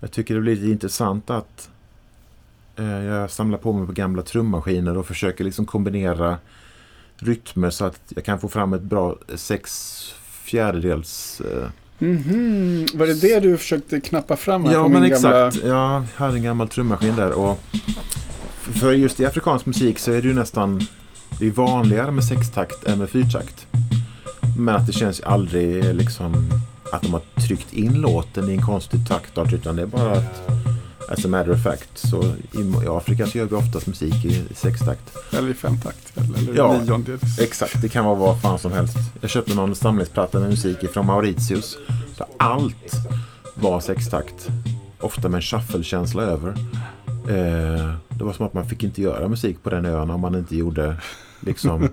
Jag 0.00 0.10
tycker 0.10 0.34
det 0.34 0.40
blir 0.40 0.56
lite 0.56 0.70
intressant 0.70 1.30
att 1.30 1.70
eh, 2.76 3.04
jag 3.04 3.30
samlar 3.30 3.58
på 3.58 3.72
mig 3.72 3.86
på 3.86 3.92
gamla 3.92 4.22
trummaskiner 4.22 4.98
och 4.98 5.06
försöker 5.06 5.44
liksom 5.44 5.66
kombinera 5.66 6.38
rytmer 7.16 7.70
så 7.70 7.84
att 7.84 8.00
jag 8.08 8.24
kan 8.24 8.40
få 8.40 8.48
fram 8.48 8.72
ett 8.72 8.82
bra 8.82 9.16
sex 9.34 10.14
fjärdedels 10.44 11.40
eh, 11.40 11.68
Mm 12.02 12.18
-hmm. 12.18 12.98
Var 12.98 13.06
det 13.06 13.20
det 13.20 13.40
du 13.40 13.56
försökte 13.56 14.00
knappa 14.00 14.36
fram 14.36 14.64
här 14.64 14.72
Ja, 14.72 14.88
men 14.88 15.02
exakt. 15.02 15.62
Gamla... 15.62 15.68
Jag 15.68 16.02
hade 16.14 16.34
en 16.34 16.42
gammal 16.42 16.68
trummaskin 16.68 17.16
där. 17.16 17.32
Och 17.32 17.60
för 18.60 18.92
just 18.92 19.20
i 19.20 19.26
afrikansk 19.26 19.66
musik 19.66 19.98
så 19.98 20.12
är 20.12 20.22
det 20.22 20.28
ju 20.28 20.34
nästan 20.34 20.86
det 21.38 21.46
är 21.46 21.50
vanligare 21.50 22.10
med 22.10 22.24
sextakt 22.24 22.84
än 22.84 22.98
med 22.98 23.10
fyrtakt. 23.10 23.66
Men 24.60 24.76
att 24.76 24.86
det 24.86 24.92
känns 24.92 25.20
aldrig 25.20 25.94
liksom 25.94 26.50
att 26.92 27.02
de 27.02 27.12
har 27.12 27.22
tryckt 27.46 27.72
in 27.72 27.92
låten 27.92 28.50
i 28.50 28.52
en 28.52 28.62
konstig 28.62 29.08
taktart 29.08 29.52
utan 29.52 29.76
det 29.76 29.82
är 29.82 29.86
bara 29.86 30.12
att 30.12 30.50
as 31.08 31.24
a 31.24 31.28
matter 31.28 31.52
of 31.52 31.62
fact 31.62 31.98
så 31.98 32.24
i, 32.24 32.88
Afrika 32.88 33.26
så 33.26 33.38
gör 33.38 33.44
vi 33.44 33.54
oftast 33.54 33.86
musik 33.86 34.24
i, 34.24 34.28
i 34.28 34.54
sextakt. 34.54 35.16
Eller 35.32 35.48
i 35.48 35.54
femtakt. 35.54 36.12
Eller 36.16 36.56
ja, 36.56 36.80
niondels. 36.82 37.38
exakt. 37.38 37.82
Det 37.82 37.88
kan 37.88 38.04
vara 38.04 38.14
vad 38.14 38.42
fan 38.42 38.58
som 38.58 38.72
helst. 38.72 38.96
Jag 39.20 39.30
köpte 39.30 39.54
någon 39.54 39.74
samlingsplatta 39.74 40.40
med 40.40 40.50
musik 40.50 40.90
från 40.92 41.06
Mauritius. 41.06 41.78
Där 42.18 42.26
allt 42.36 42.92
var 43.54 43.80
sextakt. 43.80 44.48
Ofta 45.00 45.28
med 45.28 45.38
en 45.38 45.42
shuffle-känsla 45.42 46.22
över. 46.22 46.48
Eh, 47.28 47.94
det 48.08 48.24
var 48.24 48.32
som 48.32 48.46
att 48.46 48.54
man 48.54 48.68
fick 48.68 48.84
inte 48.84 49.02
göra 49.02 49.28
musik 49.28 49.62
på 49.62 49.70
den 49.70 49.86
ön 49.86 50.10
om 50.10 50.20
man 50.20 50.34
inte 50.34 50.56
gjorde 50.56 50.96
liksom 51.40 51.88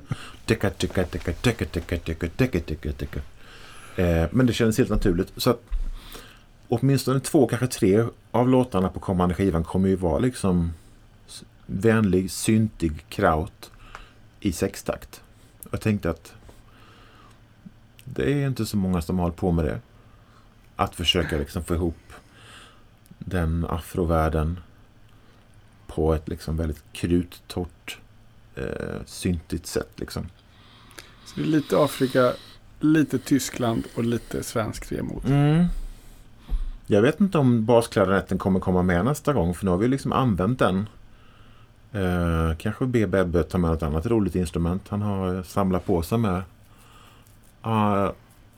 men 4.32 4.46
det 4.46 4.54
kändes 4.54 4.78
helt 4.78 4.90
naturligt. 4.90 5.34
Så 5.38 5.50
att 5.50 5.62
åtminstone 6.68 7.20
två, 7.20 7.48
kanske 7.48 7.68
tre 7.68 8.06
av 8.32 8.50
låtarna 8.50 8.90
på 8.90 9.00
kommande 9.00 9.36
skivan 9.36 9.64
kommer 9.64 9.90
ju 9.90 9.96
vara 9.96 10.20
liksom 10.20 10.74
vänlig, 11.66 12.32
syntig 12.32 13.06
kraut 13.10 13.72
i 14.40 14.52
sextakt. 14.52 15.22
Jag 15.72 15.82
tänkte 15.82 16.10
att 16.10 16.34
det 18.04 18.34
är 18.34 18.48
inte 18.48 18.66
så 18.66 18.78
många 18.78 19.02
som 19.02 19.18
har 19.18 19.24
hållit 19.24 19.38
på 19.38 19.52
med 19.52 19.66
det. 19.66 19.80
Att 20.76 20.96
försöka 20.96 21.38
liksom 21.38 21.64
få 21.64 21.76
ihop 21.76 22.14
den 23.20 23.66
afrovärlden 23.70 24.60
på 25.88 26.14
ett 26.14 26.28
liksom 26.28 26.58
väldigt 26.58 26.84
kruttorrt, 26.92 27.98
eh, 28.58 29.02
syntigt 29.06 29.68
sätt. 29.68 29.90
Liksom. 29.96 30.30
Så 31.26 31.36
det 31.36 31.42
är 31.42 31.46
lite 31.46 31.84
Afrika, 31.84 32.34
lite 32.80 33.20
Tyskland 33.20 33.84
och 33.96 34.04
lite 34.04 34.44
svensk 34.44 34.92
vemod. 34.92 35.22
Mm. 35.26 35.66
Jag 36.88 37.02
vet 37.02 37.20
inte 37.20 37.38
om 37.38 37.66
basklarinetten 37.66 38.38
kommer 38.38 38.60
komma 38.60 38.82
med 38.82 39.06
nästa 39.06 39.34
gång 39.34 39.54
för 39.54 39.66
nu 39.66 39.72
har 39.72 39.78
vi 39.78 39.88
liksom 39.88 40.12
använt 40.12 40.60
den. 40.60 40.90
Eh, 41.92 42.58
kanske 42.58 42.86
be 42.86 43.08
Bebbe 43.08 43.44
ta 43.44 43.58
med 43.58 43.72
något 43.72 43.84
annat 43.84 44.06
roligt 44.06 44.36
instrument. 44.36 44.88
Han 44.90 45.02
har 45.02 45.44
samlat 45.44 45.86
på 45.86 46.02
sig 46.02 46.18
med 46.18 46.42
uh, 47.66 48.12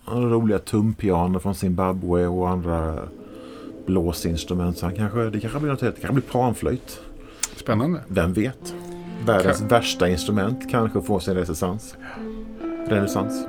roliga 0.06 0.60
tumpianer 0.60 1.40
från 1.40 1.56
Zimbabwe 1.56 2.28
och 2.28 2.50
andra 2.50 3.00
blåsinstrument. 3.86 4.78
Så 4.78 4.86
han 4.86 4.96
kanske, 4.96 5.30
det 5.30 5.40
kanske 5.40 5.60
blir 5.60 5.72
något 5.72 5.82
helt, 5.82 5.96
det 5.96 6.02
kanske 6.02 6.14
blir 6.14 6.32
panflöjt. 6.32 7.02
Spännande. 7.56 8.02
Vem 8.08 8.34
vet? 8.34 8.74
Världens 9.26 9.60
Ka 9.60 9.66
värsta 9.66 10.10
instrument 10.10 10.70
kanske 10.70 11.02
får 11.02 11.20
sin 11.20 11.34
renässans. 11.34 11.98
Renässans. 12.88 13.46